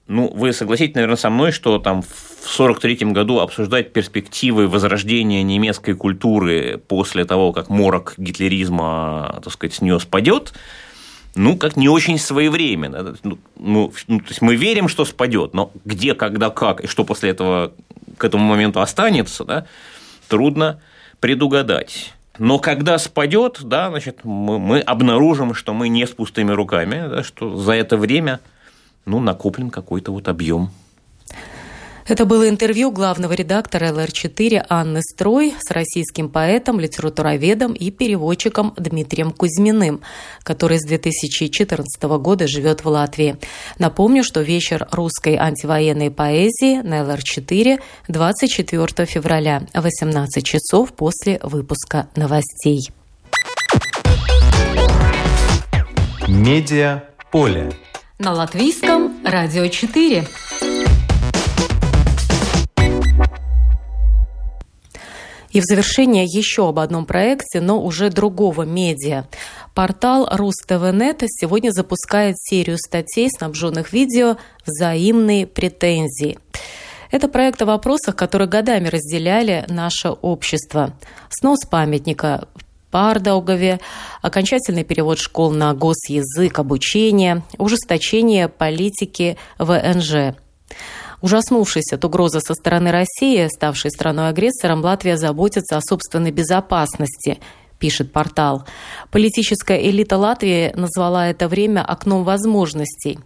Ну, 0.08 0.32
вы 0.34 0.52
согласитесь, 0.52 0.96
наверное, 0.96 1.16
со 1.16 1.30
мной, 1.30 1.52
что 1.52 1.80
там 1.80 2.02
в 2.02 2.06
1943 2.06 3.12
году 3.12 3.40
обсуждать 3.40 3.94
перспективы 3.94 4.68
возрождения 4.68 5.42
немецкой 5.42 5.94
культуры 5.94 6.82
после 6.88 7.24
того, 7.24 7.54
как 7.54 7.70
морок 7.70 8.16
гитлеризма, 8.18 9.40
так 9.44 9.54
сказать, 9.54 9.74
с 9.76 9.82
нее 9.82 10.00
спадет, 10.00 10.54
ну, 11.36 11.56
как 11.56 11.78
не 11.78 11.88
очень 11.88 12.18
своевременно. 12.18 13.16
Ну, 13.24 13.38
ну, 13.58 13.94
ну, 14.08 14.20
то 14.20 14.26
есть 14.28 14.42
мы 14.42 14.56
верим, 14.56 14.90
что 14.90 15.06
спадет, 15.06 15.54
но 15.54 15.72
где, 15.86 16.14
когда, 16.14 16.50
как 16.50 16.82
и 16.82 16.88
что 16.88 17.06
после 17.06 17.30
этого 17.30 17.72
к 18.18 18.26
этому 18.26 18.44
моменту 18.44 18.82
останется, 18.82 19.46
да, 19.46 19.66
трудно 20.28 20.82
предугадать. 21.22 22.14
Но 22.38 22.60
когда 22.60 22.98
спадет, 22.98 23.60
да, 23.62 23.90
значит, 23.90 24.26
мы, 24.26 24.60
мы 24.60 24.80
обнаружим, 24.80 25.54
что 25.54 25.74
мы 25.74 25.88
не 25.88 26.06
с 26.06 26.10
пустыми 26.10 26.52
руками, 26.52 27.08
да, 27.08 27.24
что 27.24 27.56
за 27.56 27.74
это 27.74 27.96
время 27.96 28.42
ну, 29.06 29.20
накоплен 29.20 29.70
какой-то 29.70 30.12
вот 30.12 30.28
объем 30.28 30.72
это 32.12 32.26
было 32.26 32.50
интервью 32.50 32.92
главного 32.92 33.32
редактора 33.32 33.86
ЛР4 33.86 34.66
Анны 34.68 35.02
Строй 35.02 35.56
с 35.62 35.72
российским 35.72 36.28
поэтом, 36.28 36.78
литературоведом 36.78 37.72
и 37.72 37.90
переводчиком 37.90 38.74
Дмитрием 38.76 39.32
Кузьминым, 39.32 40.02
который 40.44 40.78
с 40.80 40.86
2014 40.86 42.04
года 42.20 42.50
живет 42.50 42.84
в 42.84 42.90
Латвии. 42.90 43.38
Напомню, 43.80 44.26
что 44.26 44.42
вечер 44.42 44.90
русской 44.92 45.38
антивоенной 45.38 46.12
поэзии 46.12 46.82
на 46.82 47.02
ЛР4 47.04 47.80
24 48.10 49.06
февраля, 49.06 49.64
18 49.74 50.46
часов 50.46 50.92
после 50.92 51.40
выпуска 51.42 52.10
новостей. 52.18 52.90
Медиа 56.28 57.04
поле. 57.32 57.72
На 58.20 58.34
латвийском 58.34 59.14
радио 59.24 59.68
4. 59.68 60.28
И 65.52 65.60
в 65.60 65.64
завершение 65.66 66.26
еще 66.26 66.70
об 66.70 66.80
одном 66.80 67.06
проекте, 67.06 67.62
но 67.62 67.82
уже 67.82 68.10
другого 68.10 68.64
медиа. 68.64 69.26
Портал 69.74 70.28
РусТВНет 70.32 71.24
сегодня 71.28 71.72
запускает 71.72 72.36
серию 72.40 72.78
статей, 72.78 73.30
снабженных 73.30 73.94
видео 73.94 74.38
«Взаимные 74.66 75.48
претензии». 75.48 76.38
Это 77.12 77.28
проект 77.28 77.62
о 77.62 77.66
вопросах, 77.66 78.16
которые 78.16 78.48
годами 78.48 78.88
разделяли 78.88 79.66
наше 79.68 80.10
общество. 80.10 80.94
Снос 81.30 81.66
памятника 81.70 82.48
в 82.56 82.92
Пардаугове, 82.92 83.82
окончательный 84.22 84.86
перевод 84.86 85.20
школ 85.20 85.52
на 85.52 85.74
госязык, 85.74 86.60
обучение, 86.60 87.44
ужесточение 87.58 88.48
политики 88.48 89.38
ВНЖ. 89.60 90.36
Ужаснувшись 91.22 91.94
от 91.94 92.04
угрозы 92.04 92.40
со 92.40 92.54
стороны 92.54 92.92
России, 92.92 93.48
ставшей 93.48 93.92
страной-агрессором, 93.92 94.82
Латвия 94.82 95.18
заботится 95.18 95.78
о 95.78 95.82
собственной 95.82 96.32
безопасности, 96.32 97.40
пишет 97.80 98.12
портал. 98.12 98.66
Политическая 99.12 99.78
элита 99.78 100.18
Латвии 100.18 100.72
назвала 100.76 101.28
это 101.28 101.48
время 101.48 101.84
окном 101.86 102.24
возможностей. 102.24 103.20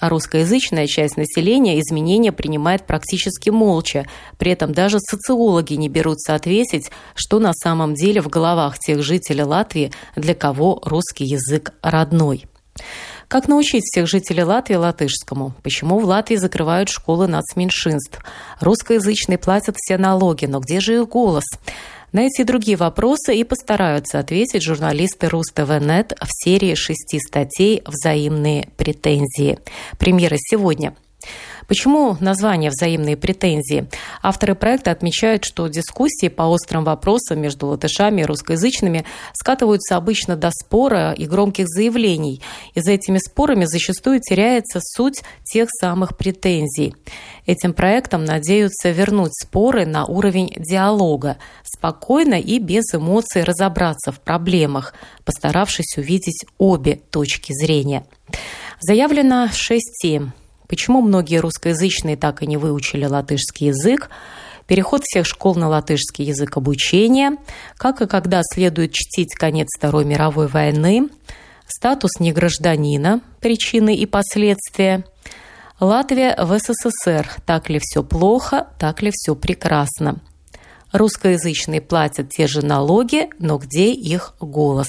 А 0.00 0.08
русскоязычная 0.08 0.86
часть 0.86 1.16
населения 1.16 1.80
изменения 1.80 2.32
принимает 2.32 2.86
практически 2.86 3.50
молча. 3.50 4.06
При 4.38 4.50
этом 4.50 4.72
даже 4.72 4.98
социологи 5.00 5.74
не 5.74 5.88
берутся 5.88 6.34
ответить, 6.34 6.90
что 7.14 7.38
на 7.38 7.52
самом 7.54 7.94
деле 7.94 8.20
в 8.20 8.28
головах 8.28 8.78
тех 8.78 9.02
жителей 9.02 9.44
Латвии, 9.44 9.92
для 10.14 10.34
кого 10.34 10.80
русский 10.84 11.24
язык 11.24 11.72
родной. 11.80 12.44
Как 13.28 13.48
научить 13.48 13.84
всех 13.84 14.06
жителей 14.06 14.44
Латвии 14.44 14.74
латышскому? 14.74 15.54
Почему 15.62 15.98
в 15.98 16.04
Латвии 16.04 16.36
закрывают 16.36 16.88
школы 16.88 17.26
нацменьшинств? 17.26 18.20
Русскоязычные 18.60 19.38
платят 19.38 19.76
все 19.78 19.96
налоги, 19.96 20.46
но 20.46 20.60
где 20.60 20.80
же 20.80 20.96
их 20.96 21.08
голос? 21.08 21.44
На 22.12 22.20
эти 22.20 22.42
и 22.42 22.44
другие 22.44 22.76
вопросы 22.76 23.34
и 23.34 23.42
постараются 23.42 24.20
ответить 24.20 24.62
журналисты 24.62 25.28
РусТВНет 25.28 26.12
в 26.20 26.28
серии 26.30 26.74
шести 26.74 27.18
статей 27.18 27.82
«Взаимные 27.86 28.68
претензии». 28.76 29.58
Премьера 29.98 30.36
сегодня– 30.38 30.94
Почему 31.68 32.16
название 32.20 32.70
«Взаимные 32.70 33.16
претензии»? 33.16 33.88
Авторы 34.22 34.54
проекта 34.54 34.90
отмечают, 34.90 35.44
что 35.44 35.66
дискуссии 35.68 36.28
по 36.28 36.42
острым 36.42 36.84
вопросам 36.84 37.40
между 37.40 37.66
латышами 37.68 38.22
и 38.22 38.24
русскоязычными 38.24 39.04
скатываются 39.32 39.96
обычно 39.96 40.36
до 40.36 40.50
спора 40.50 41.12
и 41.12 41.26
громких 41.26 41.66
заявлений. 41.68 42.42
И 42.74 42.80
за 42.80 42.92
этими 42.92 43.18
спорами 43.18 43.64
зачастую 43.64 44.20
теряется 44.20 44.80
суть 44.82 45.22
тех 45.44 45.68
самых 45.70 46.16
претензий. 46.16 46.94
Этим 47.46 47.72
проектом 47.72 48.24
надеются 48.24 48.90
вернуть 48.90 49.34
споры 49.34 49.86
на 49.86 50.04
уровень 50.04 50.52
диалога, 50.56 51.38
спокойно 51.62 52.34
и 52.34 52.58
без 52.58 52.94
эмоций 52.94 53.44
разобраться 53.44 54.12
в 54.12 54.20
проблемах, 54.20 54.94
постаравшись 55.24 55.96
увидеть 55.96 56.44
обе 56.58 56.96
точки 57.10 57.52
зрения. 57.52 58.06
Заявлено 58.80 59.48
шесть 59.52 59.94
тем– 60.02 60.32
Почему 60.68 61.02
многие 61.02 61.38
русскоязычные 61.38 62.16
так 62.16 62.42
и 62.42 62.46
не 62.46 62.56
выучили 62.56 63.04
латышский 63.04 63.68
язык? 63.68 64.10
Переход 64.66 65.02
всех 65.04 65.26
школ 65.26 65.56
на 65.56 65.68
латышский 65.68 66.24
язык 66.24 66.56
обучения, 66.56 67.36
как 67.76 68.00
и 68.00 68.06
когда 68.06 68.40
следует 68.42 68.92
чтить 68.92 69.34
конец 69.34 69.68
Второй 69.76 70.04
мировой 70.04 70.48
войны, 70.48 71.08
статус 71.66 72.12
негражданина, 72.18 73.20
причины 73.40 73.94
и 73.94 74.06
последствия, 74.06 75.04
Латвия 75.80 76.36
в 76.38 76.56
СССР, 76.56 77.28
так 77.44 77.68
ли 77.68 77.80
все 77.82 78.04
плохо, 78.04 78.68
так 78.78 79.02
ли 79.02 79.10
все 79.12 79.34
прекрасно. 79.34 80.20
Русскоязычные 80.92 81.80
платят 81.80 82.30
те 82.30 82.46
же 82.46 82.64
налоги, 82.64 83.28
но 83.40 83.58
где 83.58 83.92
их 83.92 84.34
голос? 84.38 84.86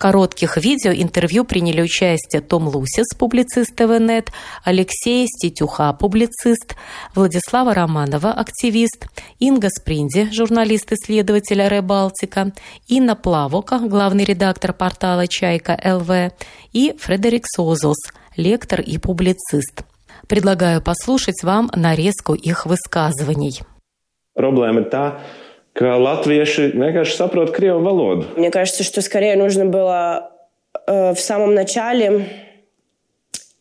Коротких 0.00 0.56
видео 0.56 0.92
интервью 0.92 1.44
приняли 1.44 1.82
участие 1.82 2.40
Том 2.40 2.68
Лусис, 2.68 3.14
публицист 3.18 3.76
ТВНет, 3.76 4.32
Алексей 4.64 5.26
Стетюха, 5.28 5.92
публицист, 5.92 6.74
Владислава 7.14 7.74
Романова, 7.74 8.30
активист, 8.30 9.08
Инга 9.40 9.68
Спринди, 9.68 10.30
журналист-исследователь 10.32 11.60
Ребалтика, 11.68 12.52
Инна 12.88 13.14
Плавока, 13.14 13.78
главный 13.78 14.24
редактор 14.24 14.72
портала 14.72 15.26
«Чайка 15.26 15.78
ЛВ» 15.84 16.32
и 16.72 16.94
Фредерик 16.98 17.44
Созус, 17.46 17.98
лектор 18.38 18.80
и 18.80 18.96
публицист. 18.96 19.82
Предлагаю 20.26 20.80
послушать 20.80 21.42
вам 21.42 21.70
нарезку 21.76 22.32
их 22.32 22.64
высказываний. 22.64 23.60
Проблема 24.32 24.82
та, 24.82 25.20
ka 25.75 25.97
латвийцы 25.99 26.71
vienkārši 26.73 27.17
saprot 27.17 27.51
крievu 27.51 27.83
валоду. 27.83 28.25
Мне 28.37 28.51
кажется, 28.51 28.83
что 28.83 29.01
скорее 29.01 29.35
нужно 29.35 29.65
было 29.65 30.31
э, 30.87 31.13
в 31.13 31.19
самом 31.19 31.53
начале 31.53 32.27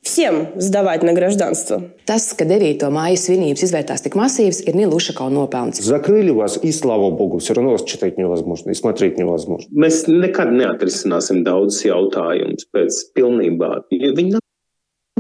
всем 0.05 0.49
сдавать 0.55 1.03
на 1.03 1.13
гражданство. 1.13 1.83
Tas, 2.07 2.35
ka 2.37 2.45
9. 2.45 2.85
māja 2.93 3.17
svinības 3.19 3.65
izvērtās 3.67 4.05
tik 4.05 4.15
masīvas, 4.15 4.61
ir 4.63 4.77
Nila 4.77 4.95
Ušakova 4.95 5.33
nopelns. 5.33 5.81
Закрыли 5.81 6.31
вас, 6.31 6.59
и 6.63 6.71
слава 6.73 7.11
богу, 7.11 7.39
все 7.39 7.55
равно 7.55 7.73
вас 7.73 7.85
читать 7.85 8.19
невозможно, 8.19 8.71
и 8.71 8.75
смотреть 8.75 9.19
невозможно. 9.19 9.67
Mēs 9.75 10.07
nekad 10.07 10.53
neatrisināsim 10.53 11.43
daudzus 11.43 11.83
jautājumus 11.89 12.69
pēc 12.71 13.01
pilnībā, 13.17 13.83
jo 13.91 14.15
viņi 14.15 14.37
nav 14.37 14.45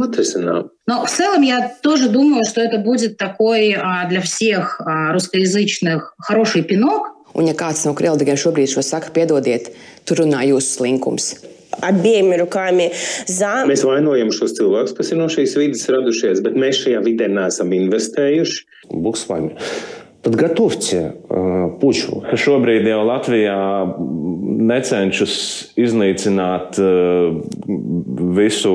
atrisināmi. 0.00 0.68
Но 0.86 1.06
в 1.06 1.10
целом 1.10 1.42
я 1.42 1.74
тоже 1.82 2.08
думаю, 2.08 2.44
что 2.44 2.60
это 2.60 2.78
будет 2.78 3.16
такой 3.16 3.72
а, 3.72 4.08
для 4.08 4.20
всех 4.20 4.80
а, 4.80 5.12
rusскоязычных 5.12 6.14
хороший 6.18 6.62
пинок. 6.62 7.08
Un, 7.34 7.48
ja 7.48 7.54
kāds 7.54 7.82
no 7.82 7.94
krieldegiem 7.98 8.38
šobrīd 8.38 8.70
šo 8.70 8.82
saka, 8.86 9.10
piedodiet, 9.10 9.72
tur 10.06 10.22
runā 10.22 10.44
jūsu 10.46 10.78
slinkums. 10.78 11.34
Обеими 11.82 12.36
руками 12.38 12.92
за. 13.26 13.64
Mēs 13.66 13.82
vainojam 13.82 14.30
šos 14.30 14.54
cilvēkus, 14.54 14.94
kas 14.94 15.10
ir 15.10 15.18
no 15.18 15.26
šīs 15.26 15.56
vidas 15.58 15.82
radušies, 15.90 16.44
bet 16.44 16.54
mēs 16.54 16.84
šajā 16.84 17.02
vidē 17.02 17.26
neesam 17.26 17.74
investējuši. 17.74 18.62
Бог 18.94 19.16
с 19.16 19.26
вами. 19.26 19.56
Подготовьте 20.21 21.15
э, 21.15 21.69
почву. 21.79 22.25
Šobrīd 22.35 22.83
jau 22.89 23.05
Latvijā 23.07 23.55
necenšas 24.69 25.35
iznīcināt 25.79 26.75
uh, 26.81 27.39
visu 28.35 28.73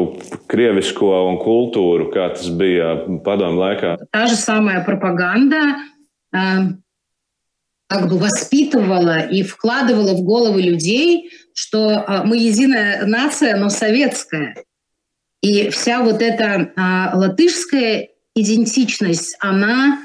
krievisko 0.49 1.11
un 1.29 1.37
kultūru, 1.43 2.09
kā 2.15 2.31
tas 2.35 2.49
bija 2.49 2.95
padomu 3.25 3.61
laikā. 3.61 3.97
Та 4.11 4.27
же 4.27 4.37
самая 4.37 4.85
пропаганда 4.85 5.77
э, 6.33 6.39
как 7.89 8.09
бы 8.09 8.19
воспитывала 8.19 9.21
и 9.21 9.43
вкладывала 9.43 10.15
в 10.15 10.23
головы 10.23 10.63
людей, 10.63 11.31
что 11.55 11.91
э, 11.91 12.23
мы 12.25 12.39
единая 12.39 13.07
нация, 13.07 13.57
но 13.57 13.69
советская. 13.69 14.57
И 15.43 15.69
вся 15.69 16.03
вот 16.03 16.23
эта 16.23 16.73
э, 16.75 17.17
латышская 17.17 18.09
идентичность, 18.35 19.37
она, 19.41 20.01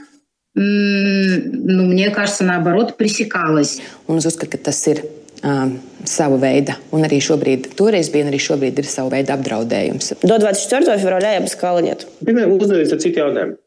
ну, 0.55 1.85
мне 1.87 2.11
кажется, 2.11 2.45
наоборот, 2.45 2.97
пресекалась. 2.97 3.81
Un 4.07 4.19
es 4.19 4.27
uzskatu, 4.27 4.53
ka 4.53 4.59
tas 4.71 4.87
ir 4.87 5.03
uh, 5.43 5.73
sava 6.05 6.39
veida, 6.39 6.77
un 6.93 7.03
arī 7.03 7.19
šobrīd, 7.19 7.73
toreiz 7.75 8.11
bija, 8.13 8.27
un 8.27 8.33
arī 8.33 8.39
šobrīd 8.39 8.79
ir 8.79 8.87
sava 8.87 9.17
veida 9.17 9.35
apdraudējums. 9.35 10.15
До 10.23 10.39
24 10.39 10.99
февраля 10.99 11.35
я 11.35 11.41
бы 11.41 11.49
сказала 11.49 11.81
нет. 11.83 12.07
Piemēram, 12.25 12.55
uzdevies 12.61 12.93
ar 12.95 13.03
citu 13.03 13.25
jautājumu. 13.25 13.59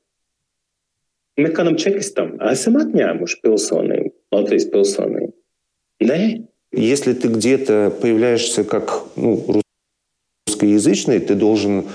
Mēs 1.37 1.53
kādam 1.53 1.75
čekistam 1.77 2.37
esam 2.49 2.79
atņēmuši 2.81 3.41
pilsonību, 3.43 4.13
Latvijas 4.33 4.69
pilsonību? 4.73 5.33
Nē. 6.01 6.47
Если 6.71 7.13
ты 7.13 7.27
где-то 7.27 7.93
появляешься 8.01 8.63
как 8.63 9.05
ну, 9.15 9.61
русскоязычный, 10.47 11.19
ты 11.19 11.35
должен, 11.35 11.85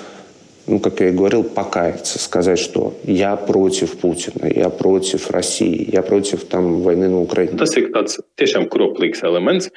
ну, 0.68 0.80
как 0.80 1.00
я 1.00 1.10
и 1.10 1.12
говорил, 1.12 1.44
покаяться, 1.44 2.20
сказать, 2.20 2.60
что 2.60 2.94
я 3.04 3.36
против 3.36 3.98
Путина, 3.98 4.48
я 4.54 4.70
против 4.70 5.32
России, 5.32 5.90
я 5.92 6.02
против 6.02 6.44
там, 6.46 6.82
войны 6.82 7.10
на 7.10 7.22
Украине. 7.22 7.58
Tas 7.58 7.76
ir 7.80 7.90
tāds 7.94 8.20
tiešām 8.38 8.68
kroplīgs 8.68 9.24
elements. 9.24 9.72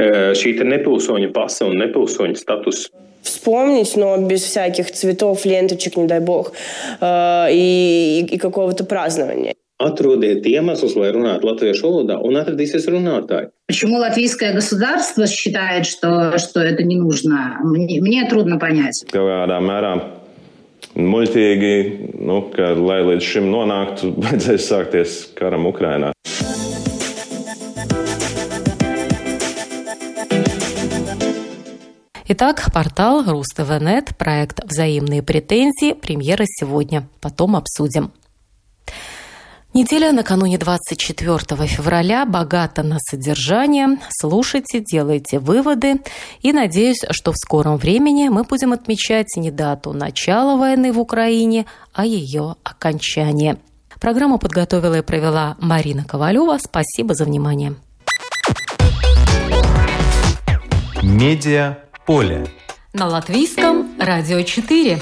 Eh, 0.00 0.32
Šī 0.34 0.56
te 0.58 0.64
nepilsoņa 0.64 1.30
pasa 1.32 1.68
un 1.68 1.78
nepilsoņa 1.78 2.36
status 2.36 2.90
Вспомнить, 3.22 3.96
но 3.96 4.16
без 4.16 4.42
всяких 4.42 4.90
цветов, 4.92 5.44
ленточек, 5.44 5.98
не 5.98 6.06
дай 6.06 6.20
бог, 6.20 6.52
э, 7.00 7.48
и, 7.52 8.26
и 8.30 8.38
какого-то 8.38 8.84
празднования. 8.84 9.54
Atrodiet 9.80 10.44
iemeslus, 10.44 10.92
lai 10.92 11.08
runātu 11.08 11.48
latviešu 11.48 11.86
valodā, 11.86 12.18
un 12.20 12.36
atradīsies 12.36 12.84
runātāji. 12.88 13.48
Почему 13.66 13.96
латвийское 13.96 14.52
государство 14.52 15.26
считает, 15.26 15.86
что, 15.86 16.36
что 16.38 16.60
это 16.60 16.82
не 16.82 16.96
нужно, 16.96 17.58
мне, 17.62 18.00
мне 18.00 18.26
трудно 18.28 18.58
понять. 18.58 19.04
Kaut 19.10 19.28
kādā 19.28 19.60
mērā 19.60 20.19
muļķīgi, 21.08 21.74
nu, 22.20 22.42
ka, 22.54 22.72
lai 22.76 23.00
līdz 23.08 23.26
šim 23.32 23.50
nonāktu, 23.52 24.14
vajadzēs 24.24 24.70
sākties 24.72 25.20
karam 25.38 25.68
Ukrainā. 25.70 26.12
Итак, 32.32 32.70
портал 32.72 33.24
РусТВНет, 33.26 34.16
проект 34.16 34.60
«Взаимные 34.64 35.20
претензии», 35.20 35.94
премьера 35.94 36.44
сегодня. 36.46 37.08
Потом 37.20 37.56
обсудим. 37.56 38.12
Неделя 39.72 40.10
накануне 40.10 40.58
24 40.58 41.38
февраля 41.68 42.26
богата 42.26 42.82
на 42.82 42.98
содержание. 42.98 44.00
Слушайте, 44.10 44.80
делайте 44.80 45.38
выводы. 45.38 46.00
И 46.40 46.52
надеюсь, 46.52 47.02
что 47.10 47.30
в 47.30 47.36
скором 47.36 47.76
времени 47.76 48.28
мы 48.28 48.42
будем 48.42 48.72
отмечать 48.72 49.28
не 49.36 49.52
дату 49.52 49.92
начала 49.92 50.56
войны 50.56 50.92
в 50.92 50.98
Украине, 50.98 51.66
а 51.92 52.04
ее 52.04 52.56
окончание. 52.64 53.58
Программу 54.00 54.38
подготовила 54.38 54.98
и 54.98 55.02
провела 55.02 55.56
Марина 55.60 56.04
Ковалева. 56.04 56.58
Спасибо 56.58 57.14
за 57.14 57.24
внимание. 57.24 57.76
Медиа 61.00 61.78
поле. 62.06 62.48
На 62.92 63.06
латвийском 63.06 63.88
радио 64.00 64.42
4. 64.42 65.00